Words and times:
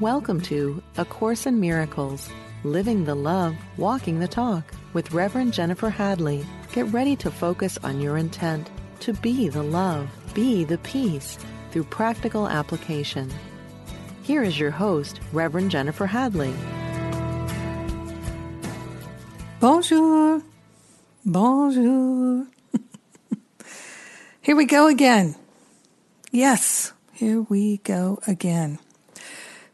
Welcome 0.00 0.40
to 0.42 0.80
A 0.96 1.04
Course 1.04 1.44
in 1.44 1.58
Miracles 1.58 2.30
Living 2.62 3.04
the 3.04 3.16
Love, 3.16 3.56
Walking 3.76 4.20
the 4.20 4.28
Talk 4.28 4.72
with 4.92 5.12
Reverend 5.12 5.52
Jennifer 5.52 5.90
Hadley. 5.90 6.46
Get 6.70 6.86
ready 6.92 7.16
to 7.16 7.32
focus 7.32 7.80
on 7.82 8.00
your 8.00 8.16
intent 8.16 8.70
to 9.00 9.12
be 9.14 9.48
the 9.48 9.64
love, 9.64 10.08
be 10.34 10.62
the 10.62 10.78
peace 10.78 11.36
through 11.72 11.82
practical 11.82 12.46
application. 12.48 13.28
Here 14.22 14.44
is 14.44 14.56
your 14.56 14.70
host, 14.70 15.18
Reverend 15.32 15.72
Jennifer 15.72 16.06
Hadley. 16.06 16.54
Bonjour. 19.58 20.40
Bonjour. 21.26 22.46
here 24.42 24.54
we 24.54 24.64
go 24.64 24.86
again. 24.86 25.34
Yes, 26.30 26.92
here 27.14 27.42
we 27.42 27.78
go 27.78 28.20
again. 28.28 28.78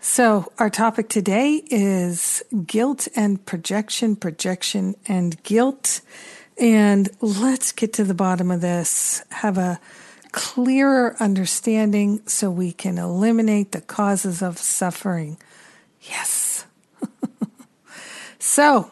So, 0.07 0.53
our 0.59 0.69
topic 0.69 1.09
today 1.09 1.63
is 1.71 2.45
guilt 2.67 3.09
and 3.17 3.45
projection, 3.47 4.17
projection 4.17 4.97
and 5.09 5.43
guilt. 5.45 6.03
And 6.61 7.09
let's 7.23 7.73
get 7.73 7.95
to 7.95 8.05
the 8.05 8.13
bottom 8.13 8.51
of 8.51 8.61
this, 8.61 9.25
have 9.31 9.57
a 9.57 9.81
clearer 10.31 11.17
understanding 11.19 12.21
so 12.27 12.51
we 12.51 12.71
can 12.71 12.99
eliminate 12.99 13.73
the 13.73 13.81
causes 13.81 14.43
of 14.43 14.59
suffering. 14.59 15.39
Yes. 16.03 16.67
so, 18.39 18.91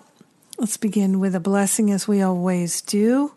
let's 0.57 0.79
begin 0.79 1.21
with 1.21 1.35
a 1.35 1.41
blessing 1.41 1.91
as 1.91 2.09
we 2.09 2.23
always 2.23 2.81
do. 2.81 3.35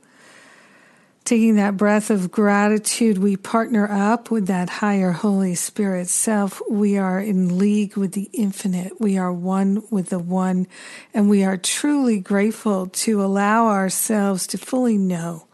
Taking 1.25 1.55
that 1.55 1.75
breath 1.75 2.11
of 2.11 2.29
gratitude, 2.29 3.17
we 3.17 3.35
partner 3.35 3.91
up 3.91 4.29
with 4.29 4.45
that 4.45 4.69
higher 4.69 5.11
Holy 5.11 5.55
Spirit 5.55 6.07
self. 6.07 6.61
We 6.69 6.99
are 6.99 7.19
in 7.19 7.57
league 7.57 7.97
with 7.97 8.11
the 8.11 8.29
infinite. 8.31 9.01
We 9.01 9.17
are 9.17 9.33
one 9.33 9.81
with 9.89 10.09
the 10.09 10.19
one. 10.19 10.67
And 11.15 11.27
we 11.27 11.43
are 11.43 11.57
truly 11.57 12.19
grateful 12.19 12.85
to 12.85 13.23
allow 13.23 13.69
ourselves 13.69 14.45
to 14.45 14.59
fully 14.59 14.99
know, 14.99 15.47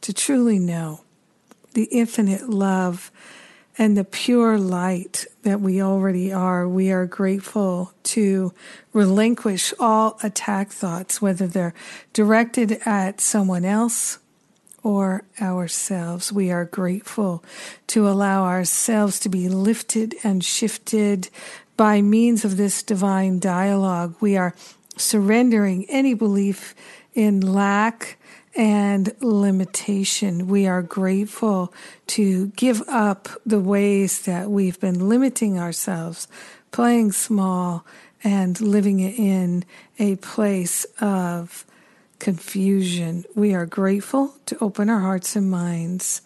to 0.00 0.14
truly 0.14 0.58
know 0.58 1.02
the 1.74 1.84
infinite 1.84 2.48
love 2.48 3.12
and 3.76 3.98
the 3.98 4.04
pure 4.04 4.56
light 4.56 5.26
that 5.42 5.60
we 5.60 5.82
already 5.82 6.32
are. 6.32 6.66
We 6.66 6.92
are 6.92 7.04
grateful 7.04 7.92
to 8.04 8.54
relinquish 8.94 9.74
all 9.78 10.18
attack 10.22 10.70
thoughts, 10.70 11.20
whether 11.20 11.46
they're 11.46 11.74
directed 12.14 12.80
at 12.86 13.20
someone 13.20 13.66
else 13.66 14.18
or 14.82 15.24
ourselves. 15.40 16.32
We 16.32 16.50
are 16.50 16.64
grateful 16.64 17.44
to 17.88 18.08
allow 18.08 18.44
ourselves 18.44 19.18
to 19.20 19.28
be 19.28 19.48
lifted 19.48 20.14
and 20.22 20.44
shifted 20.44 21.28
by 21.76 22.02
means 22.02 22.44
of 22.44 22.56
this 22.56 22.82
divine 22.82 23.38
dialogue. 23.38 24.14
We 24.20 24.36
are 24.36 24.54
surrendering 24.96 25.86
any 25.88 26.14
belief 26.14 26.74
in 27.14 27.40
lack 27.40 28.18
and 28.56 29.14
limitation. 29.20 30.48
We 30.48 30.66
are 30.66 30.82
grateful 30.82 31.72
to 32.08 32.48
give 32.48 32.82
up 32.88 33.28
the 33.46 33.60
ways 33.60 34.22
that 34.22 34.50
we've 34.50 34.78
been 34.80 35.08
limiting 35.08 35.58
ourselves, 35.58 36.26
playing 36.70 37.12
small, 37.12 37.86
and 38.22 38.60
living 38.60 39.00
in 39.00 39.64
a 39.98 40.16
place 40.16 40.84
of 41.00 41.64
confusion. 42.20 43.24
We 43.34 43.54
are 43.54 43.66
grateful 43.66 44.34
to 44.46 44.56
open 44.60 44.88
our 44.88 45.00
hearts 45.00 45.34
and 45.34 45.50
minds 45.50 46.22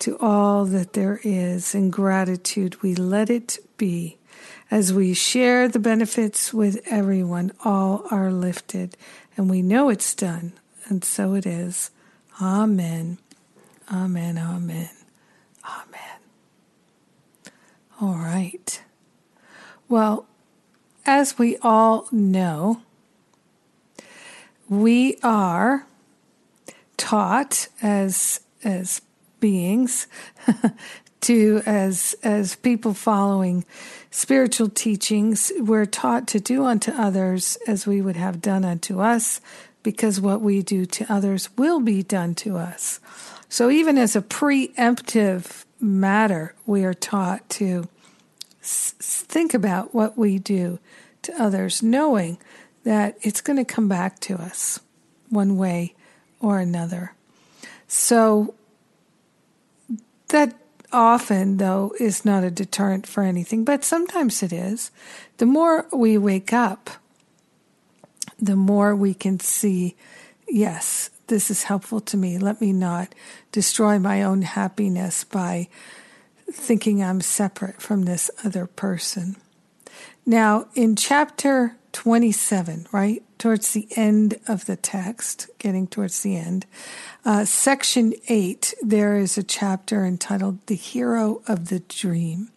to 0.00 0.18
all 0.18 0.66
that 0.66 0.92
there 0.92 1.20
is. 1.22 1.74
In 1.74 1.90
gratitude, 1.90 2.82
we 2.82 2.94
let 2.94 3.30
it 3.30 3.58
be. 3.78 4.18
As 4.70 4.92
we 4.92 5.14
share 5.14 5.66
the 5.68 5.78
benefits 5.78 6.52
with 6.52 6.80
everyone, 6.86 7.52
all 7.64 8.04
are 8.10 8.30
lifted, 8.30 8.96
and 9.36 9.48
we 9.48 9.62
know 9.62 9.88
it's 9.88 10.14
done, 10.14 10.52
and 10.86 11.02
so 11.02 11.34
it 11.34 11.46
is. 11.46 11.90
Amen. 12.40 13.18
Amen. 13.90 14.36
Amen. 14.36 14.90
Amen. 15.64 16.18
All 18.00 18.16
right. 18.16 18.82
Well, 19.88 20.26
as 21.06 21.38
we 21.38 21.56
all 21.62 22.06
know, 22.12 22.82
we 24.68 25.16
are 25.22 25.86
taught 26.96 27.68
as 27.82 28.40
as 28.64 29.00
beings 29.40 30.06
to 31.20 31.62
as 31.64 32.14
as 32.22 32.56
people 32.56 32.94
following 32.94 33.64
spiritual 34.10 34.68
teachings. 34.68 35.52
We're 35.58 35.86
taught 35.86 36.26
to 36.28 36.40
do 36.40 36.64
unto 36.64 36.92
others 36.92 37.56
as 37.66 37.86
we 37.86 38.02
would 38.02 38.16
have 38.16 38.42
done 38.42 38.64
unto 38.64 39.00
us 39.00 39.40
because 39.82 40.20
what 40.20 40.40
we 40.40 40.62
do 40.62 40.84
to 40.86 41.12
others 41.12 41.48
will 41.56 41.80
be 41.80 42.02
done 42.02 42.34
to 42.36 42.58
us. 42.58 43.00
So 43.48 43.70
even 43.70 43.96
as 43.96 44.14
a 44.14 44.20
preemptive 44.22 45.64
matter 45.80 46.54
we 46.66 46.84
are 46.84 46.94
taught 46.94 47.48
to 47.48 47.88
s- 48.60 48.94
think 48.98 49.54
about 49.54 49.94
what 49.94 50.18
we 50.18 50.38
do 50.38 50.78
to 51.22 51.42
others 51.42 51.82
knowing 51.82 52.38
that 52.88 53.18
it's 53.20 53.42
going 53.42 53.58
to 53.58 53.66
come 53.66 53.86
back 53.86 54.18
to 54.18 54.34
us 54.34 54.80
one 55.28 55.58
way 55.58 55.94
or 56.40 56.58
another. 56.58 57.12
So, 57.86 58.54
that 60.28 60.54
often, 60.90 61.58
though, 61.58 61.92
is 62.00 62.24
not 62.24 62.44
a 62.44 62.50
deterrent 62.50 63.06
for 63.06 63.22
anything, 63.22 63.62
but 63.62 63.84
sometimes 63.84 64.42
it 64.42 64.54
is. 64.54 64.90
The 65.36 65.44
more 65.44 65.86
we 65.92 66.16
wake 66.16 66.54
up, 66.54 66.88
the 68.38 68.56
more 68.56 68.96
we 68.96 69.12
can 69.12 69.38
see, 69.38 69.94
yes, 70.48 71.10
this 71.26 71.50
is 71.50 71.64
helpful 71.64 72.00
to 72.00 72.16
me. 72.16 72.38
Let 72.38 72.58
me 72.58 72.72
not 72.72 73.14
destroy 73.52 73.98
my 73.98 74.22
own 74.22 74.40
happiness 74.40 75.24
by 75.24 75.68
thinking 76.50 77.04
I'm 77.04 77.20
separate 77.20 77.82
from 77.82 78.06
this 78.06 78.30
other 78.46 78.64
person. 78.64 79.36
Now, 80.24 80.68
in 80.74 80.96
chapter 80.96 81.76
27, 81.92 82.86
right? 82.92 83.22
Towards 83.38 83.72
the 83.72 83.88
end 83.96 84.38
of 84.46 84.66
the 84.66 84.76
text, 84.76 85.48
getting 85.58 85.86
towards 85.86 86.22
the 86.22 86.36
end. 86.36 86.66
Uh, 87.24 87.44
section 87.44 88.14
8, 88.28 88.74
there 88.82 89.16
is 89.16 89.38
a 89.38 89.42
chapter 89.42 90.04
entitled 90.04 90.58
The 90.66 90.74
Hero 90.74 91.42
of 91.46 91.68
the 91.68 91.80
Dream. 91.80 92.50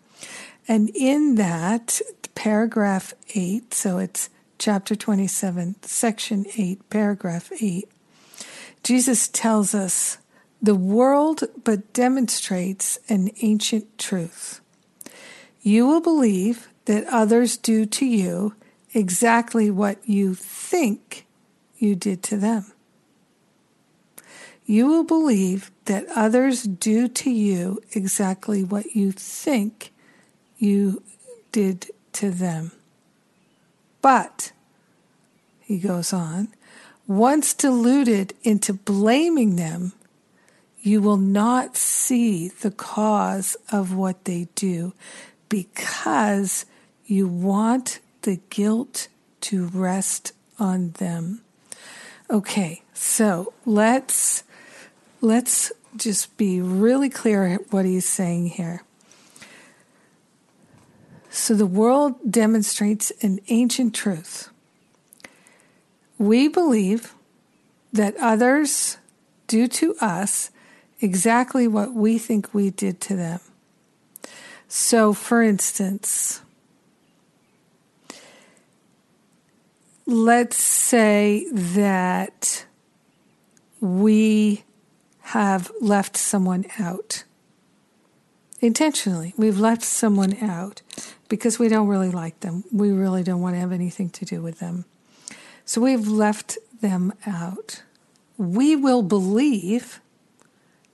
And 0.68 0.90
in 0.96 1.36
that, 1.36 2.02
paragraph 2.36 3.14
8, 3.36 3.74
so 3.74 3.98
it's 3.98 4.30
chapter 4.58 4.96
27, 4.96 5.76
section 5.82 6.46
8, 6.58 6.90
paragraph 6.90 7.52
8, 7.60 7.90
Jesus 8.84 9.28
tells 9.28 9.76
us 9.76 10.18
the 10.62 10.76
world 10.76 11.44
but 11.64 11.92
demonstrates 11.94 13.00
an 13.10 13.32
ancient 13.42 13.98
truth. 13.98 14.62
You 15.62 15.88
will 15.88 16.02
believe 16.02 16.70
that 16.86 17.06
others 17.08 17.58
do 17.58 17.86
to 17.86 18.06
you 18.06 18.56
exactly 18.94 19.70
what 19.72 19.98
you 20.08 20.34
think 20.36 21.26
you 21.78 21.96
did 21.96 22.22
to 22.24 22.38
them. 22.38 22.66
You 24.66 24.88
will 24.88 25.04
believe 25.04 25.72
that 25.86 26.06
others 26.16 26.64
do 26.64 27.08
to 27.08 27.30
you 27.30 27.82
exactly 27.94 28.64
what 28.64 28.96
you 28.96 29.12
think 29.12 29.92
you 30.58 31.04
did 31.52 31.92
to 32.14 32.30
them. 32.30 32.72
But, 34.02 34.52
he 35.60 35.80
goes 35.80 36.14
on, 36.14 36.50
once 37.08 37.54
deluded 37.54 38.34
into 38.44 38.74
blaming 38.74 39.56
them, 39.56 39.94
you 40.80 41.02
will 41.02 41.18
not 41.18 41.76
see 41.76 42.48
the 42.48 42.72
cause 42.72 43.56
of 43.72 43.94
what 43.94 44.26
they 44.26 44.48
do 44.56 44.94
because 45.50 46.66
you 47.06 47.28
want 47.28 48.00
the 48.22 48.40
guilt 48.50 49.08
to 49.42 49.68
rest 49.68 50.34
on 50.60 50.92
them. 50.92 51.42
Okay, 52.30 52.82
so 52.94 53.54
let's 53.66 54.44
let's 55.20 55.72
just 55.96 56.36
be 56.38 56.62
really 56.62 57.10
clear 57.10 57.58
what 57.70 57.86
he's 57.86 58.08
saying 58.08 58.48
here. 58.48 58.84
So 61.30 61.54
the 61.54 61.66
world 61.66 62.16
demonstrates 62.30 63.12
an 63.22 63.40
ancient 63.48 63.96
truth. 63.96 64.50
We 66.18 66.48
believe 66.48 67.14
that 67.94 68.16
others 68.18 68.98
do 69.48 69.68
to 69.68 69.96
us 70.00 70.52
exactly 71.02 71.68
what 71.68 71.94
we 71.94 72.18
think 72.18 72.54
we 72.54 72.70
did 72.70 73.02
to 73.02 73.16
them. 73.16 73.40
So, 74.68 75.14
for 75.14 75.42
instance, 75.42 76.42
let's 80.12 80.58
say 80.58 81.48
that 81.52 82.66
we 83.80 84.64
have 85.22 85.72
left 85.80 86.18
someone 86.18 86.66
out 86.78 87.24
intentionally. 88.60 89.34
We've 89.38 89.60
left 89.60 89.84
someone 89.84 90.38
out 90.42 90.82
because 91.30 91.58
we 91.58 91.70
don't 91.70 91.88
really 91.88 92.12
like 92.12 92.42
them. 92.42 92.64
We 92.72 92.92
really 92.92 93.24
don't 93.24 93.42
want 93.42 93.56
to 93.56 93.60
have 93.60 93.72
anything 93.72 94.10
to 94.12 94.26
do 94.26 94.42
with 94.42 94.60
them. 94.60 94.86
So 95.66 95.82
we've 95.82 96.08
left 96.08 96.58
them 96.82 97.14
out. 97.26 97.82
We 98.38 98.76
will 98.76 99.04
believe 99.04 100.02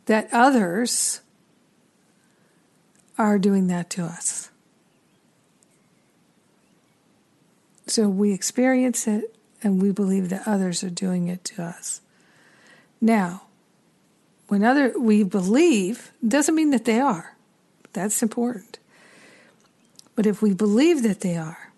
that 0.05 0.29
others 0.31 1.21
are 3.17 3.39
doing 3.39 3.67
that 3.67 3.89
to 3.91 4.03
us. 4.03 4.51
So 7.87 8.09
we 8.09 8.33
experience 8.33 9.07
it 9.07 9.35
and 9.63 9.81
we 9.81 9.91
believe 9.91 10.29
that 10.29 10.47
others 10.47 10.83
are 10.83 10.89
doing 10.89 11.27
it 11.27 11.43
to 11.45 11.63
us. 11.63 12.01
Now, 13.01 13.43
when 14.47 14.63
other 14.63 14.93
we 14.97 15.23
believe 15.23 16.11
doesn't 16.25 16.55
mean 16.55 16.71
that 16.71 16.85
they 16.85 16.99
are. 16.99 17.35
That's 17.93 18.21
important. 18.21 18.79
But 20.15 20.25
if 20.25 20.41
we 20.41 20.53
believe 20.53 21.03
that 21.03 21.21
they 21.21 21.37
are, 21.37 21.71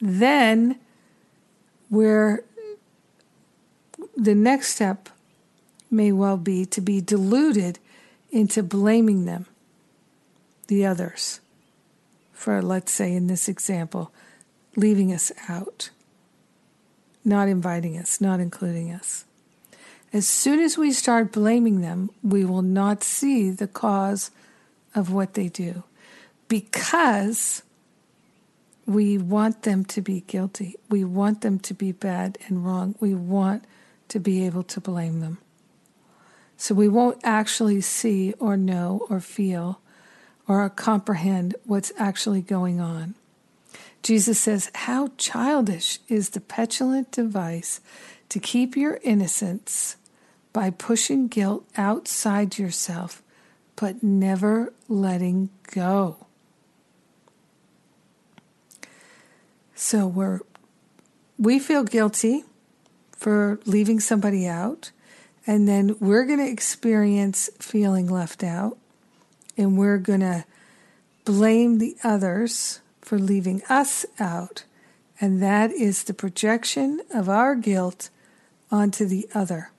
then 0.00 0.78
we're 1.90 2.44
the 4.16 4.34
next 4.34 4.74
step 4.74 5.08
may 5.90 6.12
well 6.12 6.36
be 6.36 6.64
to 6.66 6.80
be 6.80 7.00
deluded 7.00 7.78
into 8.30 8.62
blaming 8.62 9.24
them, 9.24 9.46
the 10.66 10.84
others, 10.84 11.40
for, 12.32 12.60
let's 12.62 12.92
say, 12.92 13.12
in 13.12 13.28
this 13.28 13.48
example, 13.48 14.12
leaving 14.76 15.12
us 15.12 15.32
out, 15.48 15.90
not 17.24 17.48
inviting 17.48 17.96
us, 17.98 18.20
not 18.20 18.40
including 18.40 18.92
us. 18.92 19.24
As 20.12 20.28
soon 20.28 20.60
as 20.60 20.78
we 20.78 20.92
start 20.92 21.32
blaming 21.32 21.80
them, 21.80 22.10
we 22.22 22.44
will 22.44 22.62
not 22.62 23.02
see 23.02 23.50
the 23.50 23.66
cause 23.66 24.30
of 24.94 25.12
what 25.12 25.34
they 25.34 25.48
do 25.48 25.82
because 26.48 27.62
we 28.86 29.18
want 29.18 29.62
them 29.62 29.84
to 29.86 30.00
be 30.00 30.20
guilty. 30.20 30.76
We 30.88 31.04
want 31.04 31.40
them 31.40 31.58
to 31.60 31.74
be 31.74 31.90
bad 31.92 32.38
and 32.46 32.64
wrong. 32.64 32.94
We 33.00 33.14
want 33.14 33.64
to 34.08 34.20
be 34.20 34.44
able 34.46 34.62
to 34.64 34.80
blame 34.80 35.20
them. 35.20 35.38
So 36.56 36.74
we 36.74 36.88
won't 36.88 37.18
actually 37.24 37.80
see 37.80 38.34
or 38.34 38.56
know 38.56 39.06
or 39.10 39.20
feel 39.20 39.80
or 40.46 40.68
comprehend 40.70 41.56
what's 41.64 41.92
actually 41.98 42.42
going 42.42 42.80
on. 42.80 43.14
Jesus 44.04 44.38
says, 44.38 44.70
How 44.74 45.12
childish 45.16 45.98
is 46.08 46.30
the 46.30 46.40
petulant 46.40 47.10
device 47.10 47.80
to 48.28 48.38
keep 48.38 48.76
your 48.76 49.00
innocence 49.02 49.96
by 50.52 50.68
pushing 50.68 51.26
guilt 51.26 51.64
outside 51.78 52.58
yourself, 52.58 53.22
but 53.76 54.02
never 54.02 54.74
letting 54.88 55.48
go. 55.72 56.26
So 59.74 60.06
we're 60.06 60.40
we 61.38 61.58
feel 61.58 61.82
guilty 61.82 62.44
for 63.16 63.58
leaving 63.64 64.00
somebody 64.00 64.46
out, 64.46 64.90
and 65.46 65.66
then 65.66 65.96
we're 65.98 66.26
going 66.26 66.38
to 66.38 66.48
experience 66.48 67.48
feeling 67.58 68.06
left 68.06 68.44
out, 68.44 68.76
and 69.56 69.78
we're 69.78 69.98
going 69.98 70.20
to 70.20 70.44
blame 71.24 71.78
the 71.78 71.96
others 72.04 72.80
for 73.04 73.18
leaving 73.18 73.62
us 73.68 74.06
out, 74.18 74.64
and 75.20 75.42
that 75.42 75.70
is 75.70 76.04
the 76.04 76.14
projection 76.14 77.00
of 77.12 77.28
our 77.28 77.54
guilt 77.54 78.08
onto 78.70 79.04
the 79.04 79.28
other. 79.34 79.70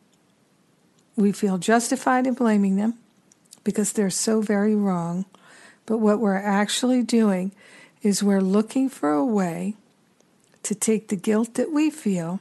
We 1.16 1.32
feel 1.32 1.58
justified 1.58 2.28
in 2.28 2.36
blaming 2.36 2.76
them 2.76 2.96
because 3.64 3.92
they're 3.94 4.10
so 4.10 4.42
very 4.42 4.76
wrong, 4.76 5.26
but 5.86 5.98
what 5.98 6.20
we're 6.20 6.36
actually 6.36 7.04
doing 7.04 7.52
is 8.02 8.22
we're 8.22 8.42
looking 8.42 8.90
for 8.90 9.14
a 9.14 9.26
way 9.26 9.76
to 10.64 10.76
take 10.76 11.08
the 11.08 11.16
guilt 11.16 11.56
that 11.56 11.72
we 11.72 11.90
feel 11.90 12.40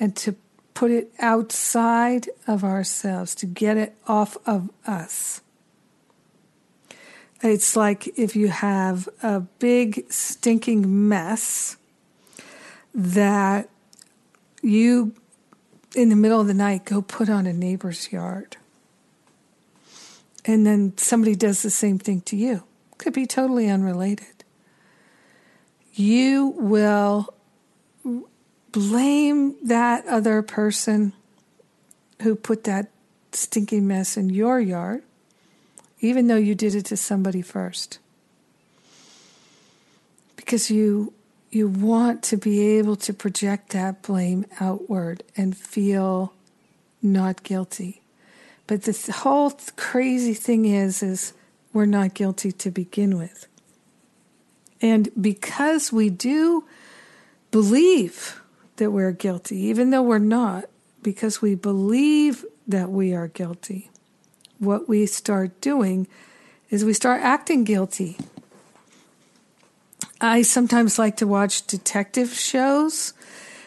and 0.00 0.16
to 0.16 0.34
put 0.74 0.90
it 0.90 1.12
outside 1.20 2.28
of 2.46 2.64
ourselves, 2.64 3.34
to 3.36 3.46
get 3.46 3.76
it 3.76 3.94
off 4.08 4.36
of 4.46 4.70
us. 4.86 5.40
It's 7.42 7.74
like 7.74 8.16
if 8.16 8.36
you 8.36 8.48
have 8.48 9.08
a 9.22 9.40
big 9.40 10.10
stinking 10.10 11.08
mess 11.08 11.76
that 12.94 13.68
you, 14.62 15.14
in 15.96 16.08
the 16.08 16.16
middle 16.16 16.40
of 16.40 16.46
the 16.46 16.54
night, 16.54 16.84
go 16.84 17.02
put 17.02 17.28
on 17.28 17.46
a 17.46 17.52
neighbor's 17.52 18.12
yard. 18.12 18.56
And 20.44 20.64
then 20.64 20.96
somebody 20.96 21.34
does 21.34 21.62
the 21.62 21.70
same 21.70 21.98
thing 21.98 22.20
to 22.22 22.36
you. 22.36 22.62
Could 22.98 23.12
be 23.12 23.26
totally 23.26 23.68
unrelated. 23.68 24.44
You 25.94 26.54
will 26.56 27.34
blame 28.70 29.56
that 29.66 30.06
other 30.06 30.42
person 30.42 31.12
who 32.22 32.36
put 32.36 32.64
that 32.64 32.90
stinking 33.32 33.86
mess 33.86 34.16
in 34.16 34.30
your 34.30 34.60
yard 34.60 35.02
even 36.02 36.26
though 36.26 36.36
you 36.36 36.54
did 36.54 36.74
it 36.74 36.84
to 36.86 36.96
somebody 36.96 37.40
first. 37.40 37.98
Because 40.36 40.70
you 40.70 41.14
you 41.50 41.68
want 41.68 42.22
to 42.22 42.36
be 42.36 42.78
able 42.78 42.96
to 42.96 43.12
project 43.12 43.70
that 43.70 44.02
blame 44.02 44.46
outward 44.58 45.22
and 45.36 45.54
feel 45.56 46.32
not 47.02 47.42
guilty. 47.42 48.00
But 48.66 48.82
the 48.84 49.12
whole 49.12 49.52
crazy 49.76 50.34
thing 50.34 50.64
is 50.64 51.02
is 51.02 51.32
we're 51.72 51.86
not 51.86 52.14
guilty 52.14 52.52
to 52.52 52.70
begin 52.70 53.16
with. 53.16 53.46
And 54.80 55.10
because 55.20 55.92
we 55.92 56.10
do 56.10 56.64
believe 57.50 58.40
that 58.76 58.90
we're 58.90 59.12
guilty, 59.12 59.56
even 59.56 59.90
though 59.90 60.02
we're 60.02 60.18
not, 60.18 60.64
because 61.02 61.40
we 61.40 61.54
believe 61.54 62.44
that 62.66 62.90
we 62.90 63.14
are 63.14 63.28
guilty, 63.28 63.91
what 64.62 64.88
we 64.88 65.06
start 65.06 65.60
doing 65.60 66.06
is 66.70 66.84
we 66.84 66.92
start 66.92 67.20
acting 67.20 67.64
guilty. 67.64 68.16
I 70.20 70.42
sometimes 70.42 70.98
like 70.98 71.16
to 71.16 71.26
watch 71.26 71.66
detective 71.66 72.32
shows, 72.32 73.12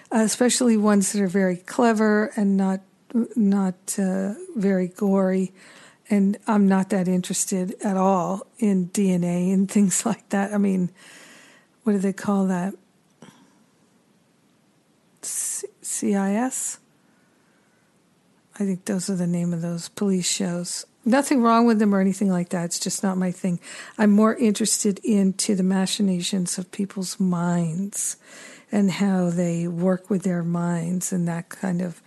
especially 0.10 0.78
ones 0.78 1.12
that 1.12 1.22
are 1.22 1.28
very 1.28 1.58
clever 1.58 2.32
and 2.38 2.56
not 2.56 2.80
not 3.36 3.76
uh, 4.00 4.34
very 4.56 4.88
gory. 4.88 5.54
And 6.10 6.38
I'm 6.48 6.68
not 6.68 6.90
that 6.92 7.08
interested 7.08 7.76
at 7.84 7.98
all 7.98 8.48
in 8.58 8.90
DNA 8.90 9.54
and 9.54 9.70
things 9.76 10.06
like 10.06 10.30
that. 10.30 10.54
I 10.54 10.58
mean, 10.58 10.92
what 11.84 11.94
do 11.94 12.00
they 12.00 12.14
call 12.14 12.48
that? 12.48 12.74
C- 15.22 15.68
CIS? 15.82 16.80
I 18.58 18.66
think 18.66 18.86
those 18.86 19.10
are 19.10 19.16
the 19.16 19.28
name 19.28 19.54
of 19.54 19.62
those 19.62 19.90
police 19.90 20.30
shows. 20.30 20.86
Nothing 21.04 21.42
wrong 21.42 21.66
with 21.68 21.80
them 21.80 21.94
or 21.94 22.00
anything 22.00 22.30
like 22.30 22.50
that. 22.50 22.66
It's 22.66 22.80
just 22.80 23.04
not 23.04 23.18
my 23.18 23.32
thing. 23.32 23.60
I'm 23.98 24.12
more 24.12 24.36
interested 24.36 25.00
into 25.04 25.56
the 25.56 25.64
machinations 25.64 26.58
of 26.58 26.72
people's 26.72 27.20
minds 27.20 28.18
and 28.72 28.90
how 28.90 29.30
they 29.30 29.68
work 29.68 30.10
with 30.10 30.24
their 30.24 30.42
minds 30.42 31.12
and 31.12 31.28
that 31.28 31.50
kind 31.50 31.82
of 31.82 32.02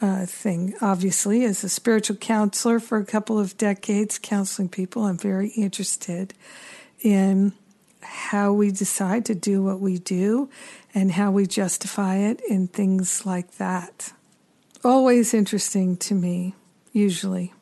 uh, 0.00 0.24
thing. 0.26 0.74
Obviously, 0.80 1.44
as 1.44 1.62
a 1.64 1.68
spiritual 1.68 2.16
counselor 2.16 2.80
for 2.80 2.98
a 2.98 3.04
couple 3.04 3.38
of 3.38 3.58
decades, 3.58 4.18
counseling 4.18 4.68
people, 4.68 5.04
I'm 5.04 5.18
very 5.18 5.48
interested 5.50 6.32
in 7.02 7.52
how 8.00 8.52
we 8.52 8.70
decide 8.70 9.26
to 9.26 9.34
do 9.34 9.62
what 9.62 9.80
we 9.80 9.98
do 9.98 10.48
and 10.94 11.12
how 11.12 11.30
we 11.30 11.46
justify 11.46 12.16
it 12.16 12.40
and 12.48 12.72
things 12.72 13.26
like 13.26 13.56
that 13.56 14.12
always 14.84 15.34
interesting 15.34 15.96
to 15.98 16.14
me, 16.14 16.54
usually. 16.92 17.52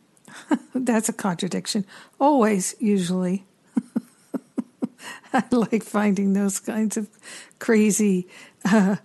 That's 0.74 1.08
a 1.08 1.12
contradiction. 1.12 1.86
Always, 2.20 2.74
usually. 2.78 3.44
I 5.32 5.44
like 5.50 5.82
finding 5.82 6.32
those 6.32 6.60
kinds 6.60 6.96
of 6.96 7.08
crazy, 7.58 8.28
uh, 8.64 8.96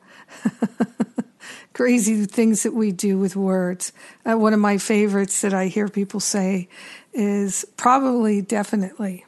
crazy 1.74 2.26
things 2.26 2.64
that 2.64 2.74
we 2.74 2.92
do 2.92 3.18
with 3.18 3.36
words. 3.36 3.94
Uh, 4.26 4.38
one 4.38 4.54
of 4.54 4.60
my 4.60 4.78
favorites 4.78 5.42
that 5.42 5.54
I 5.54 5.68
hear 5.68 5.88
people 5.88 6.20
say 6.20 6.70
is 7.14 7.66
probably, 7.78 8.42
definitely. 8.42 9.26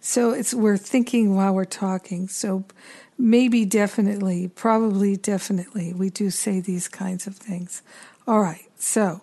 So 0.00 0.30
it's 0.32 0.54
we're 0.54 0.78
thinking 0.78 1.36
while 1.36 1.52
we're 1.52 1.66
talking. 1.66 2.26
So 2.28 2.64
maybe 3.20 3.64
definitely, 3.64 4.48
probably 4.48 5.16
definitely, 5.16 5.92
we 5.92 6.10
do 6.10 6.30
say 6.30 6.60
these 6.60 6.88
kinds 6.88 7.26
of 7.26 7.36
things. 7.36 7.82
All 8.26 8.40
right, 8.40 8.68
so 8.76 9.20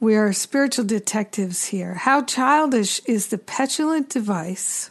we 0.00 0.16
are 0.16 0.32
spiritual 0.32 0.84
detectives 0.84 1.66
here. 1.66 1.94
How 1.94 2.22
childish 2.22 3.00
is 3.06 3.28
the 3.28 3.38
petulant 3.38 4.08
device 4.08 4.90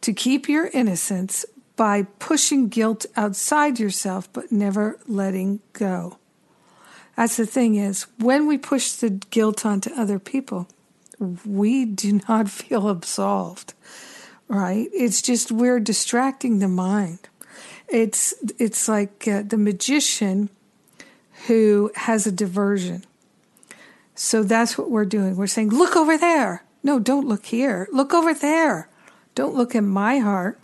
to 0.00 0.12
keep 0.12 0.48
your 0.48 0.70
innocence 0.72 1.44
by 1.76 2.02
pushing 2.18 2.68
guilt 2.68 3.06
outside 3.16 3.78
yourself 3.78 4.32
but 4.32 4.50
never 4.50 4.98
letting 5.06 5.60
go? 5.72 6.18
That's 7.16 7.36
the 7.36 7.46
thing 7.46 7.74
is, 7.74 8.06
when 8.18 8.46
we 8.46 8.58
push 8.58 8.92
the 8.92 9.10
guilt 9.10 9.66
onto 9.66 9.92
other 9.94 10.20
people, 10.20 10.68
we 11.18 11.84
do 11.84 12.20
not 12.28 12.50
feel 12.50 12.88
absolved, 12.88 13.74
right? 14.48 14.88
It's 14.92 15.22
just 15.22 15.52
we're 15.52 15.80
distracting 15.80 16.58
the 16.58 16.68
mind. 16.68 17.28
It's 17.88 18.34
it's 18.58 18.88
like 18.88 19.26
uh, 19.26 19.42
the 19.42 19.56
magician 19.56 20.50
who 21.46 21.90
has 21.94 22.26
a 22.26 22.32
diversion. 22.32 23.04
So 24.14 24.42
that's 24.42 24.76
what 24.76 24.90
we're 24.90 25.04
doing. 25.04 25.36
We're 25.36 25.46
saying, 25.46 25.70
look 25.70 25.96
over 25.96 26.18
there. 26.18 26.64
No, 26.82 26.98
don't 26.98 27.28
look 27.28 27.46
here. 27.46 27.88
Look 27.92 28.12
over 28.12 28.34
there. 28.34 28.88
Don't 29.34 29.54
look 29.54 29.74
at 29.74 29.84
my 29.84 30.18
heart 30.18 30.58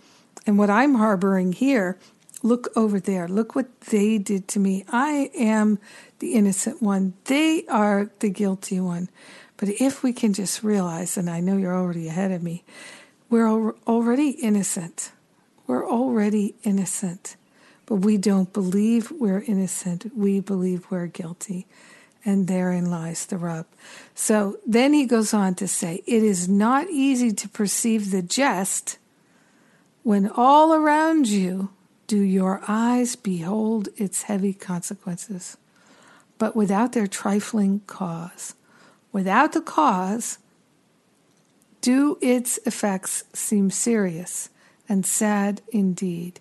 and 0.46 0.58
what 0.58 0.70
I'm 0.70 0.96
harboring 0.96 1.52
here. 1.52 1.98
Look 2.42 2.68
over 2.76 3.00
there. 3.00 3.28
Look 3.28 3.54
what 3.54 3.80
they 3.82 4.18
did 4.18 4.48
to 4.48 4.58
me. 4.58 4.84
I 4.88 5.30
am 5.34 5.78
the 6.18 6.34
innocent 6.34 6.82
one. 6.82 7.14
They 7.24 7.64
are 7.68 8.10
the 8.18 8.28
guilty 8.28 8.80
one. 8.80 9.08
But 9.56 9.68
if 9.80 10.02
we 10.02 10.12
can 10.12 10.32
just 10.32 10.62
realize, 10.62 11.16
and 11.16 11.30
I 11.30 11.40
know 11.40 11.56
you're 11.56 11.76
already 11.76 12.08
ahead 12.08 12.32
of 12.32 12.42
me, 12.42 12.64
we're 13.30 13.74
already 13.86 14.30
innocent. 14.30 15.12
We're 15.66 15.88
already 15.88 16.54
innocent. 16.62 17.36
But 17.86 17.96
we 17.96 18.16
don't 18.16 18.52
believe 18.52 19.10
we're 19.10 19.42
innocent. 19.42 20.16
We 20.16 20.40
believe 20.40 20.86
we're 20.90 21.06
guilty. 21.06 21.66
And 22.24 22.48
therein 22.48 22.90
lies 22.90 23.26
the 23.26 23.36
rub. 23.36 23.66
So 24.14 24.58
then 24.66 24.94
he 24.94 25.04
goes 25.04 25.34
on 25.34 25.54
to 25.56 25.68
say, 25.68 26.02
It 26.06 26.22
is 26.22 26.48
not 26.48 26.88
easy 26.88 27.32
to 27.32 27.48
perceive 27.48 28.10
the 28.10 28.22
jest 28.22 28.98
when 30.02 30.28
all 30.28 30.72
around 30.72 31.28
you 31.28 31.70
do 32.06 32.18
your 32.18 32.62
eyes 32.68 33.16
behold 33.16 33.88
its 33.96 34.22
heavy 34.22 34.52
consequences, 34.52 35.56
but 36.38 36.54
without 36.54 36.92
their 36.92 37.06
trifling 37.06 37.80
cause. 37.86 38.54
Without 39.14 39.52
the 39.52 39.60
cause, 39.60 40.38
do 41.80 42.18
its 42.20 42.58
effects 42.66 43.22
seem 43.32 43.70
serious 43.70 44.48
and 44.88 45.06
sad 45.06 45.62
indeed, 45.70 46.40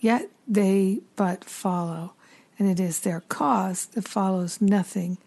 yet 0.00 0.28
they 0.48 0.98
but 1.14 1.44
follow, 1.44 2.14
and 2.58 2.68
it 2.68 2.80
is 2.80 2.98
their 3.00 3.20
cause 3.20 3.86
that 3.86 4.08
follows 4.08 4.60
nothing 4.60 5.18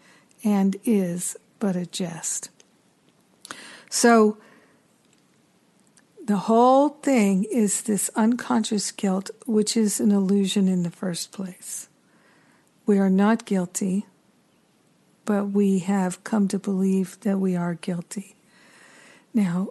and 0.44 0.76
is 0.84 1.34
but 1.58 1.76
a 1.76 1.86
jest. 1.86 2.50
So, 3.88 4.36
the 6.22 6.36
whole 6.36 6.90
thing 6.90 7.44
is 7.44 7.80
this 7.80 8.10
unconscious 8.16 8.92
guilt, 8.92 9.30
which 9.46 9.78
is 9.78 9.98
an 9.98 10.10
illusion 10.10 10.68
in 10.68 10.82
the 10.82 10.90
first 10.90 11.32
place. 11.32 11.88
We 12.84 12.98
are 12.98 13.10
not 13.10 13.46
guilty, 13.46 14.04
but 15.24 15.50
we 15.50 15.80
have 15.80 16.24
come 16.24 16.48
to 16.48 16.58
believe 16.58 17.18
that 17.20 17.38
we 17.38 17.56
are 17.56 17.74
guilty. 17.74 18.36
Now, 19.34 19.70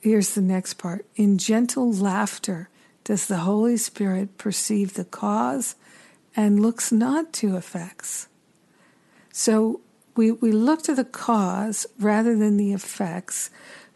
here's 0.00 0.34
the 0.34 0.40
next 0.40 0.74
part. 0.74 1.06
In 1.16 1.38
gentle 1.38 1.92
laughter 1.92 2.68
does 3.04 3.26
the 3.26 3.38
Holy 3.38 3.76
Spirit 3.76 4.38
perceive 4.38 4.94
the 4.94 5.04
cause 5.04 5.74
and 6.36 6.60
looks 6.60 6.92
not 6.92 7.32
to 7.34 7.56
effects. 7.56 8.28
So 9.32 9.80
we, 10.16 10.32
we 10.32 10.52
look 10.52 10.82
to 10.82 10.94
the 10.94 11.04
cause 11.04 11.86
rather 11.98 12.36
than 12.36 12.56
the 12.56 12.72
effects 12.72 13.50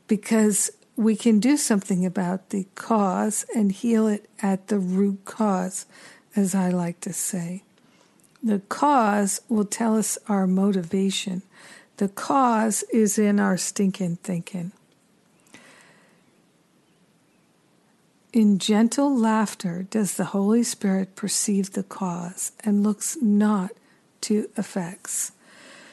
because 0.06 0.70
we 0.96 1.16
can 1.16 1.40
do 1.40 1.56
something 1.56 2.06
about 2.06 2.50
the 2.50 2.66
cause 2.74 3.44
and 3.54 3.72
heal 3.72 4.06
it 4.06 4.28
at 4.40 4.68
the 4.68 4.78
root 4.78 5.24
cause, 5.24 5.86
as 6.36 6.54
I 6.54 6.70
like 6.70 7.00
to 7.00 7.12
say. 7.12 7.64
The 8.44 8.58
cause 8.68 9.40
will 9.48 9.64
tell 9.64 9.96
us 9.96 10.18
our 10.28 10.46
motivation. 10.46 11.40
The 11.96 12.08
cause 12.08 12.82
is 12.92 13.18
in 13.18 13.40
our 13.40 13.56
stinking 13.56 14.16
thinking. 14.16 14.72
In 18.34 18.58
gentle 18.58 19.16
laughter 19.16 19.86
does 19.88 20.16
the 20.16 20.26
Holy 20.26 20.62
Spirit 20.62 21.16
perceive 21.16 21.72
the 21.72 21.84
cause 21.84 22.52
and 22.60 22.82
looks 22.82 23.16
not 23.22 23.70
to 24.22 24.50
effects. 24.58 25.32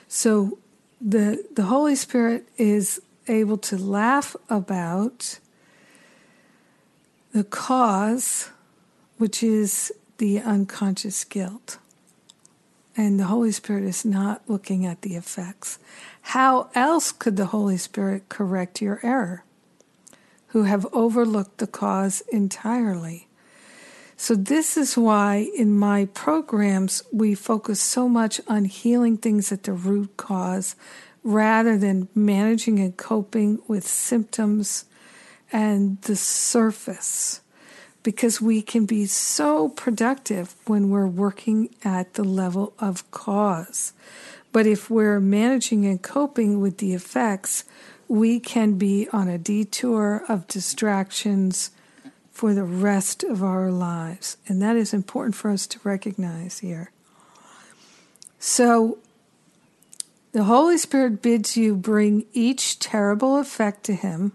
So 0.09 0.57
the 0.99 1.45
the 1.55 1.63
Holy 1.63 1.95
Spirit 1.95 2.49
is 2.57 3.01
able 3.29 3.59
to 3.59 3.77
laugh 3.77 4.35
about 4.49 5.39
the 7.31 7.45
cause, 7.45 8.49
which 9.17 9.41
is 9.41 9.93
the 10.17 10.41
unconscious 10.41 11.23
guilt. 11.23 11.77
And 12.97 13.19
the 13.19 13.25
Holy 13.25 13.51
Spirit 13.51 13.83
is 13.83 14.03
not 14.03 14.41
looking 14.47 14.85
at 14.85 15.01
the 15.01 15.15
effects. 15.15 15.79
How 16.21 16.69
else 16.75 17.11
could 17.11 17.37
the 17.37 17.47
Holy 17.47 17.77
Spirit 17.77 18.27
correct 18.29 18.81
your 18.81 18.99
error? 19.01 19.43
Who 20.47 20.63
have 20.63 20.85
overlooked 20.91 21.59
the 21.59 21.67
cause 21.67 22.21
entirely. 22.31 23.27
So, 24.17 24.35
this 24.35 24.77
is 24.77 24.97
why 24.97 25.49
in 25.57 25.75
my 25.75 26.05
programs 26.05 27.01
we 27.11 27.33
focus 27.33 27.81
so 27.81 28.07
much 28.07 28.39
on 28.47 28.65
healing 28.65 29.17
things 29.17 29.51
at 29.51 29.63
the 29.63 29.73
root 29.73 30.15
cause 30.17 30.75
rather 31.23 31.77
than 31.77 32.07
managing 32.13 32.79
and 32.79 32.95
coping 32.95 33.59
with 33.67 33.87
symptoms 33.87 34.85
and 35.51 35.99
the 36.01 36.15
surface. 36.15 37.41
Because 38.03 38.41
we 38.41 38.61
can 38.61 38.85
be 38.85 39.05
so 39.05 39.69
productive 39.69 40.55
when 40.65 40.89
we're 40.89 41.07
working 41.07 41.69
at 41.83 42.15
the 42.15 42.23
level 42.23 42.73
of 42.79 43.09
cause. 43.11 43.93
But 44.51 44.65
if 44.65 44.89
we're 44.89 45.19
managing 45.19 45.85
and 45.85 46.01
coping 46.01 46.59
with 46.59 46.77
the 46.77 46.93
effects, 46.93 47.63
we 48.07 48.39
can 48.39 48.77
be 48.77 49.07
on 49.13 49.29
a 49.29 49.37
detour 49.37 50.23
of 50.27 50.47
distractions 50.47 51.71
for 52.31 52.53
the 52.53 52.63
rest 52.63 53.23
of 53.23 53.43
our 53.43 53.69
lives. 53.69 54.37
And 54.47 54.61
that 54.61 54.75
is 54.75 54.93
important 54.93 55.35
for 55.35 55.51
us 55.51 55.67
to 55.67 55.79
recognize 55.83 56.59
here. 56.59 56.91
So, 58.39 58.97
the 60.31 60.45
Holy 60.45 60.77
Spirit 60.77 61.21
bids 61.21 61.55
you 61.55 61.75
bring 61.75 62.25
each 62.33 62.79
terrible 62.79 63.37
effect 63.37 63.83
to 63.85 63.93
Him, 63.93 64.31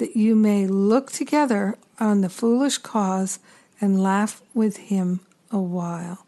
that 0.00 0.16
you 0.16 0.34
may 0.34 0.66
look 0.66 1.12
together 1.12 1.76
on 1.98 2.22
the 2.22 2.28
foolish 2.28 2.78
cause 2.78 3.38
and 3.80 4.02
laugh 4.02 4.42
with 4.54 4.78
Him 4.78 5.20
a 5.50 5.60
while. 5.60 6.26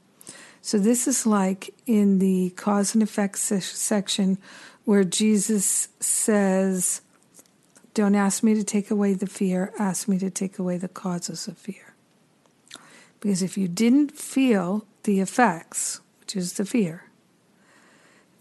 So, 0.60 0.78
this 0.78 1.08
is 1.08 1.26
like 1.26 1.74
in 1.86 2.20
the 2.20 2.50
cause 2.50 2.94
and 2.94 3.02
effect 3.02 3.38
section 3.38 4.38
where 4.84 5.04
Jesus 5.04 5.88
says, 5.98 7.00
Don't 7.94 8.14
ask 8.14 8.42
me 8.42 8.54
to 8.54 8.62
take 8.62 8.90
away 8.90 9.14
the 9.14 9.26
fear, 9.26 9.72
ask 9.78 10.06
me 10.06 10.18
to 10.18 10.30
take 10.30 10.58
away 10.58 10.76
the 10.76 10.88
causes 10.88 11.48
of 11.48 11.58
fear. 11.58 11.94
Because 13.20 13.42
if 13.42 13.56
you 13.56 13.68
didn't 13.68 14.12
feel 14.12 14.86
the 15.04 15.20
effects, 15.20 16.00
which 16.20 16.36
is 16.36 16.52
the 16.54 16.64
fear, 16.64 17.04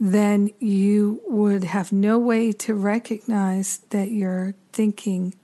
then 0.04 0.50
you 0.60 1.22
would 1.28 1.64
have 1.64 1.92
no 1.92 2.18
way 2.18 2.52
to 2.52 2.74
recognize 2.74 3.82
that 3.92 4.10
your 4.10 4.56
thinking 4.74 5.36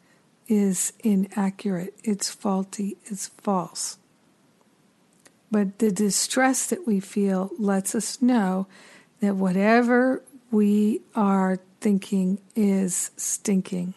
is 0.48 0.94
inaccurate, 1.04 1.94
it's 2.04 2.32
faulty, 2.32 2.98
it's 3.06 3.28
false. 3.28 4.00
But 5.52 5.78
the 5.78 5.92
distress 5.92 6.66
that 6.66 6.88
we 6.88 7.00
feel 7.00 7.52
lets 7.60 7.94
us 7.94 8.20
know 8.20 8.66
that 9.20 9.36
whatever 9.36 10.24
we 10.50 11.02
are 11.14 11.60
thinking 11.80 12.40
is 12.56 13.12
stinking. 13.16 13.94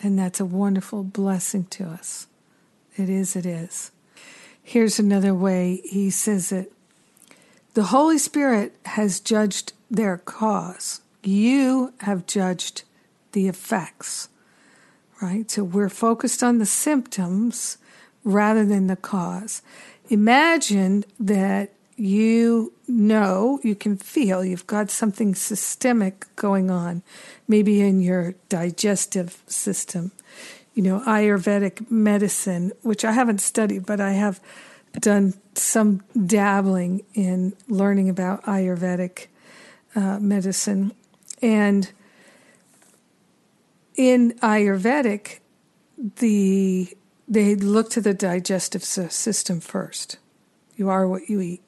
And 0.00 0.18
that's 0.18 0.40
a 0.40 0.46
wonderful 0.46 1.04
blessing 1.04 1.64
to 1.66 1.84
us. 1.84 2.26
It 2.96 3.10
is, 3.10 3.36
it 3.36 3.44
is. 3.44 3.90
Here's 4.62 4.98
another 4.98 5.34
way 5.34 5.82
he 5.84 6.08
says 6.08 6.50
it 6.52 6.72
the 7.74 7.84
Holy 7.84 8.18
Spirit 8.18 8.74
has 8.86 9.20
judged 9.20 9.72
their 9.90 10.18
cause. 10.18 11.00
You 11.22 11.92
have 12.00 12.26
judged 12.26 12.82
the 13.32 13.48
effects, 13.48 14.28
right? 15.20 15.50
So 15.50 15.64
we're 15.64 15.88
focused 15.88 16.42
on 16.42 16.58
the 16.58 16.66
symptoms 16.66 17.78
rather 18.22 18.64
than 18.64 18.86
the 18.86 18.96
cause. 18.96 19.60
Imagine 20.08 21.04
that 21.18 21.70
you 21.96 22.72
know, 22.88 23.60
you 23.62 23.74
can 23.74 23.96
feel 23.96 24.44
you've 24.44 24.66
got 24.66 24.90
something 24.90 25.34
systemic 25.34 26.26
going 26.36 26.70
on, 26.70 27.02
maybe 27.46 27.80
in 27.80 28.00
your 28.00 28.34
digestive 28.48 29.42
system. 29.46 30.12
You 30.74 30.82
know, 30.82 31.00
Ayurvedic 31.06 31.90
medicine, 31.90 32.72
which 32.82 33.04
I 33.04 33.12
haven't 33.12 33.40
studied, 33.40 33.86
but 33.86 34.00
I 34.00 34.12
have 34.12 34.40
done 35.00 35.34
some 35.54 36.02
dabbling 36.26 37.04
in 37.14 37.54
learning 37.68 38.08
about 38.08 38.42
Ayurvedic 38.44 39.26
uh, 39.94 40.18
medicine. 40.18 40.92
And 41.42 41.90
in 43.96 44.32
Ayurvedic, 44.42 45.40
the 46.16 46.96
they 47.26 47.54
look 47.54 47.90
to 47.90 48.00
the 48.00 48.12
digestive 48.12 48.84
system 48.84 49.60
first. 49.60 50.18
You 50.76 50.90
are 50.90 51.08
what 51.08 51.30
you 51.30 51.40
eat. 51.40 51.62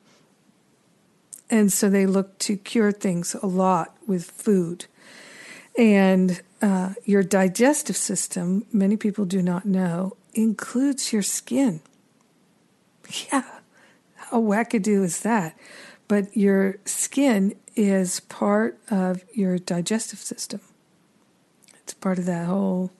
And 1.49 1.73
so 1.73 1.89
they 1.89 2.07
look 2.07 2.39
to 2.41 2.57
cure 2.57 2.93
things 2.93 3.35
a 3.35 3.47
lot 3.47 3.97
with 4.07 4.31
food. 4.31 4.87
And 5.79 6.43
uh, 6.61 6.95
your 7.05 7.23
digestive 7.23 7.97
system, 7.97 8.67
many 8.73 8.97
people 8.97 9.25
do 9.25 9.43
not 9.43 9.65
know, 9.65 10.17
includes 10.35 11.13
your 11.13 11.23
skin. 11.23 11.81
Yeah, 13.33 13.45
how 14.17 14.41
wackadoo 14.43 15.05
is 15.05 15.21
that? 15.21 15.57
But 16.09 16.37
your 16.37 16.77
skin 16.85 17.55
is 17.75 18.21
part 18.21 18.79
of 18.91 19.25
your 19.33 19.59
digestive 19.59 20.19
system. 20.19 20.61
It's 21.83 21.95
part 21.95 22.19
of 22.19 22.27
that 22.27 22.47
whole 22.47 22.91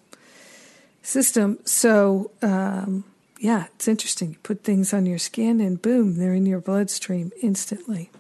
system. 1.03 1.59
So, 1.65 2.31
um, 2.43 3.05
yeah, 3.39 3.67
it's 3.75 3.89
interesting. 3.89 4.31
You 4.31 4.37
put 4.43 4.65
things 4.65 4.93
on 4.93 5.07
your 5.07 5.19
skin 5.19 5.61
and 5.61 5.81
boom, 5.81 6.17
they're 6.19 6.35
in 6.35 6.47
your 6.47 6.61
bloodstream 6.61 7.33
instantly. 7.43 8.11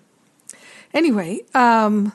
Anyway, 0.94 1.40
um, 1.54 2.12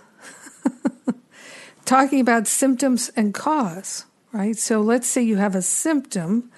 talking 1.86 2.20
about 2.20 2.48
symptoms 2.48 3.10
and 3.16 3.34
cause, 3.34 4.06
right? 4.32 4.58
So 4.58 4.82
let's 4.82 5.08
say 5.08 5.22
you 5.22 5.38
have 5.38 5.56
a 5.56 5.62
symptom 5.62 6.52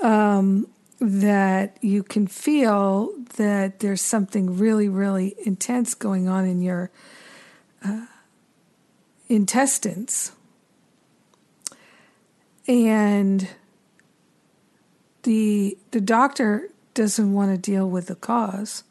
um, 0.00 0.66
that 1.00 1.78
you 1.80 2.02
can 2.02 2.26
feel 2.26 3.12
that 3.36 3.80
there's 3.80 4.02
something 4.02 4.58
really, 4.58 4.88
really 4.88 5.34
intense 5.46 5.94
going 5.94 6.28
on 6.28 6.44
in 6.44 6.60
your 6.60 6.90
uh, 7.82 8.06
intestines. 9.28 10.32
And 12.68 13.48
the 15.22 15.78
the 15.90 16.00
doctor 16.00 16.68
doesn't 16.94 17.32
want 17.32 17.50
to 17.50 17.58
deal 17.58 17.88
with 17.88 18.06
the 18.06 18.14
cause, 18.14 18.84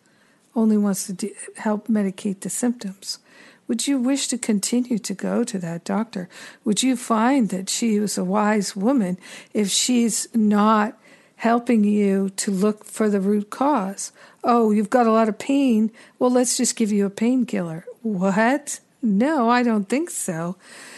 only 0.56 0.78
wants 0.78 1.06
to 1.08 1.14
de- 1.14 1.36
help 1.58 1.88
medicate 1.88 2.42
the 2.42 2.50
symptoms. 2.50 3.20
Would 3.68 3.88
you 3.88 4.00
wish 4.00 4.28
to 4.30 4.38
continue 4.40 4.98
to 4.98 5.14
go 5.14 5.44
to 5.44 5.60
that 5.60 5.84
doctor? 5.84 6.28
Would 6.66 6.82
you 6.82 6.98
find 6.98 7.50
that 7.50 7.70
she 7.70 8.00
was 8.00 8.18
a 8.18 8.24
wise 8.24 8.76
woman 8.76 9.20
if 9.54 9.70
she's 9.70 10.28
not 10.34 10.99
helping 11.40 11.86
you 11.86 12.30
to 12.32 12.52
look 12.52 12.84
for 12.84 13.10
the 13.10 13.22
root 13.22 13.50
cause? 13.50 14.12
Oh, 14.44 14.72
you've 14.72 14.90
got 14.90 15.08
a 15.08 15.12
lot 15.12 15.30
of 15.30 15.40
pain. 15.40 15.92
Well, 16.18 16.30
let's 16.30 16.58
just 16.58 16.76
give 16.76 16.92
you 16.92 17.06
a 17.06 17.10
painkiller. 17.10 17.86
What? 18.02 18.80
No, 19.02 19.50
I 19.50 19.64
don't 19.64 19.88
think 19.88 20.10
so. 20.10 20.58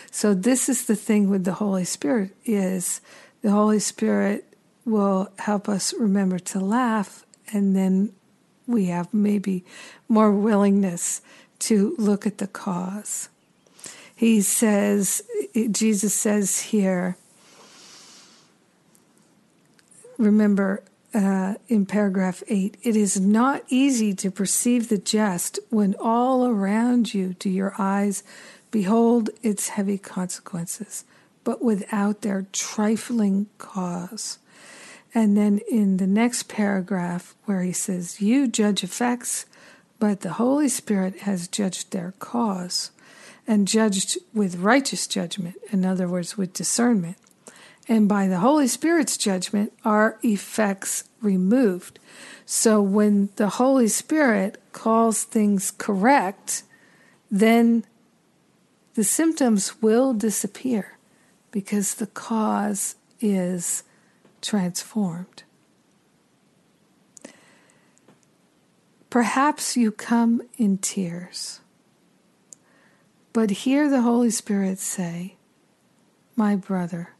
So 0.09 0.33
this 0.33 0.67
is 0.67 0.85
the 0.85 0.95
thing 0.95 1.29
with 1.29 1.43
the 1.45 1.53
Holy 1.53 1.85
Spirit 1.85 2.35
is 2.43 3.01
the 3.43 3.51
Holy 3.51 3.79
Spirit 3.79 4.45
will 4.83 5.31
help 5.37 5.69
us 5.69 5.93
remember 5.93 6.39
to 6.39 6.59
laugh, 6.59 7.23
and 7.53 7.75
then 7.75 8.11
we 8.65 8.85
have 8.85 9.13
maybe 9.13 9.63
more 10.09 10.31
willingness 10.31 11.21
to 11.59 11.95
look 11.99 12.25
at 12.25 12.39
the 12.39 12.47
cause. 12.47 13.29
He 14.15 14.41
says, 14.41 15.21
Jesus 15.71 16.15
says 16.15 16.59
here, 16.59 17.15
remember 20.21 20.83
uh, 21.13 21.55
in 21.67 21.85
paragraph 21.85 22.41
8, 22.47 22.77
it 22.83 22.95
is 22.95 23.19
not 23.19 23.63
easy 23.67 24.13
to 24.15 24.31
perceive 24.31 24.87
the 24.87 24.97
jest 24.97 25.59
when 25.69 25.95
all 25.99 26.47
around 26.47 27.13
you 27.13 27.35
do 27.39 27.49
your 27.49 27.73
eyes 27.77 28.23
behold 28.71 29.29
its 29.43 29.69
heavy 29.69 29.97
consequences, 29.97 31.03
but 31.43 31.61
without 31.61 32.21
their 32.21 32.45
trifling 32.53 33.47
cause. 33.57 34.37
And 35.13 35.35
then 35.35 35.59
in 35.69 35.97
the 35.97 36.07
next 36.07 36.47
paragraph, 36.47 37.35
where 37.45 37.63
he 37.63 37.73
says, 37.73 38.21
You 38.21 38.47
judge 38.47 38.83
effects, 38.83 39.45
but 39.99 40.21
the 40.21 40.33
Holy 40.33 40.69
Spirit 40.69 41.19
has 41.21 41.49
judged 41.49 41.91
their 41.91 42.13
cause 42.19 42.91
and 43.45 43.67
judged 43.67 44.17
with 44.33 44.55
righteous 44.55 45.07
judgment, 45.07 45.55
in 45.71 45.85
other 45.85 46.07
words, 46.07 46.37
with 46.37 46.53
discernment. 46.53 47.17
And 47.87 48.07
by 48.07 48.27
the 48.27 48.39
Holy 48.39 48.67
Spirit's 48.67 49.17
judgment 49.17 49.73
are 49.83 50.19
effects 50.23 51.05
removed. 51.21 51.99
So 52.45 52.81
when 52.81 53.29
the 53.37 53.49
Holy 53.49 53.87
Spirit 53.87 54.61
calls 54.71 55.23
things 55.23 55.71
correct, 55.71 56.63
then 57.29 57.85
the 58.93 59.03
symptoms 59.03 59.81
will 59.81 60.13
disappear 60.13 60.97
because 61.51 61.95
the 61.95 62.07
cause 62.07 62.95
is 63.19 63.83
transformed. 64.41 65.43
Perhaps 69.09 69.75
you 69.75 69.91
come 69.91 70.41
in 70.57 70.77
tears, 70.77 71.59
but 73.33 73.49
hear 73.49 73.89
the 73.89 74.01
Holy 74.01 74.29
Spirit 74.29 74.79
say, 74.79 75.35
My 76.35 76.55
brother, 76.55 77.13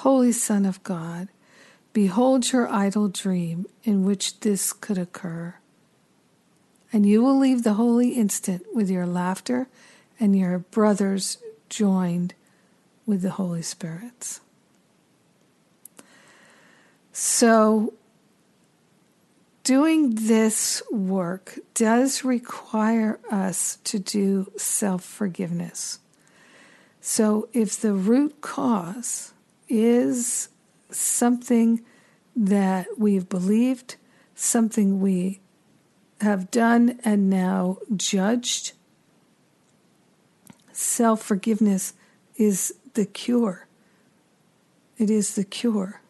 Holy 0.00 0.32
Son 0.32 0.64
of 0.64 0.82
God, 0.82 1.28
behold 1.92 2.52
your 2.52 2.66
idle 2.72 3.08
dream 3.08 3.66
in 3.84 4.02
which 4.02 4.40
this 4.40 4.72
could 4.72 4.96
occur. 4.96 5.56
And 6.90 7.04
you 7.04 7.22
will 7.22 7.38
leave 7.38 7.64
the 7.64 7.74
holy 7.74 8.12
instant 8.12 8.64
with 8.74 8.88
your 8.88 9.04
laughter 9.04 9.68
and 10.18 10.34
your 10.34 10.60
brothers 10.60 11.36
joined 11.68 12.32
with 13.04 13.20
the 13.20 13.32
Holy 13.32 13.60
Spirits. 13.60 14.40
So, 17.12 17.92
doing 19.64 20.14
this 20.14 20.82
work 20.90 21.58
does 21.74 22.24
require 22.24 23.20
us 23.30 23.76
to 23.84 23.98
do 23.98 24.50
self 24.56 25.04
forgiveness. 25.04 25.98
So, 27.02 27.50
if 27.52 27.78
the 27.78 27.92
root 27.92 28.40
cause 28.40 29.34
is 29.70 30.48
something 30.90 31.82
that 32.36 32.86
we've 32.98 33.28
believed, 33.28 33.96
something 34.34 35.00
we 35.00 35.40
have 36.20 36.50
done 36.50 37.00
and 37.04 37.30
now 37.30 37.78
judged, 37.96 38.72
self 40.72 41.22
forgiveness 41.22 41.94
is 42.36 42.74
the 42.94 43.06
cure. 43.06 43.66
It 44.98 45.08
is 45.08 45.34
the 45.34 45.44
cure. 45.44 46.02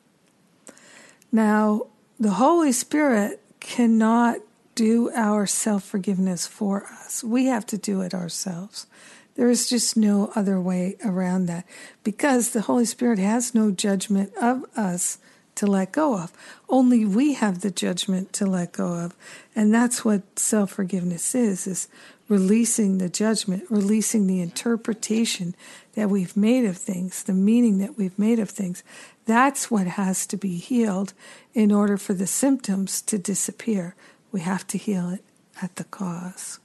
Now, 1.30 1.86
the 2.18 2.32
Holy 2.32 2.72
Spirit 2.72 3.40
cannot 3.60 4.38
do 4.74 5.10
our 5.14 5.46
self 5.46 5.84
forgiveness 5.84 6.46
for 6.46 6.86
us. 6.86 7.22
We 7.22 7.46
have 7.46 7.66
to 7.66 7.78
do 7.78 8.00
it 8.00 8.14
ourselves. 8.14 8.86
There 9.34 9.50
is 9.50 9.68
just 9.68 9.96
no 9.96 10.32
other 10.34 10.60
way 10.60 10.96
around 11.04 11.46
that 11.46 11.66
because 12.04 12.50
the 12.50 12.62
Holy 12.62 12.84
Spirit 12.84 13.18
has 13.18 13.54
no 13.54 13.70
judgment 13.70 14.32
of 14.36 14.64
us 14.76 15.18
to 15.56 15.66
let 15.66 15.92
go 15.92 16.18
of. 16.18 16.32
Only 16.68 17.04
we 17.04 17.34
have 17.34 17.60
the 17.60 17.70
judgment 17.70 18.32
to 18.34 18.46
let 18.46 18.72
go 18.72 18.94
of. 18.94 19.14
And 19.54 19.74
that's 19.74 20.04
what 20.04 20.38
self 20.38 20.72
forgiveness 20.72 21.34
is, 21.34 21.66
is 21.66 21.88
releasing 22.28 22.98
the 22.98 23.08
judgment, 23.08 23.64
releasing 23.68 24.26
the 24.26 24.40
interpretation 24.40 25.54
that 25.94 26.08
we've 26.08 26.36
made 26.36 26.64
of 26.64 26.78
things, 26.78 27.24
the 27.24 27.34
meaning 27.34 27.78
that 27.78 27.98
we've 27.98 28.18
made 28.18 28.38
of 28.38 28.48
things. 28.48 28.82
That's 29.26 29.70
what 29.70 29.86
has 29.86 30.26
to 30.28 30.36
be 30.36 30.56
healed 30.56 31.12
in 31.54 31.72
order 31.72 31.96
for 31.96 32.14
the 32.14 32.26
symptoms 32.28 33.02
to 33.02 33.18
disappear. 33.18 33.96
We 34.32 34.40
have 34.40 34.66
to 34.68 34.78
heal 34.78 35.10
it 35.10 35.24
at 35.60 35.76
the 35.76 35.84
cause. 35.84 36.59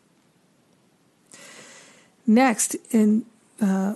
Next, 2.28 2.76
in 2.92 3.26
uh, 3.62 3.96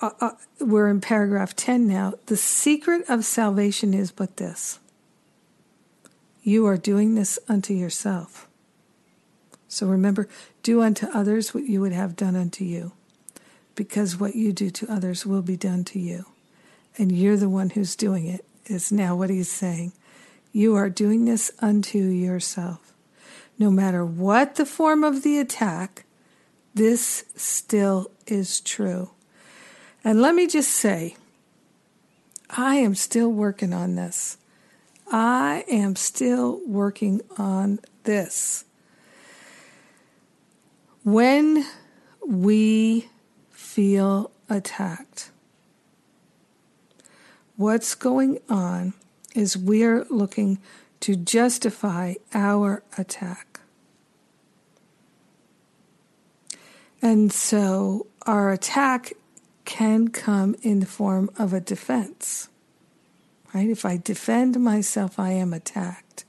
uh, 0.00 0.10
uh, 0.20 0.30
we're 0.60 0.88
in 0.88 1.00
paragraph 1.00 1.56
10 1.56 1.86
now. 1.86 2.14
The 2.26 2.36
secret 2.36 3.08
of 3.08 3.24
salvation 3.24 3.94
is 3.94 4.10
but 4.10 4.36
this 4.36 4.78
you 6.44 6.66
are 6.66 6.76
doing 6.76 7.14
this 7.14 7.38
unto 7.48 7.72
yourself. 7.72 8.48
So 9.68 9.86
remember, 9.86 10.28
do 10.64 10.82
unto 10.82 11.06
others 11.14 11.54
what 11.54 11.64
you 11.64 11.80
would 11.80 11.92
have 11.92 12.16
done 12.16 12.34
unto 12.34 12.64
you, 12.64 12.92
because 13.76 14.18
what 14.18 14.34
you 14.34 14.52
do 14.52 14.68
to 14.70 14.92
others 14.92 15.24
will 15.24 15.40
be 15.40 15.56
done 15.56 15.84
to 15.84 16.00
you 16.00 16.26
and 16.98 17.12
you're 17.12 17.36
the 17.36 17.48
one 17.48 17.70
who's 17.70 17.96
doing 17.96 18.26
it, 18.26 18.44
is 18.66 18.92
now 18.92 19.16
what 19.16 19.30
he's 19.30 19.50
saying. 19.50 19.92
You 20.52 20.74
are 20.76 20.90
doing 20.90 21.24
this 21.24 21.50
unto 21.60 21.98
yourself. 21.98 22.92
No 23.58 23.70
matter 23.70 24.04
what 24.04 24.56
the 24.56 24.66
form 24.66 25.02
of 25.04 25.22
the 25.22 25.38
attack, 25.38 26.04
this 26.74 27.24
still 27.36 28.10
is 28.26 28.60
true. 28.60 29.10
And 30.04 30.20
let 30.20 30.34
me 30.34 30.46
just 30.46 30.70
say, 30.70 31.16
I 32.50 32.76
am 32.76 32.94
still 32.94 33.30
working 33.30 33.72
on 33.72 33.94
this. 33.94 34.38
I 35.10 35.64
am 35.68 35.96
still 35.96 36.60
working 36.66 37.20
on 37.38 37.80
this. 38.04 38.64
When 41.04 41.66
we 42.26 43.08
feel 43.50 44.30
attacked, 44.48 45.30
what's 47.56 47.94
going 47.94 48.38
on 48.48 48.94
is 49.34 49.56
we're 49.56 50.04
looking 50.10 50.58
to 51.00 51.16
justify 51.16 52.14
our 52.32 52.82
attack. 52.96 53.51
And 57.02 57.32
so 57.32 58.06
our 58.26 58.52
attack 58.52 59.12
can 59.64 60.08
come 60.08 60.54
in 60.62 60.80
the 60.80 60.86
form 60.86 61.30
of 61.36 61.52
a 61.52 61.60
defense. 61.60 62.48
Right? 63.52 63.68
If 63.68 63.84
I 63.84 63.96
defend 63.96 64.58
myself, 64.60 65.18
I 65.18 65.32
am 65.32 65.52
attacked. 65.52 66.24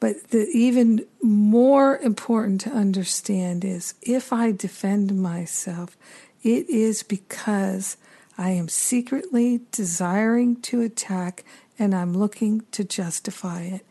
But 0.00 0.30
the 0.30 0.48
even 0.52 1.06
more 1.22 1.98
important 1.98 2.62
to 2.62 2.70
understand 2.70 3.64
is 3.64 3.94
if 4.02 4.32
I 4.32 4.50
defend 4.50 5.22
myself, 5.22 5.96
it 6.42 6.68
is 6.68 7.02
because 7.02 7.96
I 8.36 8.50
am 8.50 8.68
secretly 8.68 9.60
desiring 9.70 10.60
to 10.62 10.80
attack 10.80 11.44
and 11.78 11.94
I'm 11.94 12.16
looking 12.16 12.64
to 12.72 12.84
justify 12.84 13.62
it. 13.62 13.86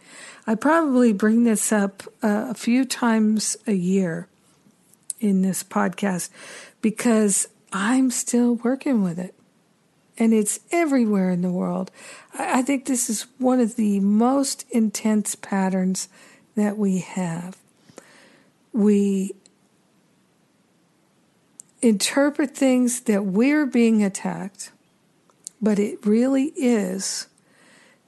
I 0.45 0.55
probably 0.55 1.13
bring 1.13 1.45
this 1.45 1.71
up 1.71 2.03
uh, 2.21 2.47
a 2.49 2.53
few 2.53 2.85
times 2.85 3.57
a 3.65 3.73
year 3.73 4.27
in 5.23 5.41
this 5.41 5.63
podcast 5.63 6.29
because 6.81 7.47
I'm 7.71 8.11
still 8.11 8.55
working 8.55 9.01
with 9.01 9.17
it. 9.17 9.33
And 10.17 10.33
it's 10.33 10.59
everywhere 10.71 11.31
in 11.31 11.41
the 11.41 11.51
world. 11.51 11.89
I 12.37 12.61
think 12.61 12.85
this 12.85 13.09
is 13.09 13.25
one 13.39 13.59
of 13.59 13.77
the 13.77 13.99
most 14.01 14.65
intense 14.69 15.33
patterns 15.33 16.07
that 16.55 16.77
we 16.77 16.99
have. 16.99 17.57
We 18.73 19.33
interpret 21.81 22.55
things 22.55 23.01
that 23.01 23.25
we're 23.25 23.65
being 23.65 24.03
attacked, 24.03 24.71
but 25.61 25.79
it 25.79 26.05
really 26.05 26.53
is 26.55 27.27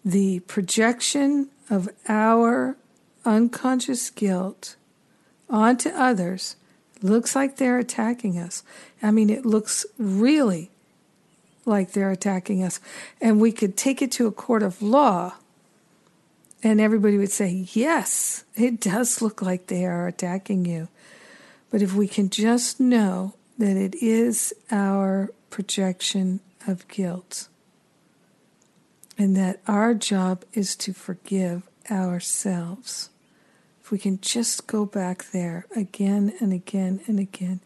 the 0.04 0.42
projection 0.42 1.50
of 1.70 1.90
our 2.08 2.78
unconscious 3.26 4.12
guilt 4.12 4.76
onto 5.50 5.90
others 5.90 6.56
looks 7.04 7.36
like 7.36 7.58
they're 7.58 7.80
attacking 7.80 8.38
us. 8.40 8.64
I 9.02 9.12
mean, 9.12 9.30
it 9.30 9.46
looks 9.46 9.86
really 9.98 10.72
like 11.66 11.92
they're 11.92 12.12
attacking 12.12 12.64
us. 12.64 12.80
And 13.20 13.40
we 13.40 13.52
could 13.52 13.76
take 13.76 14.02
it 14.02 14.12
to 14.14 14.28
a 14.28 14.32
court 14.32 14.64
of 14.64 14.82
law, 14.82 15.36
and 16.64 16.80
everybody 16.80 17.18
would 17.18 17.32
say, 17.32 17.68
yes, 17.74 18.44
it 18.56 18.80
does 18.80 19.22
look 19.22 19.42
like 19.42 19.68
they 19.68 19.86
are 19.86 20.08
attacking 20.08 20.66
you. 20.66 20.88
But 21.70 21.82
if 21.82 21.94
we 21.94 22.08
can 22.08 22.30
just 22.30 22.80
know 22.80 23.34
that 23.58 23.78
it 23.78 23.96
is 23.96 24.54
our 24.72 25.30
projection 25.50 26.40
of 26.68 26.88
guilt, 26.88 27.48
and 29.18 29.36
that 29.38 29.62
our 29.68 29.94
job 29.94 30.44
is 30.54 30.76
to 30.76 30.94
forgive 30.94 31.64
ourselves. 31.90 33.10
If 33.86 33.92
we 33.92 34.00
can 34.00 34.20
just 34.20 34.66
go 34.66 34.84
back 34.88 35.26
there 35.26 35.68
again 35.76 36.34
and 36.40 36.52
again 36.52 37.02
and 37.06 37.20
again. 37.20 37.60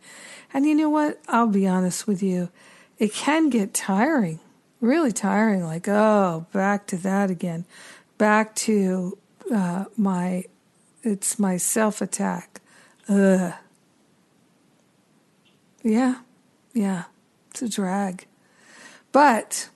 And 0.53 0.65
you 0.65 0.75
know 0.75 0.89
what? 0.89 1.17
I'll 1.29 1.47
be 1.47 1.65
honest 1.65 2.07
with 2.07 2.21
you. 2.21 2.49
It 2.97 3.13
can 3.13 3.49
get 3.49 3.73
tiring, 3.73 4.41
really 4.81 5.13
tiring. 5.13 5.63
Like, 5.63 5.87
oh, 5.87 6.45
back 6.51 6.87
to 6.87 6.97
that 6.97 7.31
again. 7.31 7.63
Back 8.17 8.53
to 8.55 9.17
uh, 9.49 9.85
my, 9.95 10.43
it's 11.03 11.39
my 11.39 11.55
self 11.55 12.01
attack. 12.01 12.59
Ugh. 13.07 13.53
Yeah, 15.83 16.15
yeah, 16.73 17.03
it's 17.51 17.61
a 17.61 17.69
drag. 17.69 18.25
But 19.13 19.69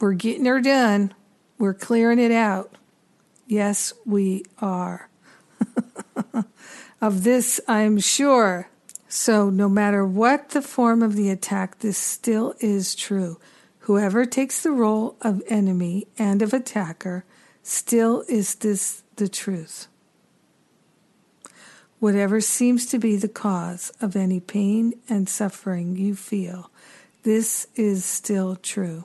we're 0.00 0.14
getting 0.14 0.46
her 0.46 0.60
done. 0.60 1.14
We're 1.58 1.74
clearing 1.74 2.18
it 2.18 2.32
out. 2.32 2.74
Yes, 3.46 3.92
we 4.04 4.42
are. 4.58 5.08
Of 7.04 7.22
this, 7.22 7.60
I'm 7.68 7.98
sure. 7.98 8.70
So, 9.08 9.50
no 9.50 9.68
matter 9.68 10.06
what 10.06 10.50
the 10.50 10.62
form 10.62 11.02
of 11.02 11.16
the 11.16 11.28
attack, 11.28 11.80
this 11.80 11.98
still 11.98 12.54
is 12.60 12.94
true. 12.94 13.38
Whoever 13.80 14.24
takes 14.24 14.62
the 14.62 14.70
role 14.70 15.16
of 15.20 15.42
enemy 15.46 16.06
and 16.18 16.40
of 16.40 16.54
attacker, 16.54 17.26
still 17.62 18.24
is 18.26 18.54
this 18.54 19.02
the 19.16 19.28
truth. 19.28 19.86
Whatever 21.98 22.40
seems 22.40 22.86
to 22.86 22.98
be 22.98 23.16
the 23.16 23.28
cause 23.28 23.92
of 24.00 24.16
any 24.16 24.40
pain 24.40 24.94
and 25.06 25.28
suffering 25.28 25.96
you 25.96 26.16
feel, 26.16 26.70
this 27.22 27.66
is 27.76 28.02
still 28.02 28.56
true. 28.56 29.04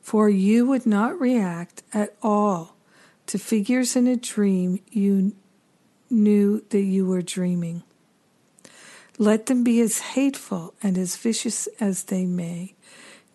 For 0.00 0.28
you 0.28 0.66
would 0.66 0.86
not 0.86 1.20
react 1.20 1.84
at 1.92 2.16
all 2.20 2.74
to 3.26 3.38
figures 3.38 3.94
in 3.94 4.08
a 4.08 4.16
dream 4.16 4.80
you 4.90 5.36
knew 6.14 6.64
that 6.70 6.82
you 6.82 7.06
were 7.06 7.22
dreaming. 7.22 7.82
Let 9.18 9.46
them 9.46 9.62
be 9.62 9.80
as 9.80 10.00
hateful 10.00 10.74
and 10.82 10.98
as 10.98 11.16
vicious 11.16 11.68
as 11.80 12.04
they 12.04 12.24
may. 12.26 12.74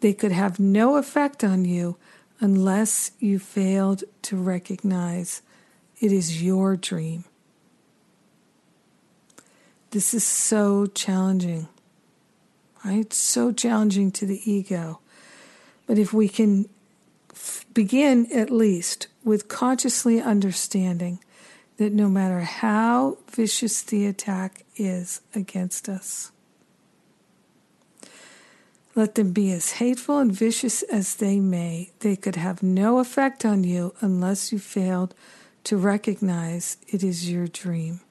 They 0.01 0.13
could 0.13 0.31
have 0.31 0.59
no 0.59 0.97
effect 0.97 1.43
on 1.43 1.65
you 1.65 1.97
unless 2.39 3.11
you 3.19 3.39
failed 3.39 4.03
to 4.23 4.37
recognize 4.37 5.41
it 5.99 6.11
is 6.11 6.41
your 6.41 6.75
dream. 6.75 7.25
This 9.91 10.13
is 10.13 10.23
so 10.23 10.85
challenging, 10.85 11.67
right? 12.85 13.11
So 13.11 13.51
challenging 13.51 14.11
to 14.11 14.25
the 14.25 14.39
ego. 14.49 14.99
But 15.87 15.97
if 15.97 16.13
we 16.13 16.29
can 16.29 16.69
begin 17.73 18.27
at 18.31 18.51
least 18.51 19.07
with 19.23 19.47
consciously 19.47 20.21
understanding 20.21 21.19
that 21.79 21.93
no 21.93 22.09
matter 22.09 22.41
how 22.41 23.17
vicious 23.31 23.81
the 23.83 24.05
attack 24.05 24.65
is 24.75 25.21
against 25.33 25.87
us, 25.87 26.29
let 28.95 29.15
them 29.15 29.31
be 29.31 29.49
as 29.53 29.71
hateful 29.71 30.19
and 30.19 30.29
vicious 30.29 30.81
as 30.83 31.15
they 31.15 31.39
may, 31.39 31.89
they 32.01 32.17
could 32.17 32.35
have 32.35 32.61
no 32.61 32.99
effect 32.99 33.45
on 33.45 33.63
you 33.63 33.93
unless 34.01 34.51
you 34.51 34.59
failed 34.59 35.15
to 35.63 35.77
recognize 35.77 36.75
it 36.89 37.01
is 37.01 37.31
your 37.31 37.47
dream. 37.47 38.01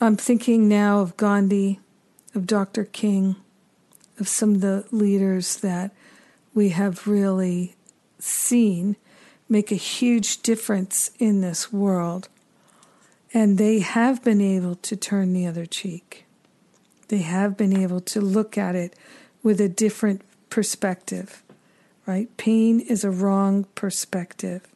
I'm 0.00 0.14
thinking 0.14 0.68
now 0.68 1.00
of 1.00 1.16
Gandhi, 1.16 1.80
of 2.36 2.46
Dr. 2.46 2.84
King, 2.84 3.34
of 4.20 4.28
some 4.28 4.54
of 4.54 4.60
the 4.60 4.84
leaders 4.92 5.56
that 5.56 5.90
we 6.54 6.70
have 6.70 7.06
really 7.06 7.74
seen 8.18 8.96
make 9.48 9.70
a 9.70 9.76
huge 9.76 10.42
difference 10.42 11.10
in 11.18 11.40
this 11.40 11.72
world. 11.72 12.28
And 13.34 13.58
they 13.58 13.80
have 13.80 14.22
been 14.22 14.40
able 14.40 14.76
to 14.76 14.96
turn 14.96 15.32
the 15.32 15.46
other 15.46 15.66
cheek. 15.66 16.24
They 17.08 17.18
have 17.18 17.56
been 17.56 17.76
able 17.76 18.00
to 18.00 18.20
look 18.20 18.56
at 18.56 18.74
it 18.74 18.94
with 19.42 19.60
a 19.60 19.68
different 19.68 20.22
perspective, 20.50 21.42
right? 22.06 22.34
Pain 22.36 22.80
is 22.80 23.04
a 23.04 23.10
wrong 23.10 23.64
perspective. 23.74 24.66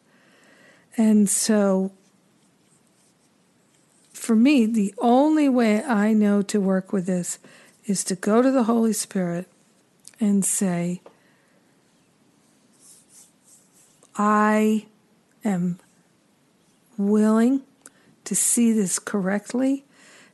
And 0.97 1.29
so, 1.29 1.93
for 4.12 4.35
me, 4.35 4.67
the 4.67 4.95
only 4.99 5.49
way 5.49 5.83
I 5.83 6.12
know 6.12 6.43
to 6.43 6.61
work 6.61 6.93
with 6.93 7.07
this 7.07 7.39
is 7.85 8.03
to 8.05 8.15
go 8.17 8.43
to 8.43 8.51
the 8.51 8.65
Holy 8.65 8.93
Spirit 8.93 9.47
and 10.19 10.45
say, 10.45 11.01
I 14.19 14.87
am 15.45 15.79
willing 16.97 17.63
to 18.25 18.35
see 18.35 18.73
this 18.73 18.99
correctly, 18.99 19.85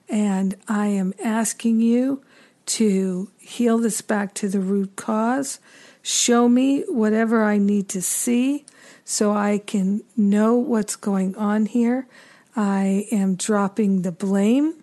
and 0.08 0.56
I 0.68 0.86
am 0.86 1.14
asking 1.22 1.80
you 1.80 2.22
to 2.64 3.30
heal 3.38 3.78
this 3.78 4.00
back 4.00 4.34
to 4.34 4.48
the 4.48 4.60
root 4.60 4.96
cause. 4.96 5.58
Show 6.00 6.48
me 6.48 6.82
whatever 6.82 7.42
I 7.44 7.58
need 7.58 7.88
to 7.90 8.02
see 8.02 8.64
so 9.04 9.32
I 9.32 9.58
can 9.58 10.02
know 10.16 10.54
what's 10.54 10.96
going 10.96 11.34
on 11.36 11.66
here. 11.66 12.06
I 12.54 13.06
am 13.10 13.34
dropping 13.34 14.02
the 14.02 14.12
blame. 14.12 14.74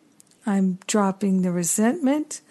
I'm 0.46 0.80
dropping 0.88 1.42
the 1.42 1.52
resentment. 1.52 2.42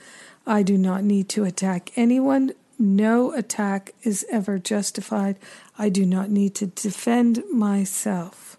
I 0.46 0.62
do 0.62 0.78
not 0.78 1.04
need 1.04 1.28
to 1.30 1.44
attack 1.44 1.90
anyone. 1.96 2.52
No 2.78 3.32
attack 3.32 3.92
is 4.02 4.24
ever 4.30 4.58
justified. 4.58 5.36
I 5.78 5.88
do 5.88 6.06
not 6.06 6.30
need 6.30 6.54
to 6.56 6.66
defend 6.66 7.42
myself. 7.52 8.56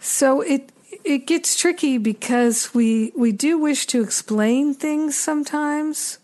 So 0.00 0.40
it 0.40 0.70
it 1.04 1.26
gets 1.26 1.56
tricky 1.56 1.98
because 1.98 2.72
we 2.72 3.12
we 3.14 3.32
do 3.32 3.58
wish 3.58 3.86
to 3.88 4.02
explain 4.02 4.74
things 4.74 5.16
sometimes, 5.16 6.18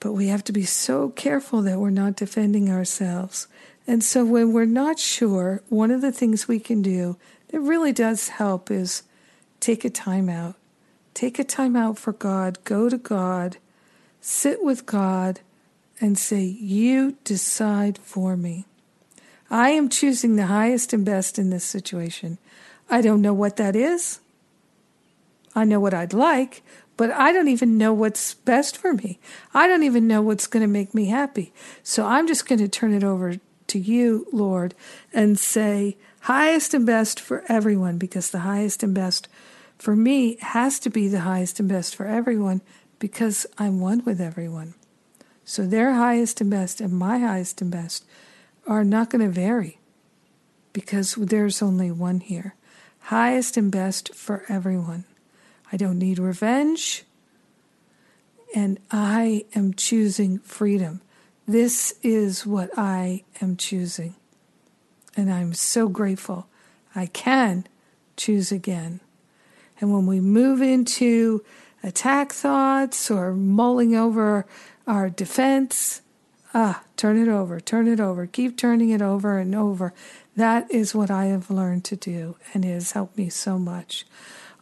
but 0.00 0.12
we 0.12 0.28
have 0.28 0.42
to 0.44 0.52
be 0.52 0.64
so 0.64 1.10
careful 1.10 1.62
that 1.62 1.78
we're 1.78 1.90
not 1.90 2.16
defending 2.16 2.70
ourselves. 2.70 3.46
And 3.86 4.02
so 4.02 4.24
when 4.24 4.52
we're 4.52 4.64
not 4.64 4.98
sure, 4.98 5.62
one 5.68 5.90
of 5.90 6.00
the 6.00 6.12
things 6.12 6.48
we 6.48 6.58
can 6.58 6.82
do 6.82 7.16
that 7.48 7.60
really 7.60 7.92
does 7.92 8.28
help 8.30 8.70
is 8.70 9.02
take 9.60 9.84
a 9.84 9.90
time 9.90 10.28
out 10.28 10.56
Take 11.14 11.38
a 11.38 11.44
time 11.44 11.76
out 11.76 11.96
for 11.96 12.12
God, 12.12 12.58
go 12.64 12.88
to 12.88 12.98
God, 12.98 13.58
sit 14.24 14.64
with 14.64 14.86
God, 14.86 15.40
and 16.00 16.18
say, 16.18 16.42
You 16.42 17.16
decide 17.24 17.98
for 17.98 18.38
me. 18.38 18.64
I 19.50 19.68
am 19.70 19.90
choosing 19.90 20.36
the 20.36 20.46
highest 20.46 20.94
and 20.94 21.04
best 21.04 21.38
in 21.38 21.50
this 21.50 21.64
situation. 21.64 22.38
I 22.88 23.02
don't 23.02 23.20
know 23.20 23.34
what 23.34 23.56
that 23.56 23.76
is. 23.76 24.20
I 25.54 25.64
know 25.64 25.78
what 25.78 25.92
I'd 25.92 26.14
like, 26.14 26.62
but 26.96 27.10
I 27.10 27.32
don't 27.32 27.48
even 27.48 27.76
know 27.76 27.92
what's 27.92 28.32
best 28.32 28.78
for 28.78 28.94
me. 28.94 29.18
I 29.52 29.66
don't 29.66 29.82
even 29.82 30.08
know 30.08 30.22
what's 30.22 30.46
going 30.46 30.62
to 30.62 30.72
make 30.72 30.94
me 30.94 31.06
happy. 31.06 31.52
So 31.82 32.06
I'm 32.06 32.26
just 32.26 32.48
going 32.48 32.60
to 32.60 32.68
turn 32.68 32.94
it 32.94 33.04
over 33.04 33.36
to 33.66 33.78
you, 33.78 34.26
Lord, 34.32 34.74
and 35.12 35.38
say, 35.38 35.98
highest 36.20 36.72
and 36.72 36.86
best 36.86 37.20
for 37.20 37.44
everyone, 37.46 37.98
because 37.98 38.30
the 38.30 38.40
highest 38.40 38.82
and 38.82 38.94
best 38.94 39.28
for 39.78 39.94
me 39.94 40.38
has 40.40 40.78
to 40.80 40.88
be 40.88 41.08
the 41.08 41.20
highest 41.20 41.60
and 41.60 41.68
best 41.68 41.94
for 41.94 42.06
everyone 42.06 42.62
because 43.04 43.46
I'm 43.58 43.80
one 43.80 44.02
with 44.06 44.18
everyone. 44.18 44.72
So 45.44 45.66
their 45.66 45.92
highest 45.92 46.40
and 46.40 46.48
best 46.50 46.80
and 46.80 46.90
my 46.90 47.18
highest 47.18 47.60
and 47.60 47.70
best 47.70 48.02
are 48.66 48.82
not 48.82 49.10
going 49.10 49.20
to 49.20 49.28
vary 49.28 49.78
because 50.72 51.14
there's 51.16 51.60
only 51.60 51.90
one 51.90 52.20
here. 52.20 52.54
Highest 53.00 53.58
and 53.58 53.70
best 53.70 54.14
for 54.14 54.44
everyone. 54.48 55.04
I 55.70 55.76
don't 55.76 55.98
need 55.98 56.18
revenge. 56.18 57.04
And 58.54 58.78
I 58.90 59.44
am 59.54 59.74
choosing 59.74 60.38
freedom. 60.38 61.02
This 61.46 61.96
is 62.02 62.46
what 62.46 62.70
I 62.74 63.24
am 63.42 63.58
choosing. 63.58 64.14
And 65.14 65.30
I'm 65.30 65.52
so 65.52 65.90
grateful 65.90 66.46
I 66.96 67.04
can 67.04 67.66
choose 68.16 68.50
again. 68.50 69.00
And 69.78 69.92
when 69.92 70.06
we 70.06 70.20
move 70.20 70.62
into 70.62 71.44
attack 71.84 72.32
thoughts 72.32 73.10
or 73.10 73.32
mulling 73.32 73.94
over 73.94 74.46
our 74.86 75.10
defense, 75.10 76.00
ah, 76.54 76.82
turn 76.96 77.20
it 77.20 77.28
over, 77.28 77.60
turn 77.60 77.86
it 77.86 78.00
over, 78.00 78.26
keep 78.26 78.56
turning 78.56 78.90
it 78.90 79.02
over 79.02 79.38
and 79.38 79.54
over. 79.54 79.92
That 80.34 80.68
is 80.70 80.94
what 80.94 81.10
I 81.10 81.26
have 81.26 81.50
learned 81.50 81.84
to 81.84 81.96
do, 81.96 82.36
and 82.52 82.64
it 82.64 82.72
has 82.72 82.92
helped 82.92 83.16
me 83.16 83.28
so 83.28 83.58
much. 83.58 84.06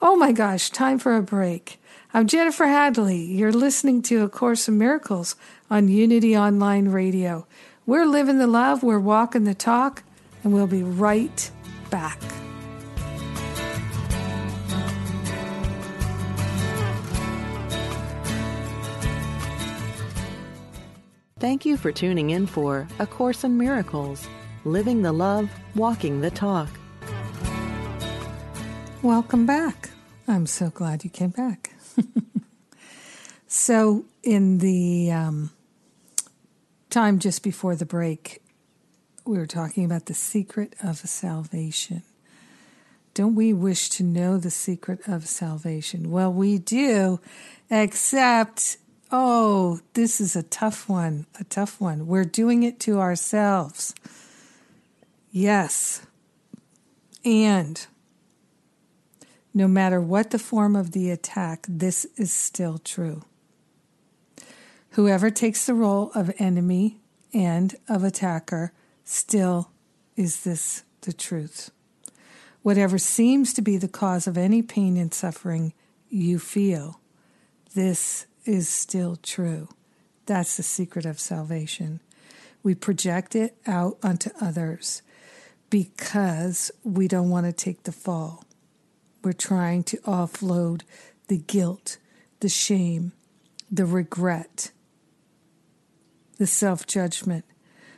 Oh 0.02 0.16
my 0.16 0.32
gosh, 0.32 0.70
time 0.70 0.98
for 0.98 1.16
a 1.16 1.22
break. 1.22 1.80
I'm 2.12 2.26
Jennifer 2.26 2.66
Hadley. 2.66 3.22
You're 3.22 3.52
listening 3.52 4.02
to 4.02 4.24
A 4.24 4.28
Course 4.28 4.68
in 4.68 4.76
Miracles 4.76 5.36
on 5.70 5.88
Unity 5.88 6.36
Online 6.36 6.88
Radio. 6.88 7.46
We're 7.86 8.06
living 8.06 8.38
the 8.38 8.46
love, 8.46 8.82
we're 8.82 8.98
walking 8.98 9.44
the 9.44 9.54
talk, 9.54 10.02
and 10.42 10.52
we'll 10.52 10.66
be 10.66 10.82
right 10.82 11.50
back. 11.88 12.20
Thank 21.42 21.66
you 21.66 21.76
for 21.76 21.90
tuning 21.90 22.30
in 22.30 22.46
for 22.46 22.86
A 23.00 23.06
Course 23.08 23.42
in 23.42 23.58
Miracles 23.58 24.28
Living 24.64 25.02
the 25.02 25.10
Love, 25.10 25.50
Walking 25.74 26.20
the 26.20 26.30
Talk. 26.30 26.68
Welcome 29.02 29.44
back. 29.44 29.90
I'm 30.28 30.46
so 30.46 30.70
glad 30.70 31.02
you 31.02 31.10
came 31.10 31.30
back. 31.30 31.74
so, 33.48 34.04
in 34.22 34.58
the 34.58 35.10
um, 35.10 35.50
time 36.90 37.18
just 37.18 37.42
before 37.42 37.74
the 37.74 37.86
break, 37.86 38.40
we 39.26 39.36
were 39.36 39.44
talking 39.44 39.84
about 39.84 40.06
the 40.06 40.14
secret 40.14 40.76
of 40.80 40.98
salvation. 40.98 42.04
Don't 43.14 43.34
we 43.34 43.52
wish 43.52 43.88
to 43.88 44.04
know 44.04 44.38
the 44.38 44.52
secret 44.52 45.00
of 45.08 45.26
salvation? 45.26 46.12
Well, 46.12 46.32
we 46.32 46.58
do, 46.58 47.18
except 47.68 48.76
Oh, 49.14 49.80
this 49.92 50.22
is 50.22 50.34
a 50.34 50.42
tough 50.42 50.88
one, 50.88 51.26
a 51.38 51.44
tough 51.44 51.78
one. 51.78 52.06
We're 52.06 52.24
doing 52.24 52.62
it 52.62 52.80
to 52.80 52.98
ourselves. 52.98 53.94
Yes. 55.30 56.06
And 57.22 57.86
no 59.52 59.68
matter 59.68 60.00
what 60.00 60.30
the 60.30 60.38
form 60.38 60.74
of 60.74 60.92
the 60.92 61.10
attack, 61.10 61.66
this 61.68 62.06
is 62.16 62.32
still 62.32 62.78
true. 62.78 63.22
Whoever 64.92 65.28
takes 65.28 65.66
the 65.66 65.74
role 65.74 66.10
of 66.14 66.32
enemy 66.38 66.98
and 67.34 67.74
of 67.90 68.04
attacker 68.04 68.72
still 69.04 69.70
is 70.16 70.44
this 70.44 70.84
the 71.02 71.12
truth. 71.12 71.70
Whatever 72.62 72.96
seems 72.96 73.52
to 73.54 73.60
be 73.60 73.76
the 73.76 73.88
cause 73.88 74.26
of 74.26 74.38
any 74.38 74.62
pain 74.62 74.96
and 74.96 75.12
suffering 75.12 75.74
you 76.08 76.38
feel, 76.38 77.00
this 77.74 78.26
is 78.44 78.68
still 78.68 79.16
true. 79.16 79.68
That's 80.26 80.56
the 80.56 80.62
secret 80.62 81.04
of 81.04 81.20
salvation. 81.20 82.00
We 82.62 82.74
project 82.74 83.34
it 83.34 83.56
out 83.66 83.98
onto 84.02 84.30
others 84.40 85.02
because 85.70 86.70
we 86.84 87.08
don't 87.08 87.30
want 87.30 87.46
to 87.46 87.52
take 87.52 87.84
the 87.84 87.92
fall. 87.92 88.44
We're 89.24 89.32
trying 89.32 89.84
to 89.84 89.96
offload 89.98 90.82
the 91.28 91.38
guilt, 91.38 91.98
the 92.40 92.48
shame, 92.48 93.12
the 93.70 93.86
regret, 93.86 94.70
the 96.38 96.46
self 96.46 96.86
judgment. 96.86 97.44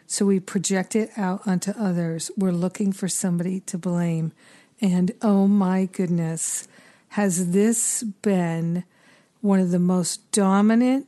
So 0.07 0.27
we 0.27 0.39
project 0.39 0.95
it 0.95 1.11
out 1.17 1.47
onto 1.47 1.73
others. 1.73 2.31
We're 2.37 2.53
looking 2.53 2.93
for 2.93 3.09
somebody 3.09 3.61
to 3.61 3.79
blame. 3.79 4.33
And 4.81 5.13
oh 5.23 5.49
my 5.49 5.87
goodness, 5.87 6.69
has 7.11 7.53
this 7.53 8.03
been 8.03 8.85
one 9.45 9.61
of 9.61 9.71
the 9.71 9.79
most 9.79 10.33
dominant 10.33 11.07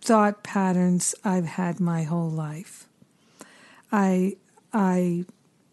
thought 0.00 0.44
patterns 0.44 1.12
I've 1.24 1.44
had 1.44 1.80
my 1.80 2.04
whole 2.04 2.30
life. 2.30 2.86
I 3.90 4.36
I 4.72 5.24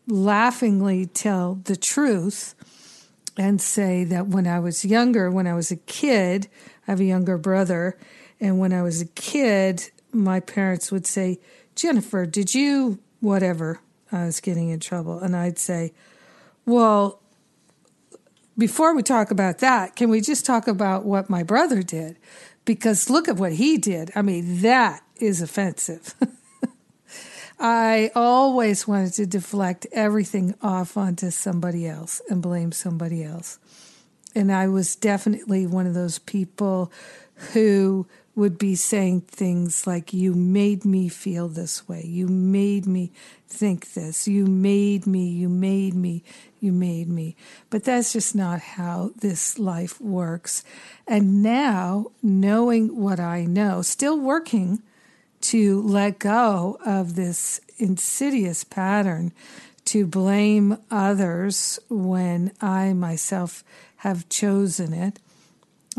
laughingly 0.07 1.05
tell 1.05 1.59
the 1.65 1.75
truth 1.75 2.55
and 3.37 3.61
say 3.61 4.03
that 4.05 4.25
when 4.29 4.47
I 4.47 4.57
was 4.57 4.83
younger, 4.83 5.29
when 5.29 5.45
I 5.45 5.53
was 5.53 5.69
a 5.69 5.75
kid, 5.75 6.47
I 6.87 6.91
have 6.91 6.99
a 6.99 7.05
younger 7.05 7.37
brother, 7.37 7.95
and 8.41 8.57
when 8.57 8.73
I 8.73 8.81
was 8.81 8.99
a 8.99 9.05
kid, 9.05 9.91
my 10.11 10.39
parents 10.39 10.91
would 10.91 11.05
say, 11.05 11.39
"Jennifer, 11.75 12.25
did 12.25 12.55
you 12.55 12.97
whatever?" 13.19 13.79
I 14.11 14.25
was 14.25 14.39
getting 14.39 14.69
in 14.69 14.79
trouble, 14.79 15.19
and 15.19 15.35
I'd 15.35 15.59
say, 15.59 15.93
"Well, 16.65 17.19
before 18.57 18.95
we 18.95 19.03
talk 19.03 19.31
about 19.31 19.59
that, 19.59 19.95
can 19.95 20.09
we 20.09 20.21
just 20.21 20.45
talk 20.45 20.67
about 20.67 21.05
what 21.05 21.29
my 21.29 21.43
brother 21.43 21.81
did? 21.81 22.17
Because 22.65 23.09
look 23.09 23.27
at 23.27 23.37
what 23.37 23.53
he 23.53 23.77
did. 23.77 24.11
I 24.15 24.21
mean, 24.21 24.61
that 24.61 25.03
is 25.17 25.41
offensive. 25.41 26.15
I 27.59 28.11
always 28.15 28.87
wanted 28.87 29.13
to 29.13 29.25
deflect 29.25 29.87
everything 29.91 30.55
off 30.61 30.97
onto 30.97 31.29
somebody 31.31 31.87
else 31.87 32.21
and 32.29 32.41
blame 32.41 32.71
somebody 32.71 33.23
else. 33.23 33.59
And 34.35 34.51
I 34.51 34.67
was 34.67 34.95
definitely 34.95 35.67
one 35.67 35.87
of 35.87 35.93
those 35.93 36.19
people 36.19 36.91
who 37.53 38.07
would 38.35 38.57
be 38.57 38.75
saying 38.75 39.21
things 39.21 39.85
like, 39.85 40.13
You 40.13 40.33
made 40.33 40.85
me 40.85 41.07
feel 41.09 41.47
this 41.47 41.87
way. 41.87 42.03
You 42.05 42.27
made 42.27 42.85
me 42.85 43.11
think 43.47 43.93
this. 43.93 44.27
You 44.27 44.45
made 44.47 45.05
me. 45.05 45.27
You 45.29 45.49
made 45.49 45.93
me 45.93 46.23
you 46.63 46.71
made 46.71 47.09
me. 47.09 47.35
But 47.69 47.83
that's 47.83 48.13
just 48.13 48.33
not 48.33 48.61
how 48.61 49.11
this 49.19 49.59
life 49.59 49.99
works. 49.99 50.63
And 51.05 51.43
now, 51.43 52.07
knowing 52.23 52.97
what 53.01 53.19
I 53.19 53.43
know, 53.43 53.81
still 53.81 54.17
working 54.17 54.81
to 55.41 55.81
let 55.81 56.19
go 56.19 56.79
of 56.85 57.15
this 57.15 57.59
insidious 57.77 58.63
pattern 58.63 59.33
to 59.85 60.07
blame 60.07 60.77
others 60.89 61.79
when 61.89 62.53
I 62.61 62.93
myself 62.93 63.65
have 63.97 64.29
chosen 64.29 64.93
it. 64.93 65.19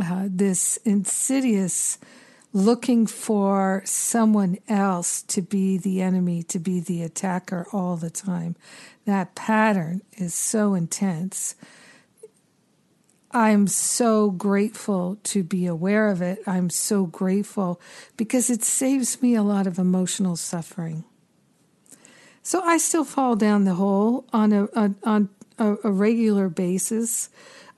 Uh, 0.03 0.29
this 0.31 0.79
insidious 0.79 1.99
looking 2.55 3.05
for 3.05 3.83
someone 3.85 4.57
else 4.69 5.23
to 5.23 5.43
be 5.43 5.77
the 5.77 6.01
enemy, 6.01 6.41
to 6.45 6.59
be 6.61 6.79
the 6.79 7.03
attacker 7.03 7.67
all 7.73 7.97
the 7.97 8.09
time. 8.09 8.55
That 9.05 9.35
pattern 9.35 10.03
is 10.13 10.33
so 10.35 10.75
intense. 10.75 11.57
I'm 13.33 13.67
so 13.67 14.31
grateful 14.31 15.19
to 15.25 15.43
be 15.43 15.67
aware 15.67 16.09
of 16.09 16.23
it. 16.23 16.39
I'm 16.47 16.71
so 16.71 17.07
grateful 17.07 17.81
because 18.17 18.49
it 18.49 18.63
saves 18.63 19.21
me 19.21 19.35
a 19.35 19.43
lot 19.43 19.67
of 19.67 19.77
emotional 19.77 20.37
suffering. 20.37 21.03
So 22.45 22.63
I 22.63 22.79
still 22.79 23.05
fall 23.05 23.35
down 23.35 23.65
the 23.65 23.75
hole 23.75 24.27
on 24.33 24.53
a, 24.53 24.65
a 24.77 24.95
on 25.03 25.29
a, 25.59 25.77
a, 25.83 25.91
regular 25.91 26.49
basis, 26.49 27.31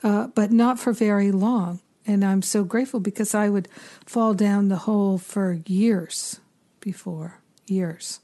uh, 0.03 0.27
but 0.27 0.53
not 0.53 0.79
for 0.79 0.93
very 0.93 1.31
long. 1.31 1.81
And 2.07 2.25
I'm 2.25 2.43
so 2.43 2.63
grateful 2.63 3.01
because 3.01 3.35
I 3.35 3.49
would 3.49 3.69
fall 4.05 4.33
down 4.33 4.69
the 4.69 4.77
hole 4.77 5.19
for 5.19 5.61
years 5.67 6.41
before, 6.81 7.41
years. 7.67 8.21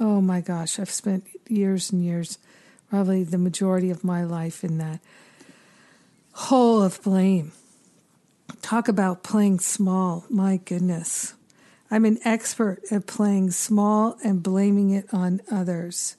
Oh 0.00 0.20
my 0.20 0.40
gosh, 0.40 0.78
I've 0.78 0.90
spent 0.90 1.24
years 1.48 1.92
and 1.92 2.04
years, 2.04 2.38
probably 2.90 3.22
the 3.22 3.38
majority 3.38 3.90
of 3.90 4.02
my 4.02 4.24
life 4.24 4.64
in 4.64 4.78
that 4.78 5.00
hole 6.32 6.82
of 6.82 7.02
blame. 7.02 7.52
Talk 8.60 8.88
about 8.88 9.22
playing 9.22 9.60
small. 9.60 10.24
My 10.28 10.56
goodness. 10.56 11.34
I'm 11.90 12.04
an 12.04 12.18
expert 12.24 12.82
at 12.90 13.06
playing 13.06 13.52
small 13.52 14.18
and 14.22 14.42
blaming 14.42 14.90
it 14.90 15.06
on 15.12 15.40
others. 15.50 16.16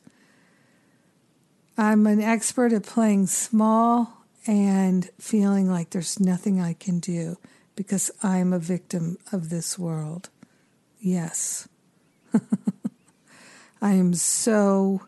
I'm 1.77 2.07
an 2.07 2.21
expert 2.21 2.73
at 2.73 2.83
playing 2.83 3.27
small 3.27 4.18
and 4.47 5.09
feeling 5.19 5.69
like 5.69 5.89
there's 5.89 6.19
nothing 6.19 6.59
I 6.59 6.73
can 6.73 6.99
do 6.99 7.37
because 7.75 8.11
I'm 8.23 8.53
a 8.53 8.59
victim 8.59 9.17
of 9.31 9.49
this 9.49 9.77
world. 9.77 10.29
Yes. 10.99 11.67
I 13.81 13.93
am 13.93 14.13
so 14.13 15.01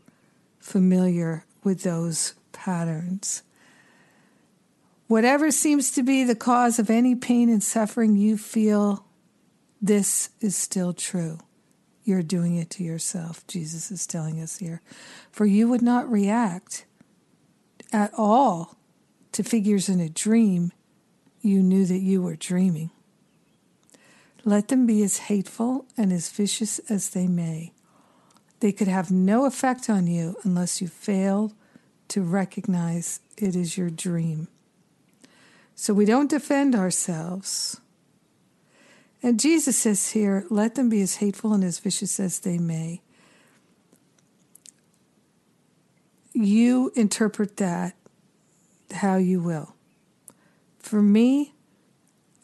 familiar 0.60 1.46
with 1.64 1.84
those 1.84 2.34
patterns. 2.52 3.44
Whatever 5.08 5.52
seems 5.52 5.92
to 5.92 6.04
be 6.04 6.24
the 6.24 6.36
cause 6.36 6.80
of 6.80 6.90
any 6.90 7.16
pain 7.16 7.50
and 7.50 7.62
suffering 7.62 8.16
you 8.16 8.38
feel, 8.38 9.06
this 9.82 10.30
is 10.40 10.56
still 10.56 10.94
true. 10.94 11.40
You're 12.06 12.24
doing 12.24 12.56
it 12.56 12.70
to 12.72 12.84
yourself, 12.84 13.46
Jesus 13.48 13.92
is 13.92 14.08
telling 14.08 14.40
us 14.40 14.58
here. 14.58 14.82
For 15.32 15.46
you 15.46 15.68
would 15.68 15.82
not 15.82 16.10
react 16.10 16.86
at 17.92 18.12
all 18.18 18.78
to 19.32 19.44
figures 19.44 19.90
in 19.90 20.00
a 20.00 20.10
dream. 20.10 20.72
You 21.42 21.62
knew 21.62 21.86
that 21.86 22.00
you 22.00 22.22
were 22.22 22.36
dreaming. 22.36 22.92
Let 24.44 24.70
them 24.70 24.86
be 24.86 25.04
as 25.04 25.18
hateful 25.18 25.86
and 25.98 26.12
as 26.12 26.30
vicious 26.30 26.80
as 26.90 27.10
they 27.10 27.28
may. 27.28 27.74
They 28.60 28.72
could 28.72 28.88
have 28.88 29.12
no 29.12 29.46
effect 29.46 29.90
on 29.90 30.08
you 30.08 30.36
unless 30.44 30.82
you 30.82 30.88
fail 30.88 31.54
to 32.10 32.22
recognize 32.22 33.20
it 33.38 33.56
is 33.56 33.78
your 33.78 33.90
dream. 33.90 34.48
So 35.76 35.94
we 35.94 36.06
don't 36.06 36.30
defend 36.30 36.76
ourselves. 36.76 37.80
And 39.24 39.40
Jesus 39.40 39.78
says 39.78 40.12
here, 40.12 40.46
let 40.50 40.76
them 40.76 40.90
be 40.90 41.02
as 41.02 41.16
hateful 41.16 41.54
and 41.54 41.64
as 41.64 41.80
vicious 41.80 42.20
as 42.20 42.40
they 42.40 42.58
may. 42.58 43.02
You 46.34 46.92
interpret 46.96 47.58
that 47.58 47.96
how 48.92 49.18
you 49.18 49.42
will. 49.42 49.76
For 50.80 51.02
me, 51.02 51.54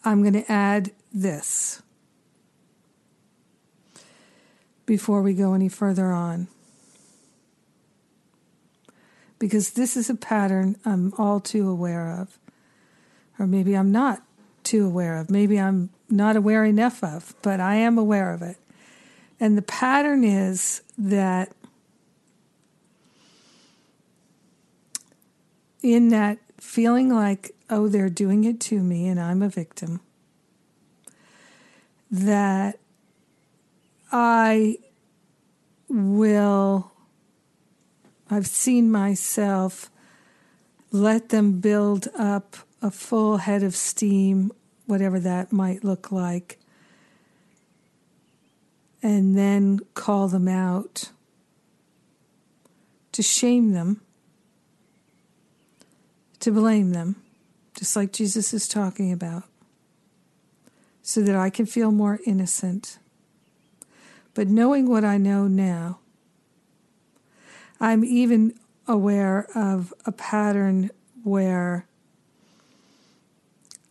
I'm 0.03 0.21
going 0.21 0.33
to 0.33 0.51
add 0.51 0.91
this 1.13 1.81
before 4.86 5.21
we 5.21 5.33
go 5.33 5.53
any 5.53 5.69
further 5.69 6.12
on. 6.12 6.47
Because 9.39 9.71
this 9.71 9.95
is 9.95 10.10
a 10.10 10.15
pattern 10.15 10.77
I'm 10.86 11.13
all 11.17 11.39
too 11.39 11.69
aware 11.69 12.10
of. 12.10 12.39
Or 13.38 13.45
maybe 13.45 13.75
I'm 13.75 13.91
not 13.91 14.23
too 14.63 14.86
aware 14.86 15.17
of. 15.17 15.29
Maybe 15.29 15.60
I'm 15.60 15.89
not 16.10 16.36
aware 16.36 16.65
enough 16.65 17.03
of, 17.03 17.36
but 17.41 17.60
I 17.60 17.75
am 17.75 17.97
aware 17.97 18.33
of 18.33 18.41
it. 18.41 18.57
And 19.39 19.57
the 19.57 19.62
pattern 19.62 20.23
is 20.23 20.81
that 20.97 21.51
in 25.81 26.09
that 26.09 26.39
feeling 26.59 27.09
like, 27.09 27.55
oh, 27.69 27.87
they're 27.87 28.09
doing 28.09 28.43
it 28.43 28.59
to 28.59 28.81
me 28.81 29.07
and 29.07 29.19
I'm 29.19 29.41
a 29.41 29.49
victim, 29.49 30.01
that 32.09 32.79
I 34.11 34.77
will, 35.89 36.91
I've 38.29 38.47
seen 38.47 38.89
myself 38.91 39.89
let 40.91 41.29
them 41.29 41.59
build 41.59 42.07
up 42.17 42.57
a 42.81 42.89
full 42.89 43.37
head 43.37 43.63
of 43.63 43.75
steam, 43.75 44.51
whatever 44.85 45.19
that 45.19 45.51
might 45.51 45.83
look 45.83 46.11
like, 46.11 46.59
and 49.03 49.37
then 49.37 49.79
call 49.93 50.27
them 50.27 50.47
out 50.47 51.11
to 53.11 53.21
shame 53.21 53.71
them, 53.73 54.01
to 56.47 56.51
blame 56.53 56.91
them, 56.91 57.17
just 57.77 57.97
like 57.97 58.13
Jesus 58.13 58.53
is 58.53 58.69
talking 58.69 59.12
about, 59.12 59.43
so 61.01 61.19
that 61.19 61.36
I 61.36 61.49
can 61.49 61.65
feel 61.65 61.91
more 61.91 62.21
innocent. 62.25 62.99
But 64.33 64.47
knowing 64.47 64.88
what 64.88 65.03
I 65.03 65.17
know 65.17 65.49
now, 65.49 65.99
I'm 67.81 68.05
even 68.05 68.53
aware 68.88 69.47
of 69.55 69.93
a 70.05 70.13
pattern 70.13 70.89
where 71.25 71.86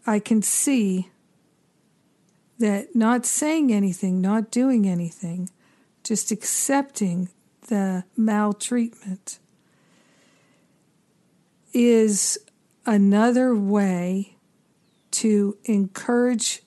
I 0.07 0.19
can 0.19 0.41
see 0.41 1.11
that 2.59 2.97
not 2.97 3.27
saying 3.27 3.71
anything, 3.71 4.23
not 4.23 4.51
doing 4.51 4.89
anything, 4.89 5.51
just 6.03 6.31
accepting 6.31 7.29
the 7.69 8.05
maltreatment 8.17 9.41
is 11.75 12.39
another 12.87 13.55
way 13.55 14.37
to 15.11 15.59
encourage 15.65 16.63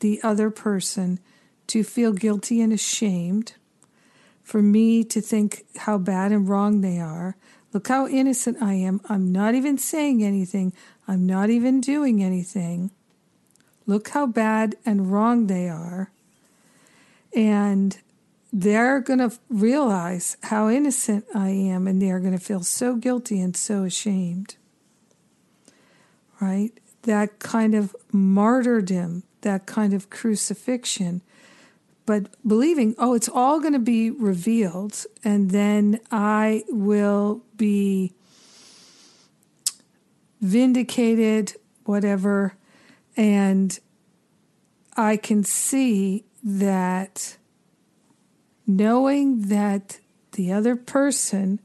the 0.00 0.20
other 0.22 0.50
person 0.50 1.20
to 1.68 1.84
feel 1.84 2.12
guilty 2.12 2.60
and 2.60 2.72
ashamed, 2.72 3.54
for 4.42 4.60
me 4.60 5.04
to 5.04 5.20
think 5.20 5.64
how 5.76 5.96
bad 5.96 6.32
and 6.32 6.48
wrong 6.48 6.80
they 6.80 6.98
are. 6.98 7.36
Look 7.72 7.86
how 7.86 8.08
innocent 8.08 8.60
I 8.60 8.74
am. 8.74 9.00
I'm 9.08 9.30
not 9.30 9.54
even 9.54 9.78
saying 9.78 10.24
anything, 10.24 10.72
I'm 11.06 11.24
not 11.26 11.50
even 11.50 11.80
doing 11.80 12.22
anything. 12.22 12.90
Look 13.86 14.08
how 14.08 14.26
bad 14.26 14.76
and 14.84 15.12
wrong 15.12 15.46
they 15.46 15.68
are. 15.68 16.10
And 17.34 17.96
they're 18.52 19.00
going 19.00 19.20
to 19.20 19.38
realize 19.48 20.36
how 20.44 20.68
innocent 20.68 21.24
I 21.34 21.50
am, 21.50 21.86
and 21.86 22.02
they're 22.02 22.18
going 22.18 22.36
to 22.36 22.44
feel 22.44 22.64
so 22.64 22.96
guilty 22.96 23.40
and 23.40 23.56
so 23.56 23.84
ashamed. 23.84 24.56
Right? 26.40 26.72
That 27.02 27.38
kind 27.38 27.74
of 27.74 27.94
martyrdom, 28.12 29.24
that 29.42 29.66
kind 29.66 29.92
of 29.92 30.10
crucifixion 30.10 31.22
but 32.10 32.26
believing, 32.44 32.96
oh, 32.98 33.14
it's 33.14 33.28
all 33.28 33.60
going 33.60 33.72
to 33.72 33.78
be 33.78 34.10
revealed, 34.10 35.06
and 35.22 35.50
then 35.50 36.00
I 36.10 36.64
will 36.68 37.44
be 37.56 38.14
vindicated, 40.40 41.54
whatever, 41.84 42.54
and 43.16 43.78
I 44.96 45.16
can 45.18 45.44
see 45.44 46.24
that 46.42 47.36
knowing 48.66 49.42
that 49.42 50.00
the 50.32 50.52
other 50.52 50.74
person 50.74 51.60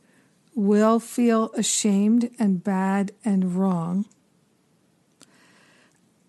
will 0.53 0.99
feel 0.99 1.51
ashamed 1.55 2.29
and 2.37 2.63
bad 2.63 3.13
and 3.25 3.55
wrong. 3.55 4.05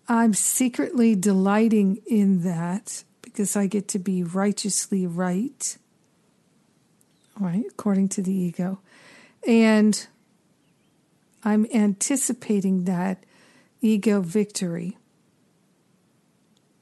I'm 0.09 0.33
secretly 0.33 1.15
delighting 1.15 2.01
in 2.07 2.43
that 2.43 3.03
because 3.21 3.55
I 3.55 3.67
get 3.67 3.87
to 3.89 3.99
be 3.99 4.23
righteously 4.23 5.05
right, 5.05 5.77
right, 7.39 7.65
according 7.69 8.09
to 8.09 8.21
the 8.21 8.31
ego. 8.31 8.79
And 9.45 10.07
I'm 11.43 11.67
anticipating 11.73 12.85
that 12.85 13.23
ego 13.81 14.21
victory 14.21 14.97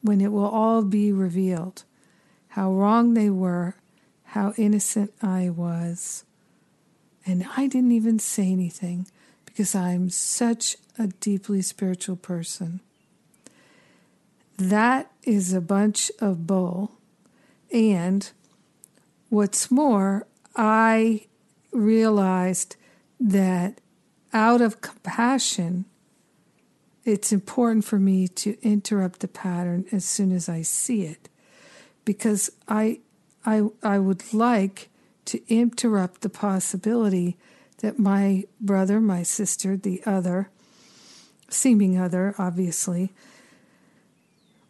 when 0.02 0.22
it 0.22 0.32
will 0.32 0.48
all 0.48 0.84
be 0.84 1.12
revealed 1.12 1.84
how 2.50 2.72
wrong 2.72 3.16
they 3.16 3.30
were, 3.30 3.76
how 4.24 4.54
innocent 4.56 5.12
I 5.22 5.50
was. 5.50 6.24
And 7.26 7.46
I 7.58 7.68
didn't 7.68 7.92
even 7.92 8.20
say 8.20 8.52
anything 8.52 9.08
because 9.46 9.74
I'm 9.76 10.10
such 10.10 10.78
a 10.98 11.08
deeply 11.08 11.62
spiritual 11.64 12.16
person. 12.16 12.82
That 14.58 15.12
is 15.24 15.54
a 15.54 15.62
bunch 15.62 16.12
of 16.20 16.48
bull. 16.48 16.98
And 17.72 18.30
what's 19.30 19.70
more, 19.70 20.28
I 20.56 21.26
realized 21.72 22.76
that 23.20 23.82
out 24.34 24.62
of 24.62 24.82
compassion, 24.82 25.86
it's 27.04 27.32
important 27.32 27.86
for 27.86 28.00
me 28.00 28.28
to 28.30 28.58
interrupt 28.62 29.20
the 29.20 29.28
pattern 29.28 29.86
as 29.92 30.06
soon 30.06 30.32
as 30.32 30.50
I 30.50 30.62
see 30.62 31.04
it 31.04 31.30
because 32.06 32.52
I, 32.68 33.00
I, 33.46 33.64
I 33.84 34.00
would 34.00 34.34
like 34.34 34.90
to 35.26 35.42
interrupt 35.54 36.22
the 36.22 36.30
possibility 36.30 37.38
that 37.80 38.00
my 38.00 38.46
brother, 38.62 39.02
my 39.02 39.24
sister, 39.24 39.76
the 39.76 40.02
other, 40.06 40.50
seeming 41.50 42.00
other, 42.00 42.36
obviously, 42.38 43.12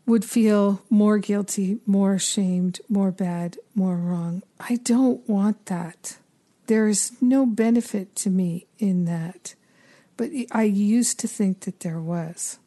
would 0.06 0.24
feel 0.24 0.82
more 0.90 1.18
guilty, 1.18 1.80
more 1.86 2.14
ashamed, 2.14 2.80
more 2.88 3.12
bad, 3.12 3.58
more 3.74 3.96
wrong. 3.96 4.44
I 4.60 4.76
don't 4.76 5.28
want 5.28 5.66
that. 5.66 6.18
There 6.68 6.88
is 6.88 7.12
no 7.22 7.46
benefit 7.46 8.16
to 8.18 8.30
me 8.30 8.68
in 8.78 9.06
that. 9.06 9.56
But 10.18 10.30
I 10.52 10.64
used 10.64 11.20
to 11.20 11.28
think 11.28 11.62
that 11.62 11.82
there 11.82 12.00
was. 12.00 12.60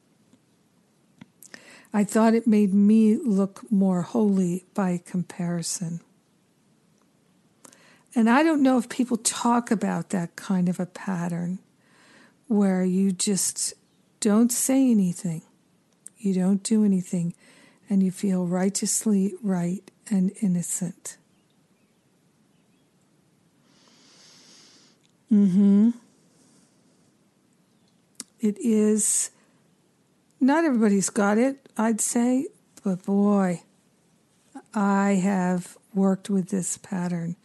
I 1.93 2.05
thought 2.05 2.35
it 2.35 2.47
made 2.47 2.75
me 2.75 3.17
look 3.17 3.63
more 3.71 4.03
holy 4.03 4.65
by 4.75 5.01
comparison. 5.05 6.01
And 8.15 8.29
I 8.29 8.43
don't 8.43 8.63
know 8.63 8.79
if 8.79 8.89
people 8.89 9.17
talk 9.17 9.71
about 9.71 10.11
that 10.11 10.37
kind 10.37 10.69
of 10.69 10.81
a 10.81 10.87
pattern 10.87 11.61
where 12.47 12.85
you 12.85 13.13
just 13.13 13.75
don't 14.21 14.51
say 14.51 14.91
anything, 14.91 15.43
you 16.19 16.35
don't 16.35 16.63
do 16.63 16.85
anything, 16.85 17.35
and 17.89 18.03
you 18.03 18.11
feel 18.11 18.47
righteously 18.47 19.35
right 19.43 19.91
and 20.11 20.33
innocent. 20.41 21.17
Mm-hmm. 25.33 25.91
It 28.41 28.57
is 28.61 29.31
not 30.41 30.65
everybody's 30.65 31.11
got 31.11 31.39
it, 31.39 31.69
I'd 31.77 32.01
say, 32.01 32.47
but 32.85 33.05
boy, 33.05 33.63
I 34.73 35.21
have 35.23 35.77
worked 35.95 36.31
with 36.31 36.51
this 36.51 36.79
pattern. 36.79 37.37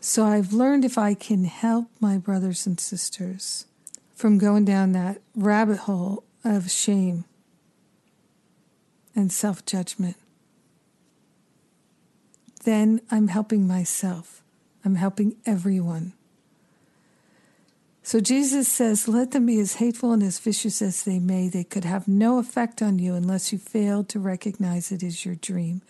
So 0.00 0.24
I've 0.24 0.52
learned 0.52 0.84
if 0.84 0.96
I 0.96 1.12
can 1.14 1.44
help 1.44 1.88
my 2.00 2.16
brothers 2.16 2.66
and 2.66 2.80
sisters 2.80 3.66
from 4.14 4.38
going 4.38 4.64
down 4.64 4.92
that 4.92 5.20
rabbit 5.36 5.80
hole 5.80 6.24
of 6.42 6.70
shame 6.70 7.24
and 9.14 9.32
self 9.32 9.64
judgment, 9.66 10.16
then 12.64 13.00
I'm 13.10 13.28
helping 13.28 13.66
myself. 13.66 14.42
I'm 14.84 14.94
helping 14.94 15.36
everyone. 15.44 16.14
So 18.02 18.20
Jesus 18.20 18.66
says, 18.66 19.08
Let 19.08 19.30
them 19.30 19.46
be 19.46 19.60
as 19.60 19.74
hateful 19.74 20.12
and 20.12 20.22
as 20.22 20.38
vicious 20.38 20.82
as 20.82 21.04
they 21.04 21.18
may, 21.18 21.48
they 21.48 21.64
could 21.64 21.84
have 21.84 22.08
no 22.08 22.38
effect 22.38 22.82
on 22.82 22.98
you 22.98 23.14
unless 23.14 23.52
you 23.52 23.58
failed 23.58 24.08
to 24.10 24.18
recognize 24.18 24.90
it 24.90 25.02
as 25.02 25.24
your 25.24 25.36
dream. 25.36 25.82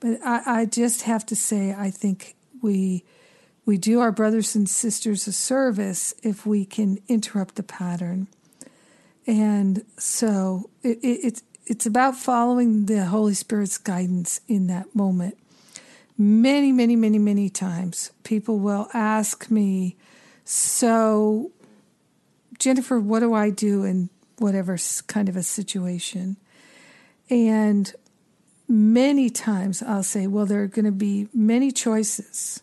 But 0.00 0.20
I, 0.24 0.60
I 0.60 0.64
just 0.66 1.02
have 1.02 1.24
to 1.26 1.36
say, 1.36 1.74
I 1.76 1.90
think 1.90 2.34
we 2.62 3.04
we 3.64 3.76
do 3.76 3.98
our 3.98 4.12
brothers 4.12 4.54
and 4.54 4.68
sisters 4.68 5.26
a 5.26 5.32
service 5.32 6.14
if 6.22 6.46
we 6.46 6.64
can 6.64 6.98
interrupt 7.08 7.56
the 7.56 7.64
pattern. 7.64 8.28
And 9.26 9.84
so 9.98 10.70
it, 10.84 10.98
it, 11.02 11.42
it's 11.66 11.84
about 11.84 12.16
following 12.16 12.86
the 12.86 13.06
Holy 13.06 13.34
Spirit's 13.34 13.76
guidance 13.76 14.40
in 14.46 14.68
that 14.68 14.94
moment. 14.94 15.36
Many, 16.16 16.72
many, 16.72 16.96
many, 16.96 17.18
many 17.18 17.50
times 17.50 18.12
people 18.22 18.58
will 18.58 18.88
ask 18.94 19.50
me, 19.50 19.96
so, 20.44 21.50
Jennifer, 22.58 23.00
what 23.00 23.20
do 23.20 23.34
I 23.34 23.50
do 23.50 23.84
in 23.84 24.08
whatever 24.38 24.78
kind 25.08 25.28
of 25.28 25.36
a 25.36 25.42
situation? 25.42 26.36
And 27.28 27.92
many 28.68 29.28
times 29.28 29.82
I'll 29.82 30.04
say, 30.04 30.28
well, 30.28 30.46
there 30.46 30.62
are 30.62 30.68
going 30.68 30.84
to 30.84 30.92
be 30.92 31.28
many 31.34 31.72
choices, 31.72 32.62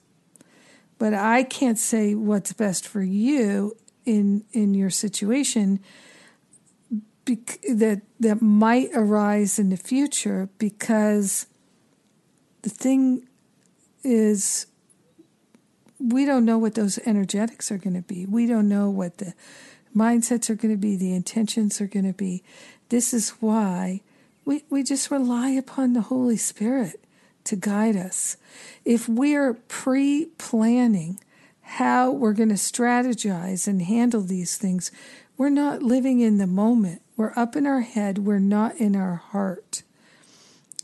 but 0.97 1.13
I 1.13 1.43
can't 1.43 1.77
say 1.77 2.15
what's 2.15 2.53
best 2.53 2.87
for 2.87 3.01
you 3.01 3.75
in 4.05 4.43
in 4.53 4.73
your 4.73 4.89
situation 4.89 5.79
bec- 7.25 7.59
that 7.69 8.01
that 8.19 8.41
might 8.41 8.89
arise 8.93 9.59
in 9.59 9.69
the 9.69 9.77
future 9.77 10.49
because 10.57 11.47
the 12.61 12.69
thing 12.69 13.27
is 14.03 14.67
we 15.99 16.25
don't 16.25 16.45
know 16.45 16.57
what 16.57 16.75
those 16.75 16.99
energetics 17.05 17.71
are 17.71 17.77
going 17.77 17.93
to 17.93 18.01
be. 18.01 18.25
We 18.25 18.45
don't 18.45 18.67
know 18.67 18.89
what 18.89 19.19
the 19.19 19.33
mindsets 19.95 20.49
are 20.49 20.55
going 20.55 20.73
to 20.73 20.79
be, 20.79 20.95
the 20.95 21.13
intentions 21.13 21.79
are 21.79 21.87
going 21.87 22.05
to 22.05 22.13
be. 22.13 22.43
This 22.89 23.13
is 23.13 23.29
why 23.39 24.01
we, 24.45 24.63
we 24.69 24.83
just 24.83 25.11
rely 25.11 25.49
upon 25.49 25.93
the 25.93 26.01
Holy 26.01 26.37
Spirit 26.37 27.03
to 27.45 27.55
guide 27.55 27.95
us. 27.95 28.37
If 28.85 29.07
we're 29.07 29.53
pre 29.53 30.27
planning 30.37 31.19
how 31.61 32.11
we're 32.11 32.33
going 32.33 32.49
to 32.49 32.55
strategize 32.55 33.67
and 33.67 33.81
handle 33.81 34.21
these 34.21 34.57
things, 34.57 34.91
we're 35.37 35.49
not 35.49 35.81
living 35.81 36.19
in 36.19 36.37
the 36.37 36.47
moment. 36.47 37.01
We're 37.15 37.33
up 37.35 37.55
in 37.55 37.65
our 37.65 37.81
head, 37.81 38.19
we're 38.19 38.39
not 38.39 38.75
in 38.77 38.95
our 38.95 39.15
heart. 39.15 39.83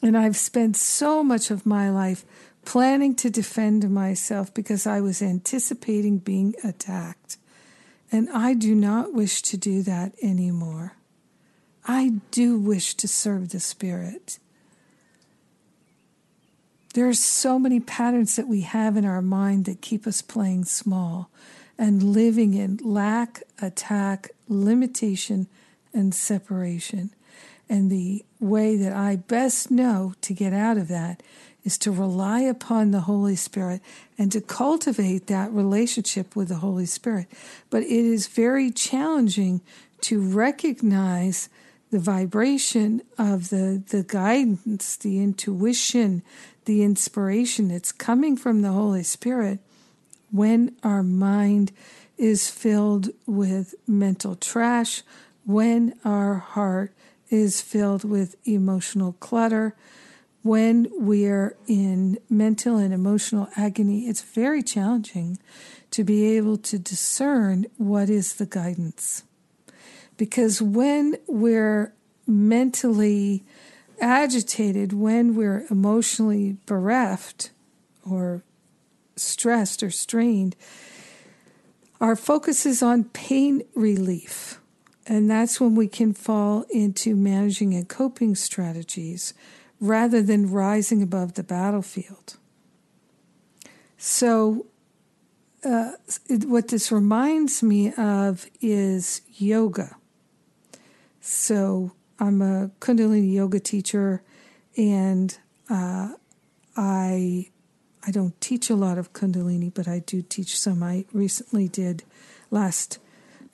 And 0.02 0.18
I've 0.18 0.38
spent 0.38 0.78
so 0.78 1.24
much 1.24 1.52
of 1.52 1.66
my 1.66 1.90
life 1.90 2.24
planning 2.66 3.16
to 3.16 3.30
defend 3.30 3.90
myself 3.90 4.54
because 4.54 4.86
I 4.86 5.02
was 5.02 5.22
anticipating 5.22 6.20
being 6.20 6.56
attacked. 6.64 7.38
And 8.12 8.30
I 8.30 8.54
do 8.54 8.74
not 8.74 9.14
wish 9.14 9.42
to 9.44 9.58
do 9.58 9.82
that 9.84 10.14
anymore. 10.22 10.94
I 11.86 12.14
do 12.32 12.58
wish 12.58 12.96
to 12.96 13.08
serve 13.08 13.50
the 13.50 13.60
Spirit. 13.60 14.40
There 16.94 17.08
are 17.08 17.14
so 17.14 17.60
many 17.60 17.80
patterns 17.80 18.36
that 18.36 18.48
we 18.48 18.62
have 18.62 18.98
in 18.98 19.06
our 19.06 19.22
mind 19.22 19.66
that 19.66 19.82
keep 19.82 20.08
us 20.08 20.22
playing 20.22 20.66
small 20.66 21.30
and 21.80 22.04
living 22.04 22.54
in 22.54 22.78
lack, 22.84 23.42
attack, 23.62 24.32
limitation, 24.50 25.48
and 25.94 26.14
separation. 26.14 27.10
And 27.70 27.90
the 27.90 28.26
way 28.40 28.76
that 28.76 28.92
I 28.92 29.16
best 29.16 29.72
know 29.72 30.14
to 30.22 30.34
get 30.34 30.52
out 30.52 30.78
of 30.78 30.90
that 30.90 31.24
is 31.64 31.78
to 31.80 31.92
rely 31.92 32.42
upon 32.42 32.92
the 32.92 33.02
Holy 33.02 33.36
Spirit 33.38 33.82
and 34.18 34.30
to 34.34 34.42
cultivate 34.42 35.28
that 35.28 35.52
relationship 35.54 36.36
with 36.36 36.50
the 36.50 36.56
Holy 36.56 36.86
Spirit. 36.86 37.28
But 37.70 37.84
it 37.84 37.90
is 37.90 38.28
very 38.28 38.72
challenging 38.72 39.62
to 40.02 40.22
recognize 40.22 41.48
the 41.92 42.00
vibration 42.00 43.02
of 43.18 43.50
the, 43.50 43.82
the 43.90 44.04
guidance, 44.04 44.98
the 44.98 45.24
intuition, 45.24 46.24
the 46.66 46.84
inspiration 46.84 47.70
that's 47.70 47.94
coming 47.94 48.36
from 48.36 48.62
the 48.62 48.72
Holy 48.72 49.04
Spirit 49.04 49.60
when 50.32 50.76
our 50.84 51.04
mind 51.04 51.72
is 52.18 52.50
filled 52.50 53.10
with 53.26 53.76
mental 53.88 54.36
trash, 54.36 55.04
when 55.46 55.98
our 56.04 56.36
heart 56.36 56.94
is 57.30 57.62
filled 57.62 58.04
with 58.04 58.36
emotional 58.46 59.14
clutter, 59.14 59.76
when 60.42 60.88
we're 60.94 61.56
in 61.68 62.18
mental 62.30 62.78
and 62.78 62.94
emotional 62.94 63.48
agony, 63.56 64.08
it's 64.08 64.22
very 64.22 64.64
challenging 64.64 65.38
to 65.92 66.04
be 66.04 66.38
able 66.38 66.58
to 66.58 66.80
discern 66.80 67.66
what 67.78 68.10
is 68.10 68.36
the 68.36 68.46
guidance. 68.46 69.24
Because 70.18 70.62
when 70.62 71.16
we're 71.28 71.94
mentally 72.28 73.44
agitated, 74.00 74.94
when 74.94 75.36
we're 75.36 75.66
emotionally 75.70 76.58
bereft 76.66 77.52
or 78.10 78.44
stressed 79.20 79.84
or 79.84 79.92
strained, 79.92 80.56
our 82.02 82.16
focus 82.16 82.66
is 82.66 82.82
on 82.82 83.06
pain 83.06 83.64
relief. 83.76 84.60
And 85.06 85.30
that's 85.30 85.60
when 85.60 85.76
we 85.76 85.88
can 85.88 86.14
fall 86.14 86.66
into 86.70 87.16
managing 87.16 87.74
and 87.74 87.90
coping 87.90 88.36
strategies 88.36 89.34
rather 89.80 90.22
than 90.22 90.52
rising 90.52 91.02
above 91.02 91.34
the 91.34 91.44
battlefield. 91.44 92.38
So, 93.98 94.68
uh, 95.66 95.92
what 96.46 96.70
this 96.70 96.92
reminds 96.92 97.62
me 97.64 97.94
of 97.96 98.46
is 98.62 99.22
yoga. 99.28 99.98
So, 101.20 101.92
I'm 102.20 102.42
a 102.42 102.70
Kundalini 102.80 103.34
yoga 103.34 103.60
teacher, 103.60 104.22
and 104.78 105.38
uh, 105.70 106.14
I 106.76 107.50
I 108.06 108.12
don't 108.12 108.40
teach 108.42 108.70
a 108.70 108.76
lot 108.76 108.98
of 108.98 109.14
Kundalini, 109.14 109.74
but 109.74 109.88
I 109.88 110.00
do 110.00 110.22
teach 110.22 110.58
some. 110.58 110.84
I 110.84 111.06
recently 111.12 111.68
did 111.68 112.04
last 112.52 113.00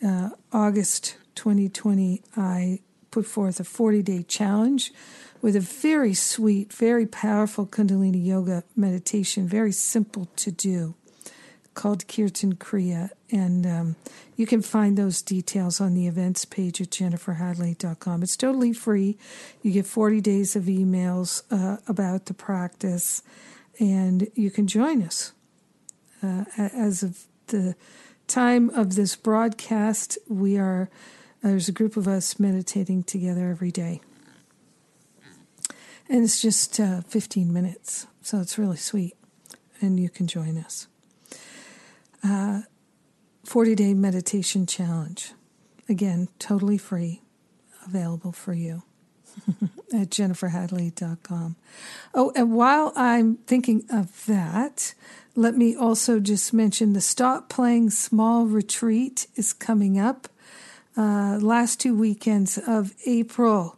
uh, 0.05 0.29
August 0.51 1.17
2020. 1.35 2.21
I 2.37 2.79
put 3.11 3.25
forth 3.25 3.59
a 3.59 3.63
40 3.63 4.01
day 4.03 4.23
challenge 4.23 4.91
with 5.41 5.55
a 5.55 5.59
very 5.59 6.13
sweet, 6.13 6.73
very 6.73 7.05
powerful 7.05 7.65
Kundalini 7.65 8.25
yoga 8.25 8.63
meditation, 8.75 9.47
very 9.47 9.71
simple 9.71 10.27
to 10.37 10.51
do, 10.51 10.95
called 11.73 12.07
Kirtan 12.07 12.55
Kriya. 12.55 13.09
And 13.31 13.65
um, 13.65 13.95
you 14.35 14.45
can 14.45 14.61
find 14.61 14.97
those 14.97 15.21
details 15.21 15.79
on 15.79 15.93
the 15.93 16.07
events 16.07 16.45
page 16.45 16.81
at 16.81 16.89
jenniferhadley.com. 16.89 18.23
It's 18.23 18.35
totally 18.35 18.73
free. 18.73 19.17
You 19.61 19.71
get 19.71 19.85
40 19.85 20.19
days 20.21 20.55
of 20.55 20.63
emails 20.63 21.43
uh, 21.51 21.77
about 21.87 22.25
the 22.25 22.33
practice, 22.33 23.21
and 23.79 24.29
you 24.35 24.51
can 24.51 24.67
join 24.67 25.01
us. 25.01 25.33
Uh, 26.23 26.45
as 26.57 27.03
of 27.03 27.25
the 27.47 27.75
time 28.27 28.69
of 28.71 28.95
this 28.95 29.15
broadcast, 29.15 30.17
we 30.27 30.57
are 30.57 30.89
there's 31.43 31.69
a 31.69 31.71
group 31.71 31.95
of 31.95 32.07
us 32.07 32.39
meditating 32.39 33.03
together 33.03 33.49
every 33.49 33.71
day. 33.71 34.01
And 36.09 36.23
it's 36.23 36.41
just 36.41 36.79
uh, 36.79 37.01
15 37.01 37.53
minutes, 37.53 38.07
so 38.21 38.39
it's 38.39 38.57
really 38.57 38.77
sweet. 38.77 39.15
And 39.79 39.99
you 39.99 40.09
can 40.09 40.25
join 40.25 40.57
us. 40.57 40.87
Uh, 42.23 42.61
40 43.43 43.75
day 43.75 43.93
meditation 43.93 44.65
challenge. 44.65 45.33
Again, 45.87 46.29
totally 46.39 46.79
free, 46.79 47.21
available 47.85 48.31
for 48.31 48.53
you. 48.53 48.81
at 49.93 50.09
jenniferhadley.com. 50.09 51.55
Oh, 52.13 52.31
and 52.35 52.53
while 52.53 52.93
I'm 52.95 53.37
thinking 53.47 53.85
of 53.89 54.25
that, 54.25 54.93
let 55.35 55.55
me 55.55 55.75
also 55.75 56.19
just 56.19 56.53
mention 56.53 56.93
the 56.93 57.01
Stop 57.01 57.49
Playing 57.49 57.89
Small 57.89 58.45
retreat 58.45 59.27
is 59.35 59.53
coming 59.53 59.99
up 59.99 60.29
uh, 60.97 61.39
last 61.41 61.79
two 61.79 61.95
weekends 61.95 62.57
of 62.57 62.93
April. 63.05 63.77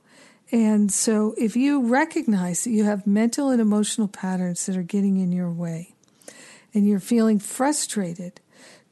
And 0.52 0.92
so, 0.92 1.34
if 1.38 1.56
you 1.58 1.86
recognize 1.86 2.64
that 2.64 2.70
you 2.70 2.86
have 2.86 3.06
mental 3.06 3.50
and 3.50 3.60
emotional 3.60 4.08
patterns 4.08 4.66
that 4.66 4.78
are 4.78 4.84
getting 4.84 5.18
in 5.18 5.32
your 5.32 5.52
way, 5.52 5.94
and 6.74 6.88
you're 6.88 7.00
feeling 7.00 7.40
frustrated 7.40 8.40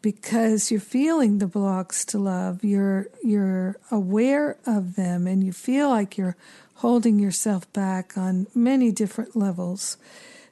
because 0.05 0.69
you're 0.69 0.79
feeling 0.79 1.39
the 1.39 1.47
blocks 1.47 2.05
to 2.05 2.19
love, 2.19 2.63
you're 2.63 3.07
you're 3.23 3.75
aware 3.89 4.55
of 4.67 4.95
them, 4.95 5.25
and 5.25 5.43
you 5.43 5.51
feel 5.51 5.89
like 5.89 6.15
you're 6.15 6.37
holding 6.75 7.17
yourself 7.17 7.73
back 7.73 8.15
on 8.15 8.45
many 8.53 8.91
different 8.91 9.35
levels, 9.35 9.97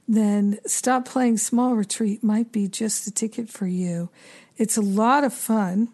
then 0.08 0.58
Stop 0.66 1.06
Playing 1.06 1.38
Small 1.38 1.76
Retreat 1.76 2.24
might 2.24 2.52
be 2.52 2.68
just 2.68 3.06
the 3.06 3.12
ticket 3.12 3.48
for 3.48 3.68
you. 3.68 4.10
It's 4.58 4.76
a 4.76 4.82
lot 4.82 5.24
of 5.24 5.36
fun 5.36 5.90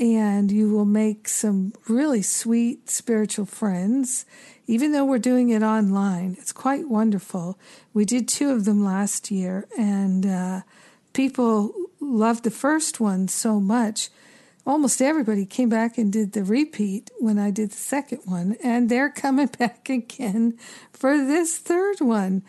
and 0.00 0.50
you 0.50 0.68
will 0.70 0.84
make 0.84 1.28
some 1.28 1.72
really 1.88 2.22
sweet 2.22 2.90
spiritual 2.90 3.46
friends. 3.46 4.26
Even 4.66 4.92
though 4.92 5.04
we're 5.04 5.18
doing 5.18 5.50
it 5.50 5.62
online, 5.62 6.36
it's 6.38 6.52
quite 6.52 6.88
wonderful. 6.88 7.58
We 7.92 8.04
did 8.04 8.26
two 8.26 8.50
of 8.50 8.64
them 8.64 8.84
last 8.84 9.30
year, 9.30 9.68
and 9.78 10.26
uh, 10.26 10.60
people 11.14 11.72
loved 12.00 12.44
the 12.44 12.50
first 12.50 13.00
one 13.00 13.28
so 13.28 13.58
much. 13.58 14.10
Almost 14.66 15.02
everybody 15.02 15.46
came 15.46 15.68
back 15.68 15.98
and 15.98 16.12
did 16.12 16.32
the 16.32 16.42
repeat 16.42 17.10
when 17.18 17.38
I 17.38 17.50
did 17.50 17.70
the 17.70 17.76
second 17.76 18.20
one, 18.24 18.56
and 18.62 18.88
they're 18.88 19.10
coming 19.10 19.46
back 19.46 19.88
again 19.88 20.58
for 20.92 21.16
this 21.16 21.58
third 21.58 22.00
one. 22.00 22.42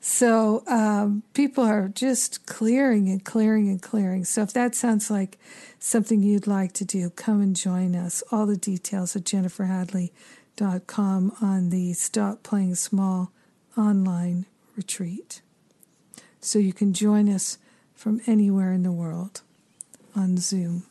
So 0.00 0.64
um, 0.66 1.22
people 1.32 1.64
are 1.64 1.88
just 1.88 2.46
clearing 2.46 3.08
and 3.08 3.24
clearing 3.24 3.68
and 3.68 3.80
clearing. 3.80 4.24
So 4.24 4.42
if 4.42 4.52
that 4.52 4.74
sounds 4.74 5.10
like 5.10 5.38
something 5.78 6.22
you'd 6.22 6.46
like 6.46 6.72
to 6.74 6.84
do, 6.84 7.10
come 7.10 7.40
and 7.40 7.56
join 7.56 7.94
us. 7.94 8.22
All 8.32 8.46
the 8.46 8.56
details 8.56 9.16
at 9.16 9.24
jenniferhadley.com 9.24 11.32
on 11.40 11.70
the 11.70 11.92
Stop 11.94 12.42
Playing 12.42 12.74
Small 12.74 13.32
online 13.78 14.46
retreat. 14.76 15.40
So 16.40 16.58
you 16.58 16.72
can 16.72 16.92
join 16.92 17.28
us 17.28 17.58
from 18.02 18.20
anywhere 18.26 18.72
in 18.72 18.82
the 18.82 18.90
world 18.90 19.42
on 20.16 20.36
Zoom. 20.36 20.82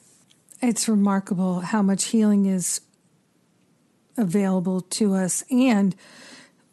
It's 0.62 0.88
remarkable 0.88 1.59
how 1.59 1.82
much 1.82 2.05
healing 2.05 2.45
is 2.45 2.80
available 4.16 4.80
to 4.80 5.14
us 5.14 5.43
and 5.51 5.93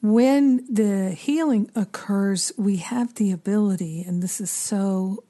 when 0.01 0.65
the 0.73 1.11
healing 1.11 1.73
occurs, 1.75 2.53
we 2.57 2.77
have 2.77 3.17
the 3.17 3.33
ability, 3.33 4.05
and 4.07 4.23
this 4.23 4.41
is 4.41 4.49
so 4.49 5.25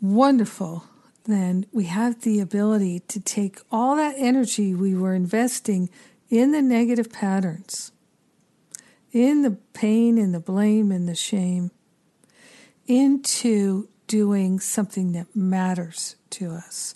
wonderful, 0.00 0.84
then 1.24 1.66
we 1.72 1.86
have 1.86 2.20
the 2.20 2.38
ability 2.38 3.00
to 3.08 3.18
take 3.18 3.58
all 3.72 3.96
that 3.96 4.14
energy 4.16 4.76
we 4.76 4.94
were 4.94 5.12
investing 5.12 5.90
in 6.30 6.52
the 6.52 6.62
negative 6.62 7.12
patterns, 7.12 7.90
in 9.10 9.42
the 9.42 9.58
pain 9.72 10.18
and 10.18 10.32
the 10.32 10.38
blame 10.38 10.92
and 10.92 11.08
the 11.08 11.16
shame, 11.16 11.72
into 12.86 13.88
doing 14.06 14.60
something 14.60 15.12
that 15.12 15.34
matters 15.34 16.16
to 16.30 16.50
us 16.50 16.94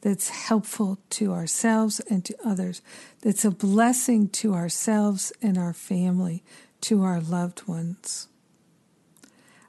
that's 0.00 0.28
helpful 0.28 0.98
to 1.08 1.32
ourselves 1.32 1.98
and 2.10 2.24
to 2.26 2.36
others, 2.44 2.82
that's 3.22 3.44
a 3.44 3.50
blessing 3.50 4.28
to 4.28 4.52
ourselves 4.52 5.32
and 5.40 5.56
our 5.56 5.72
family, 5.72 6.42
to 6.82 7.02
our 7.02 7.20
loved 7.20 7.66
ones. 7.66 8.28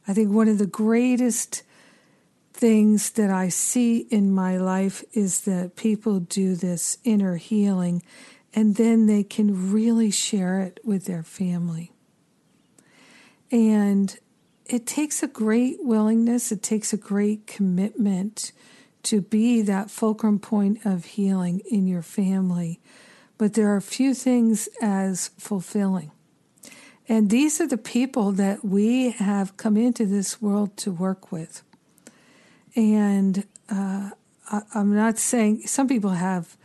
I 0.08 0.14
think 0.14 0.32
one 0.32 0.50
of 0.50 0.58
the 0.58 0.68
greatest 0.68 1.64
things 2.54 3.12
that 3.12 3.30
I 3.30 3.50
see 3.50 4.00
in 4.10 4.32
my 4.34 4.58
life 4.58 5.04
is 5.14 5.42
that 5.42 5.76
people 5.76 6.20
do 6.20 6.56
this 6.56 6.98
inner 7.04 7.38
healing 7.38 8.04
and 8.54 8.76
then 8.76 9.08
they 9.08 9.24
can 9.24 9.72
really 9.72 10.12
share 10.12 10.62
it 10.62 10.80
with 10.84 11.06
their 11.06 11.24
family. 11.24 11.92
And 13.52 14.18
it 14.66 14.86
takes 14.86 15.22
a 15.22 15.28
great 15.28 15.78
willingness, 15.82 16.52
it 16.52 16.64
takes 16.64 16.94
a 16.94 16.98
great 16.98 17.48
commitment 17.48 18.52
to 19.04 19.22
be 19.22 19.62
that 19.62 19.92
fulcrum 19.92 20.40
point 20.40 20.84
of 20.86 21.06
healing 21.06 21.62
in 21.70 21.88
your 21.88 22.02
family. 22.02 22.80
But 23.38 23.54
there 23.54 23.76
are 23.76 23.82
few 23.82 24.14
things 24.14 24.68
as 24.82 25.30
fulfilling. 25.38 26.12
And 27.08 27.30
these 27.30 27.62
are 27.62 27.68
the 27.68 27.78
people 27.78 28.32
that 28.32 28.66
we 28.66 29.12
have 29.12 29.58
come 29.58 29.78
into 29.78 30.06
this 30.06 30.42
world 30.42 30.76
to 30.78 30.92
work 30.92 31.32
with. 31.32 31.62
And 32.76 33.46
uh, 33.70 34.12
I, 34.52 34.62
I'm 34.74 34.96
not 34.96 35.20
saying 35.20 35.68
some 35.68 35.88
people 35.88 36.12
have 36.12 36.58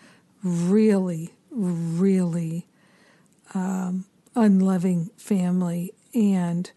really, 0.42 1.34
really 1.50 2.66
um, 3.52 4.06
unloving 4.34 5.10
family, 5.16 5.92
and 6.14 6.70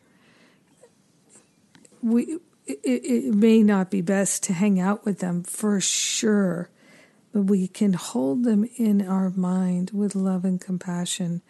we 2.04 2.40
it, 2.66 2.80
it 2.84 3.34
may 3.34 3.64
not 3.64 3.90
be 3.90 4.02
best 4.02 4.44
to 4.44 4.54
hang 4.54 4.80
out 4.80 5.06
with 5.06 5.20
them 5.20 5.44
for 5.44 5.80
sure, 5.82 6.70
but 7.34 7.44
we 7.44 7.68
can 7.68 7.94
hold 7.94 8.44
them 8.44 8.70
in 8.78 9.06
our 9.06 9.30
mind 9.30 9.92
with 9.92 10.16
love 10.16 10.46
and 10.46 10.62
compassion. 10.62 11.42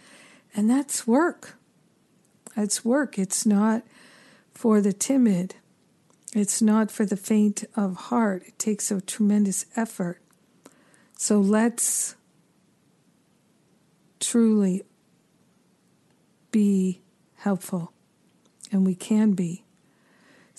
And 0.56 0.70
that's 0.70 1.06
work. 1.06 1.56
That's 2.56 2.86
work. 2.86 3.20
It's 3.20 3.46
not 3.46 3.84
for 4.54 4.82
the 4.82 4.94
timid, 4.94 5.56
it's 6.36 6.62
not 6.62 6.90
for 6.90 7.06
the 7.06 7.18
faint 7.18 7.64
of 7.76 7.96
heart. 7.96 8.44
It 8.48 8.58
takes 8.58 8.90
a 8.90 9.02
tremendous 9.02 9.66
effort. 9.76 10.20
So 11.18 11.40
let's 11.40 12.16
truly 14.20 14.84
be 16.52 17.02
helpful, 17.36 17.94
and 18.72 18.86
we 18.86 18.96
can 18.96 19.34
be. 19.34 19.64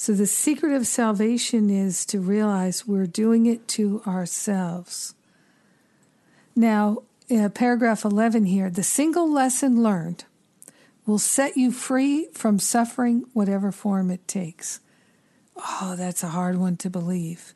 So, 0.05 0.13
the 0.13 0.27
secret 0.27 0.75
of 0.75 0.87
salvation 0.87 1.71
is 1.71 2.05
to 2.05 2.21
realize 2.21 2.87
we're 2.87 3.07
doing 3.07 3.47
it 3.47 3.67
to 3.69 4.03
ourselves. 4.07 5.15
Now, 6.55 7.05
paragraph 7.55 8.05
11 8.05 8.45
here 8.45 8.69
the 8.69 8.83
single 8.83 9.33
lesson 9.33 9.83
learned 9.83 10.27
will 11.07 11.19
set 11.19 11.57
you 11.57 11.73
free 11.73 12.29
from 12.35 12.59
suffering, 12.59 13.25
whatever 13.33 13.73
form 13.73 14.11
it 14.11 14.29
takes. 14.29 14.81
Oh, 15.57 15.95
that's 15.97 16.23
a 16.23 16.29
hard 16.29 16.59
one 16.59 16.77
to 16.77 16.91
believe. 16.91 17.55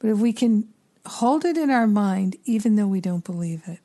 But 0.00 0.10
if 0.10 0.18
we 0.18 0.32
can 0.32 0.66
hold 1.06 1.44
it 1.44 1.56
in 1.56 1.70
our 1.70 1.86
mind, 1.86 2.34
even 2.46 2.74
though 2.74 2.88
we 2.88 3.00
don't 3.00 3.22
believe 3.22 3.62
it, 3.68 3.78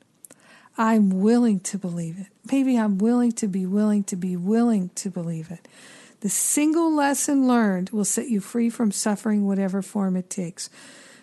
I'm 0.76 1.20
willing 1.20 1.60
to 1.60 1.78
believe 1.78 2.18
it. 2.18 2.26
Maybe 2.50 2.76
I'm 2.76 2.98
willing 2.98 3.30
to 3.30 3.46
be 3.46 3.64
willing 3.64 4.02
to 4.04 4.16
be 4.16 4.36
willing 4.36 4.90
to 4.96 5.08
believe 5.08 5.52
it. 5.52 5.68
The 6.24 6.30
single 6.30 6.90
lesson 6.90 7.46
learned 7.46 7.90
will 7.90 8.06
set 8.06 8.30
you 8.30 8.40
free 8.40 8.70
from 8.70 8.90
suffering, 8.92 9.46
whatever 9.46 9.82
form 9.82 10.16
it 10.16 10.30
takes. 10.30 10.70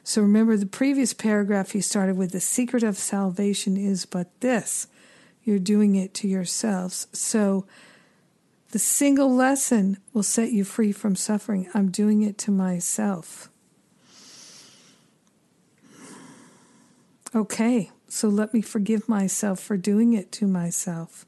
So 0.04 0.22
remember 0.22 0.56
the 0.56 0.68
previous 0.68 1.12
paragraph 1.12 1.74
you 1.74 1.82
started 1.82 2.18
with 2.18 2.34
the 2.34 2.39
secret 2.39 2.84
of 2.84 2.99
salvation 2.99 3.78
is 3.78 4.06
but 4.06 4.28
this 4.41 4.86
you're 5.43 5.58
doing 5.58 5.95
it 5.95 6.14
to 6.14 6.28
yourselves. 6.28 7.08
So 7.14 7.66
the 8.74 8.78
single 8.78 9.34
lesson 9.34 9.97
will 10.14 10.22
set 10.22 10.52
you 10.52 10.64
free 10.64 10.91
from 10.91 11.16
suffering. 11.16 11.68
I'm 11.74 11.89
doing 11.89 12.22
it 12.22 12.38
to 12.38 12.52
myself. 12.52 13.49
Okay, 17.34 17.89
so 18.08 18.28
let 18.28 18.54
me 18.54 18.62
forgive 18.62 19.10
myself 19.10 19.60
for 19.60 19.78
doing 19.78 20.14
it 20.14 20.32
to 20.34 20.45
myself. 20.45 21.26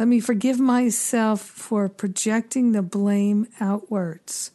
Let 0.00 0.08
me 0.08 0.20
forgive 0.20 0.58
myself 0.58 1.42
for 1.42 1.86
projecting 1.90 2.72
the 2.72 2.80
blame 2.80 3.46
outwards. 3.60 4.50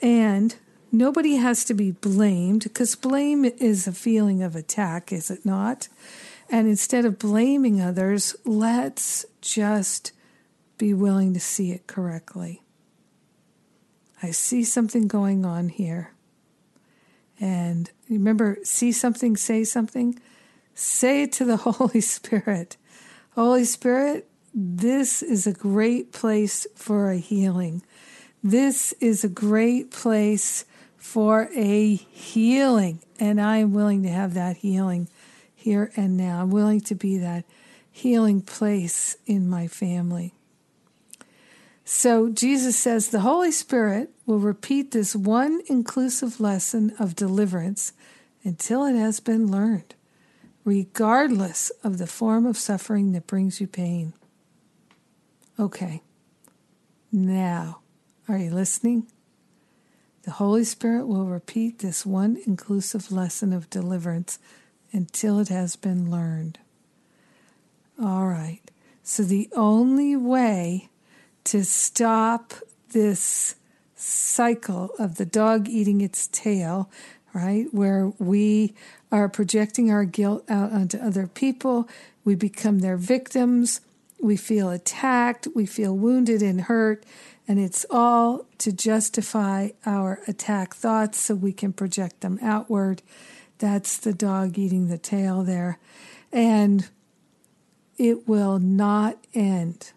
And 0.00 0.54
nobody 0.92 1.34
has 1.34 1.64
to 1.64 1.74
be 1.74 1.90
blamed 1.90 2.62
because 2.62 2.94
blame 2.94 3.44
is 3.44 3.88
a 3.88 3.92
feeling 3.92 4.40
of 4.40 4.54
attack, 4.54 5.10
is 5.10 5.32
it 5.32 5.44
not? 5.44 5.88
And 6.48 6.68
instead 6.68 7.04
of 7.04 7.18
blaming 7.18 7.80
others, 7.80 8.36
let's 8.44 9.26
just 9.40 10.12
be 10.78 10.94
willing 10.94 11.34
to 11.34 11.40
see 11.40 11.72
it 11.72 11.88
correctly. 11.88 12.62
I 14.22 14.30
see 14.30 14.62
something 14.62 15.08
going 15.08 15.44
on 15.44 15.70
here. 15.70 16.12
And 17.40 17.90
remember, 18.08 18.58
see 18.62 18.92
something, 18.92 19.36
say 19.36 19.64
something. 19.64 20.20
Say 20.72 21.24
it 21.24 21.32
to 21.32 21.44
the 21.44 21.56
Holy 21.66 22.00
Spirit. 22.00 22.76
Holy 23.34 23.64
Spirit, 23.64 24.28
this 24.54 25.22
is 25.22 25.46
a 25.46 25.52
great 25.52 26.12
place 26.12 26.66
for 26.74 27.10
a 27.10 27.18
healing. 27.18 27.82
This 28.42 28.92
is 29.00 29.24
a 29.24 29.28
great 29.28 29.90
place 29.90 30.64
for 30.96 31.48
a 31.54 31.94
healing. 31.94 33.00
And 33.18 33.40
I 33.40 33.58
am 33.58 33.72
willing 33.72 34.02
to 34.02 34.08
have 34.08 34.34
that 34.34 34.58
healing 34.58 35.08
here 35.54 35.90
and 35.96 36.16
now. 36.16 36.42
I'm 36.42 36.50
willing 36.50 36.80
to 36.82 36.94
be 36.94 37.18
that 37.18 37.44
healing 37.90 38.42
place 38.42 39.16
in 39.26 39.48
my 39.48 39.68
family. 39.68 40.34
So 41.84 42.28
Jesus 42.28 42.78
says 42.78 43.08
the 43.08 43.20
Holy 43.20 43.50
Spirit 43.50 44.10
will 44.26 44.38
repeat 44.38 44.90
this 44.92 45.16
one 45.16 45.60
inclusive 45.66 46.40
lesson 46.40 46.94
of 46.98 47.16
deliverance 47.16 47.92
until 48.44 48.84
it 48.84 48.94
has 48.94 49.20
been 49.20 49.50
learned, 49.50 49.94
regardless 50.64 51.70
of 51.82 51.98
the 51.98 52.06
form 52.06 52.46
of 52.46 52.56
suffering 52.56 53.12
that 53.12 53.26
brings 53.26 53.60
you 53.60 53.66
pain. 53.66 54.14
Okay, 55.58 56.02
now, 57.12 57.80
are 58.26 58.38
you 58.38 58.50
listening? 58.50 59.06
The 60.22 60.30
Holy 60.30 60.64
Spirit 60.64 61.06
will 61.06 61.26
repeat 61.26 61.80
this 61.80 62.06
one 62.06 62.38
inclusive 62.46 63.12
lesson 63.12 63.52
of 63.52 63.68
deliverance 63.68 64.38
until 64.92 65.38
it 65.40 65.48
has 65.48 65.76
been 65.76 66.10
learned. 66.10 66.58
All 68.02 68.26
right. 68.26 68.62
So 69.02 69.24
the 69.24 69.50
only 69.52 70.16
way 70.16 70.88
to 71.44 71.64
stop 71.64 72.54
this 72.92 73.56
cycle 73.94 74.90
of 74.98 75.16
the 75.16 75.26
dog 75.26 75.68
eating 75.68 76.00
its 76.00 76.28
tail, 76.28 76.88
right, 77.34 77.66
where 77.72 78.12
we 78.18 78.74
are 79.10 79.28
projecting 79.28 79.90
our 79.90 80.04
guilt 80.04 80.44
out 80.48 80.72
onto 80.72 80.98
other 80.98 81.26
people, 81.26 81.88
we 82.24 82.34
become 82.34 82.78
their 82.78 82.96
victims, 82.96 83.80
we 84.22 84.36
feel 84.36 84.70
attacked, 84.70 85.48
we 85.54 85.66
feel 85.66 85.96
wounded 85.96 86.42
and 86.42 86.62
hurt, 86.62 87.04
and 87.48 87.58
it's 87.58 87.84
all 87.90 88.46
to 88.58 88.72
justify 88.72 89.70
our 89.84 90.20
attack 90.28 90.74
thoughts 90.74 91.18
so 91.18 91.34
we 91.34 91.52
can 91.52 91.72
project 91.72 92.20
them 92.20 92.38
outward. 92.40 93.02
That's 93.58 93.96
the 93.96 94.12
dog 94.14 94.58
eating 94.58 94.88
the 94.88 94.96
tail 94.96 95.42
there. 95.42 95.78
And 96.32 96.88
it 97.98 98.28
will 98.28 98.58
not 98.60 99.18
end 99.34 99.92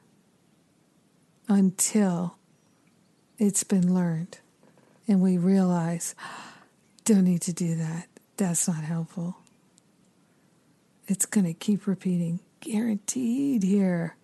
until 1.48 2.36
it's 3.38 3.64
been 3.64 3.94
learned 3.94 4.40
and 5.08 5.22
we 5.22 5.38
realize, 5.38 6.16
don't 7.04 7.26
need 7.26 7.42
to 7.44 7.54
do 7.54 7.76
that. 7.76 8.08
That's 8.38 8.68
not 8.68 8.84
helpful. 8.84 9.38
It's 11.08 11.28
going 11.28 11.46
to 11.46 11.54
keep 11.54 11.86
repeating, 11.86 12.40
guaranteed 12.66 13.64
here. 13.64 14.16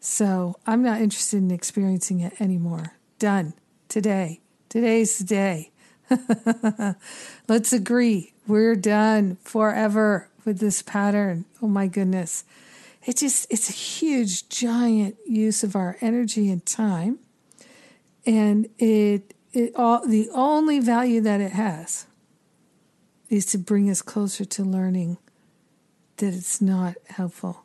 So 0.00 0.56
I'm 0.66 0.82
not 0.82 1.00
interested 1.00 1.38
in 1.38 1.50
experiencing 1.50 2.20
it 2.20 2.40
anymore. 2.40 2.96
Done. 3.18 3.54
Today. 3.88 4.40
Today's 4.68 5.18
the 5.18 5.24
day. 5.24 5.70
Let's 7.48 7.72
agree. 7.72 8.32
We're 8.46 8.76
done 8.76 9.36
forever 9.42 10.28
with 10.44 10.58
this 10.58 10.82
pattern. 10.82 11.44
Oh 11.60 11.68
my 11.68 11.86
goodness. 11.86 12.44
It 13.04 13.16
just 13.16 13.46
it's 13.50 13.68
a 13.68 13.72
huge 13.72 14.48
giant 14.48 15.16
use 15.26 15.62
of 15.62 15.76
our 15.76 15.96
energy 16.00 16.50
and 16.50 16.64
time. 16.64 17.18
And 18.24 18.68
it 18.78 19.34
it 19.52 19.74
all 19.76 20.06
the 20.06 20.28
only 20.32 20.80
value 20.80 21.20
that 21.20 21.40
it 21.40 21.52
has 21.52 22.06
is 23.28 23.46
to 23.46 23.58
bring 23.58 23.90
us 23.90 24.02
closer 24.02 24.44
to 24.44 24.62
learning 24.62 25.18
that 26.18 26.34
it's 26.34 26.60
not 26.60 26.94
helpful. 27.08 27.61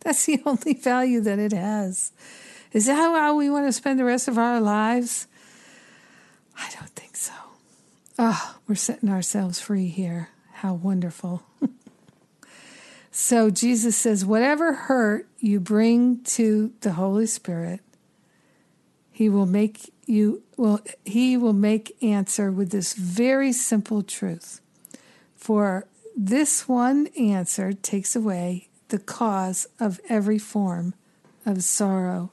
That's 0.00 0.26
the 0.26 0.40
only 0.46 0.74
value 0.74 1.20
that 1.20 1.38
it 1.38 1.52
has. 1.52 2.12
Is 2.72 2.86
that 2.86 2.94
how 2.94 3.34
we 3.34 3.48
want 3.48 3.66
to 3.66 3.72
spend 3.72 3.98
the 3.98 4.04
rest 4.04 4.28
of 4.28 4.38
our 4.38 4.60
lives? 4.60 5.26
I 6.56 6.68
don't 6.74 6.90
think 6.90 7.16
so. 7.16 7.32
Oh, 8.18 8.56
we're 8.66 8.74
setting 8.74 9.08
ourselves 9.08 9.60
free 9.60 9.88
here. 9.88 10.30
How 10.54 10.74
wonderful. 10.74 11.44
so 13.10 13.48
Jesus 13.48 13.96
says, 13.96 14.24
whatever 14.24 14.72
hurt 14.72 15.28
you 15.38 15.60
bring 15.60 16.22
to 16.24 16.72
the 16.80 16.92
Holy 16.92 17.26
Spirit, 17.26 17.80
he 19.12 19.28
will 19.28 19.46
make 19.46 19.92
you 20.06 20.42
well 20.56 20.80
he 21.04 21.36
will 21.36 21.52
make 21.52 21.96
answer 22.02 22.50
with 22.50 22.70
this 22.70 22.94
very 22.94 23.52
simple 23.52 24.02
truth. 24.02 24.60
For 25.36 25.86
this 26.16 26.68
one 26.68 27.08
answer 27.18 27.72
takes 27.72 28.14
away 28.14 28.67
the 28.88 28.98
cause 28.98 29.66
of 29.78 30.00
every 30.08 30.38
form 30.38 30.94
of 31.44 31.62
sorrow 31.62 32.30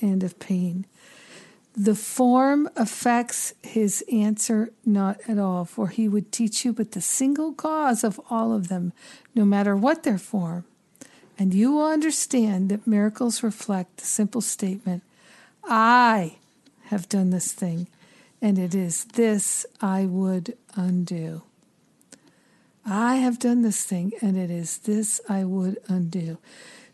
and 0.00 0.22
of 0.22 0.38
pain. 0.38 0.86
The 1.76 1.94
form 1.94 2.68
affects 2.74 3.54
his 3.62 4.02
answer 4.10 4.72
not 4.84 5.20
at 5.28 5.38
all, 5.38 5.64
for 5.64 5.88
he 5.88 6.08
would 6.08 6.32
teach 6.32 6.64
you 6.64 6.72
but 6.72 6.92
the 6.92 7.00
single 7.00 7.52
cause 7.52 8.02
of 8.02 8.20
all 8.30 8.52
of 8.52 8.68
them, 8.68 8.92
no 9.34 9.44
matter 9.44 9.76
what 9.76 10.02
their 10.02 10.18
form. 10.18 10.64
And 11.38 11.54
you 11.54 11.70
will 11.72 11.86
understand 11.86 12.68
that 12.70 12.86
miracles 12.86 13.44
reflect 13.44 13.98
the 13.98 14.06
simple 14.06 14.40
statement 14.40 15.04
I 15.62 16.38
have 16.86 17.08
done 17.08 17.30
this 17.30 17.52
thing, 17.52 17.86
and 18.42 18.58
it 18.58 18.74
is 18.74 19.04
this 19.04 19.64
I 19.80 20.04
would 20.04 20.56
undo. 20.74 21.42
I 22.90 23.16
have 23.16 23.38
done 23.38 23.62
this 23.62 23.84
thing, 23.84 24.12
and 24.22 24.38
it 24.38 24.50
is 24.50 24.78
this 24.78 25.20
I 25.28 25.44
would 25.44 25.78
undo. 25.88 26.38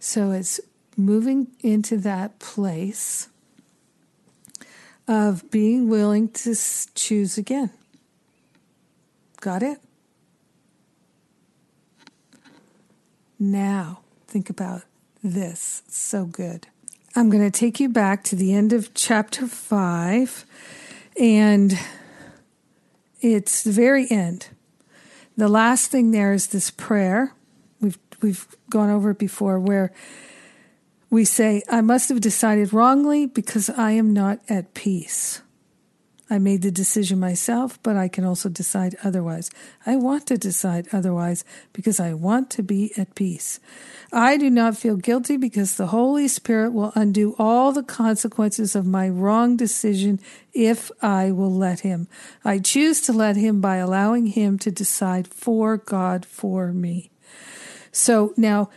So 0.00 0.32
it's 0.32 0.60
moving 0.96 1.48
into 1.60 1.96
that 1.98 2.40
place 2.40 3.28
of 5.06 5.50
being 5.50 5.88
willing 5.88 6.28
to 6.30 6.56
choose 6.94 7.38
again. 7.38 7.70
Got 9.40 9.62
it? 9.62 9.78
Now, 13.38 14.00
think 14.26 14.50
about 14.50 14.82
this. 15.22 15.82
so 15.88 16.24
good. 16.24 16.66
I'm 17.14 17.30
going 17.30 17.44
to 17.44 17.56
take 17.56 17.78
you 17.78 17.88
back 17.88 18.24
to 18.24 18.36
the 18.36 18.52
end 18.52 18.72
of 18.72 18.92
chapter 18.94 19.46
5, 19.46 20.44
and 21.20 21.78
it's 23.20 23.62
the 23.62 23.70
very 23.70 24.10
end. 24.10 24.48
The 25.36 25.48
last 25.48 25.90
thing 25.90 26.10
there 26.10 26.32
is 26.32 26.48
this 26.48 26.70
prayer. 26.70 27.34
We've, 27.80 27.98
we've 28.22 28.46
gone 28.70 28.90
over 28.90 29.10
it 29.10 29.18
before, 29.18 29.58
where 29.58 29.92
we 31.10 31.24
say, 31.24 31.62
I 31.68 31.80
must 31.80 32.08
have 32.08 32.20
decided 32.20 32.72
wrongly 32.72 33.26
because 33.26 33.70
I 33.70 33.92
am 33.92 34.12
not 34.12 34.40
at 34.48 34.74
peace. 34.74 35.42
I 36.30 36.38
made 36.38 36.62
the 36.62 36.70
decision 36.70 37.20
myself, 37.20 37.78
but 37.82 37.96
I 37.96 38.08
can 38.08 38.24
also 38.24 38.48
decide 38.48 38.96
otherwise. 39.04 39.50
I 39.84 39.96
want 39.96 40.26
to 40.28 40.38
decide 40.38 40.88
otherwise 40.90 41.44
because 41.74 42.00
I 42.00 42.14
want 42.14 42.50
to 42.50 42.62
be 42.62 42.92
at 42.96 43.14
peace. 43.14 43.60
I 44.10 44.38
do 44.38 44.48
not 44.48 44.76
feel 44.76 44.96
guilty 44.96 45.36
because 45.36 45.76
the 45.76 45.88
Holy 45.88 46.28
Spirit 46.28 46.72
will 46.72 46.92
undo 46.94 47.34
all 47.38 47.72
the 47.72 47.82
consequences 47.82 48.74
of 48.74 48.86
my 48.86 49.08
wrong 49.08 49.56
decision 49.56 50.18
if 50.54 50.90
I 51.02 51.30
will 51.30 51.52
let 51.52 51.80
Him. 51.80 52.08
I 52.44 52.58
choose 52.58 53.02
to 53.02 53.12
let 53.12 53.36
Him 53.36 53.60
by 53.60 53.76
allowing 53.76 54.28
Him 54.28 54.58
to 54.60 54.70
decide 54.70 55.28
for 55.28 55.76
God 55.76 56.24
for 56.24 56.72
me. 56.72 57.10
So 57.92 58.32
now, 58.36 58.70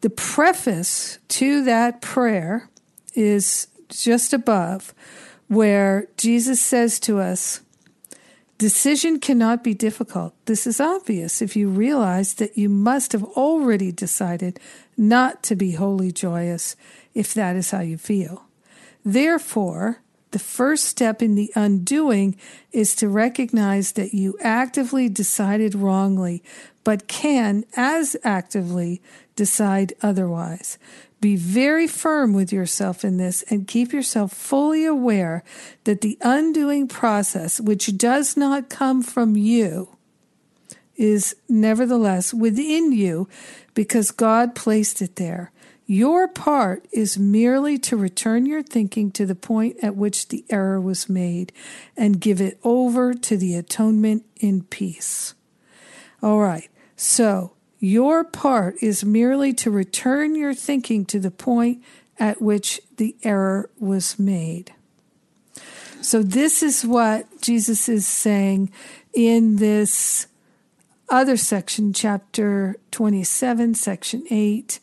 the 0.00 0.10
preface 0.10 1.18
to 1.28 1.64
that 1.64 2.00
prayer 2.00 2.68
is 3.14 3.68
just 3.88 4.32
above, 4.32 4.94
where 5.48 6.08
Jesus 6.16 6.60
says 6.60 6.98
to 7.00 7.18
us, 7.18 7.60
Decision 8.56 9.18
cannot 9.18 9.64
be 9.64 9.74
difficult. 9.74 10.32
This 10.44 10.66
is 10.66 10.80
obvious 10.80 11.42
if 11.42 11.56
you 11.56 11.68
realize 11.68 12.34
that 12.34 12.56
you 12.56 12.68
must 12.68 13.12
have 13.12 13.24
already 13.24 13.90
decided 13.90 14.60
not 14.96 15.42
to 15.42 15.56
be 15.56 15.72
wholly 15.72 16.12
joyous 16.12 16.76
if 17.14 17.34
that 17.34 17.56
is 17.56 17.72
how 17.72 17.80
you 17.80 17.98
feel. 17.98 18.44
Therefore, 19.04 20.00
the 20.30 20.38
first 20.38 20.84
step 20.84 21.20
in 21.20 21.34
the 21.34 21.52
undoing 21.54 22.36
is 22.72 22.94
to 22.96 23.08
recognize 23.08 23.92
that 23.92 24.14
you 24.14 24.36
actively 24.40 25.08
decided 25.08 25.74
wrongly, 25.74 26.42
but 26.84 27.08
can 27.08 27.64
as 27.76 28.16
actively 28.24 29.02
decide 29.36 29.92
otherwise. 30.00 30.78
Be 31.24 31.36
very 31.36 31.86
firm 31.86 32.34
with 32.34 32.52
yourself 32.52 33.02
in 33.02 33.16
this 33.16 33.42
and 33.48 33.66
keep 33.66 33.94
yourself 33.94 34.30
fully 34.30 34.84
aware 34.84 35.42
that 35.84 36.02
the 36.02 36.18
undoing 36.20 36.86
process, 36.86 37.58
which 37.58 37.96
does 37.96 38.36
not 38.36 38.68
come 38.68 39.02
from 39.02 39.34
you, 39.34 39.96
is 40.96 41.34
nevertheless 41.48 42.34
within 42.34 42.92
you 42.92 43.26
because 43.72 44.10
God 44.10 44.54
placed 44.54 45.00
it 45.00 45.16
there. 45.16 45.50
Your 45.86 46.28
part 46.28 46.86
is 46.92 47.18
merely 47.18 47.78
to 47.78 47.96
return 47.96 48.44
your 48.44 48.62
thinking 48.62 49.10
to 49.12 49.24
the 49.24 49.34
point 49.34 49.78
at 49.82 49.96
which 49.96 50.28
the 50.28 50.44
error 50.50 50.78
was 50.78 51.08
made 51.08 51.54
and 51.96 52.20
give 52.20 52.38
it 52.38 52.60
over 52.64 53.14
to 53.14 53.38
the 53.38 53.54
atonement 53.54 54.26
in 54.36 54.64
peace. 54.64 55.32
All 56.22 56.40
right, 56.40 56.68
so 56.96 57.54
your 57.84 58.24
part 58.24 58.76
is 58.82 59.04
merely 59.04 59.52
to 59.52 59.70
return 59.70 60.34
your 60.34 60.54
thinking 60.54 61.04
to 61.06 61.18
the 61.18 61.30
point 61.30 61.82
at 62.18 62.40
which 62.40 62.80
the 62.96 63.16
error 63.22 63.68
was 63.78 64.18
made. 64.18 64.72
So, 66.00 66.22
this 66.22 66.62
is 66.62 66.84
what 66.84 67.40
Jesus 67.40 67.88
is 67.88 68.06
saying 68.06 68.70
in 69.12 69.56
this 69.56 70.26
other 71.08 71.36
section, 71.36 71.92
chapter 71.92 72.76
27, 72.90 73.74
section 73.74 74.24
8, 74.30 74.80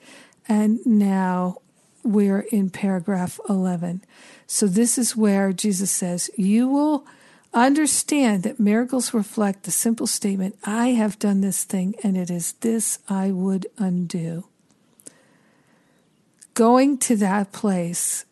And 0.48 0.80
now 0.86 1.58
we're 2.04 2.42
in 2.52 2.70
paragraph 2.70 3.40
11. 3.50 4.04
So 4.48 4.68
this 4.68 4.98
is 4.98 5.16
where 5.16 5.54
Jesus 5.54 5.92
says, 5.92 6.30
You 6.38 6.68
will 6.68 7.06
understand 7.54 8.44
that 8.44 8.60
miracles 8.60 9.14
reflect 9.14 9.64
the 9.64 9.72
simple 9.72 10.08
statement, 10.08 10.58
I 10.64 10.90
have 10.90 11.20
done 11.20 11.42
this 11.42 11.64
thing, 11.64 11.96
and 12.04 12.18
it 12.18 12.30
is 12.30 12.54
this 12.54 13.00
I 13.10 13.32
would 13.32 13.68
undo. 13.78 14.46
Going 16.54 16.98
to 17.00 17.16
that 17.18 17.52
place, 17.52 18.26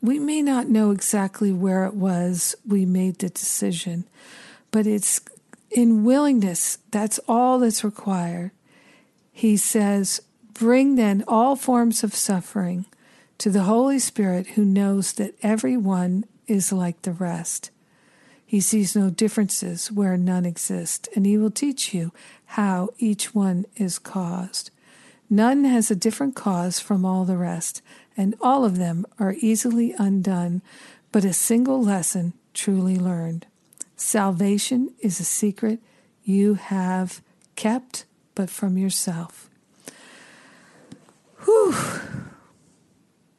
we 0.00 0.18
may 0.18 0.42
not 0.42 0.68
know 0.68 0.90
exactly 0.90 1.52
where 1.52 1.84
it 1.84 1.94
was 1.94 2.54
we 2.66 2.84
made 2.84 3.18
the 3.18 3.28
decision, 3.30 4.04
but 4.70 4.86
it's 4.86 5.20
in 5.70 6.04
willingness, 6.04 6.78
that's 6.90 7.18
all 7.26 7.58
that's 7.58 7.82
required. 7.82 8.52
He 9.32 9.56
says, 9.56 10.22
Bring 10.52 10.94
then 10.94 11.24
all 11.26 11.56
forms 11.56 12.04
of 12.04 12.14
suffering 12.14 12.86
to 13.38 13.50
the 13.50 13.64
Holy 13.64 13.98
Spirit 13.98 14.48
who 14.48 14.64
knows 14.64 15.14
that 15.14 15.34
everyone 15.42 16.24
is 16.46 16.72
like 16.72 17.02
the 17.02 17.12
rest. 17.12 17.70
He 18.54 18.60
sees 18.60 18.94
no 18.94 19.10
differences 19.10 19.90
where 19.90 20.16
none 20.16 20.46
exist, 20.46 21.08
and 21.16 21.26
he 21.26 21.36
will 21.36 21.50
teach 21.50 21.92
you 21.92 22.12
how 22.54 22.90
each 22.98 23.34
one 23.34 23.66
is 23.74 23.98
caused. 23.98 24.70
None 25.28 25.64
has 25.64 25.90
a 25.90 25.96
different 25.96 26.36
cause 26.36 26.78
from 26.78 27.04
all 27.04 27.24
the 27.24 27.36
rest, 27.36 27.82
and 28.16 28.36
all 28.40 28.64
of 28.64 28.78
them 28.78 29.06
are 29.18 29.34
easily 29.40 29.92
undone, 29.98 30.62
but 31.10 31.24
a 31.24 31.32
single 31.32 31.82
lesson 31.82 32.32
truly 32.52 32.96
learned. 32.96 33.44
Salvation 33.96 34.94
is 35.00 35.18
a 35.18 35.24
secret 35.24 35.80
you 36.22 36.54
have 36.54 37.22
kept, 37.56 38.04
but 38.36 38.48
from 38.48 38.78
yourself. 38.78 39.50
Whew. 41.42 41.74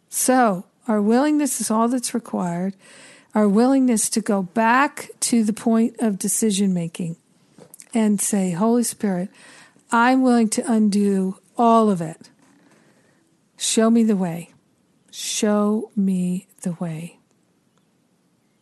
So, 0.09 0.65
our 0.89 1.01
willingness 1.01 1.61
is 1.61 1.71
all 1.71 1.87
that's 1.87 2.13
required. 2.13 2.75
Our 3.35 3.49
willingness 3.49 4.09
to 4.11 4.21
go 4.21 4.43
back 4.43 5.09
to 5.19 5.43
the 5.43 5.53
point 5.53 5.97
of 5.99 6.17
decision 6.17 6.73
making 6.73 7.17
and 7.93 8.19
say, 8.21 8.51
Holy 8.51 8.83
Spirit, 8.83 9.29
I'm 9.91 10.21
willing 10.21 10.49
to 10.49 10.71
undo 10.71 11.37
all 11.57 11.89
of 11.89 12.01
it. 12.01 12.29
Show 13.57 13.89
me 13.89 14.03
the 14.03 14.15
way. 14.15 14.53
Show 15.11 15.91
me 15.95 16.47
the 16.61 16.73
way. 16.73 17.19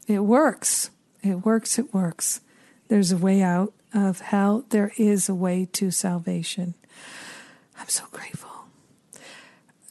It 0.07 0.19
works. 0.19 0.89
It 1.21 1.45
works. 1.45 1.78
It 1.78 1.93
works. 1.93 2.41
There's 2.88 3.11
a 3.11 3.17
way 3.17 3.41
out 3.41 3.74
of 3.93 4.21
hell. 4.21 4.65
There 4.69 4.91
is 4.97 5.30
a 5.30 5.36
way 5.36 5.67
to 5.74 5.91
salvation. 5.91 6.74
I'm 7.80 7.89
so 7.89 8.05
grateful. 8.11 8.53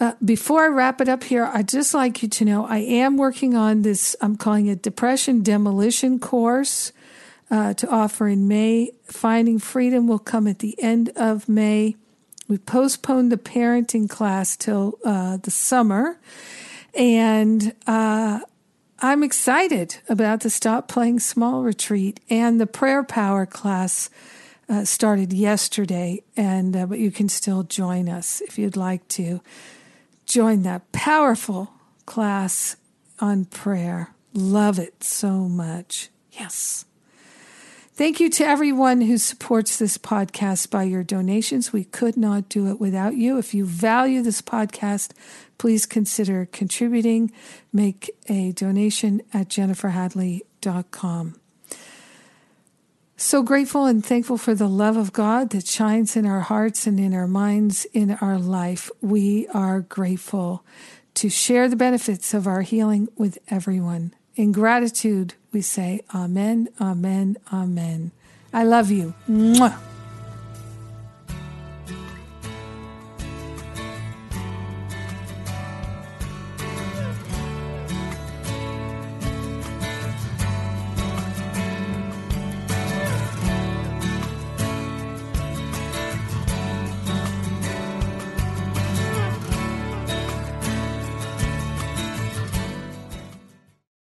Uh, 0.03 0.15
before 0.25 0.65
I 0.65 0.67
wrap 0.67 1.01
it 1.01 1.09
up 1.09 1.23
here, 1.23 1.45
I'd 1.45 1.69
just 1.69 1.95
like 1.95 2.25
you 2.25 2.29
to 2.29 2.45
know 2.45 2.67
I 2.67 2.79
am 2.79 3.17
working 3.17 3.55
on 3.55 3.83
this, 3.83 4.17
I'm 4.21 4.35
calling 4.35 4.67
it 4.67 4.83
Depression 4.83 5.45
Demolition 5.45 6.19
Course 6.19 6.91
uh, 7.53 7.75
to 7.75 7.89
offer 7.89 8.27
in 8.27 8.49
May. 8.49 8.91
Finding 9.05 9.61
Freedom 9.61 10.09
will 10.09 10.19
come 10.19 10.49
at 10.49 10.59
the 10.59 10.75
end 10.83 11.11
of 11.11 11.49
May. 11.49 11.95
We 12.49 12.59
postponed 12.59 13.31
the 13.31 13.37
parenting 13.37 14.11
class 14.11 14.57
till 14.57 14.99
uh, 15.05 15.37
the 15.37 15.53
summer. 15.53 16.19
And 16.95 17.73
uh, 17.87 18.41
I'm 18.99 19.23
excited 19.23 19.99
about 20.09 20.41
the 20.41 20.51
Stop 20.51 20.89
Playing 20.89 21.21
Small 21.21 21.63
retreat 21.63 22.19
and 22.29 22.61
the 22.61 22.67
Prayer 22.67 23.05
Power 23.05 23.47
class. 23.47 24.11
Uh, 24.69 24.85
started 24.85 25.33
yesterday, 25.33 26.23
and 26.37 26.89
but 26.89 26.99
you 26.99 27.11
can 27.11 27.29
still 27.29 27.63
join 27.63 28.09
us 28.09 28.41
if 28.41 28.59
you'd 28.59 28.77
like 28.77 29.07
to 29.07 29.41
join 30.27 30.63
that 30.63 30.93
powerful 30.93 31.73
class 32.07 32.77
on 33.19 33.45
prayer. 33.47 34.15
Love 34.35 34.79
it 34.79 35.05
so 35.05 35.49
much. 35.49 36.11
Yes. 36.31 36.85
Thank 37.95 38.21
you 38.21 38.31
to 38.31 38.47
everyone 38.47 39.03
who 39.03 39.19
supports 39.19 39.77
this 39.77 39.99
podcast 39.99 40.71
by 40.71 40.85
your 40.85 41.05
donations. 41.05 41.75
We 41.75 41.85
could 41.85 42.17
not 42.17 42.49
do 42.49 42.69
it 42.69 42.81
without 42.81 43.17
you. 43.17 43.37
If 43.37 43.53
you 43.53 43.67
value 43.67 44.23
this 44.23 44.41
podcast, 44.41 45.13
please 45.59 45.85
consider 45.85 46.47
contributing. 46.47 47.31
Make 47.71 48.11
a 48.29 48.53
donation 48.53 49.21
at 49.35 49.49
jenniferhadley.com. 49.49 51.42
So 53.23 53.45
grateful 53.45 53.87
and 53.87 54.05
thankful 54.05 54.37
for 54.37 54.53
the 54.53 54.67
love 54.67 54.97
of 54.97 55.13
God 55.13 55.51
that 55.51 55.69
shines 55.69 56.17
in 56.17 56.27
our 56.27 56.41
hearts 56.41 56.89
and 56.89 56.99
in 56.99 57.15
our 57.15 57.29
minds, 57.29 57.87
in 57.95 58.11
our 58.21 58.37
life. 58.37 58.91
We 59.01 59.47
are 59.55 59.83
grateful 59.83 60.65
to 61.15 61.31
share 61.31 61.69
the 61.69 61.77
benefits 61.77 62.35
of 62.35 62.49
our 62.49 62.63
healing 62.63 63.07
with 63.17 63.39
everyone. 63.47 64.13
In 64.35 64.51
gratitude, 64.51 65.35
we 65.53 65.63
say, 65.63 66.01
Amen, 66.13 66.69
Amen, 66.81 67.37
Amen. 67.53 68.11
I 68.53 68.65
love 68.65 68.91
you. 68.91 69.15
Mwah. 69.31 69.92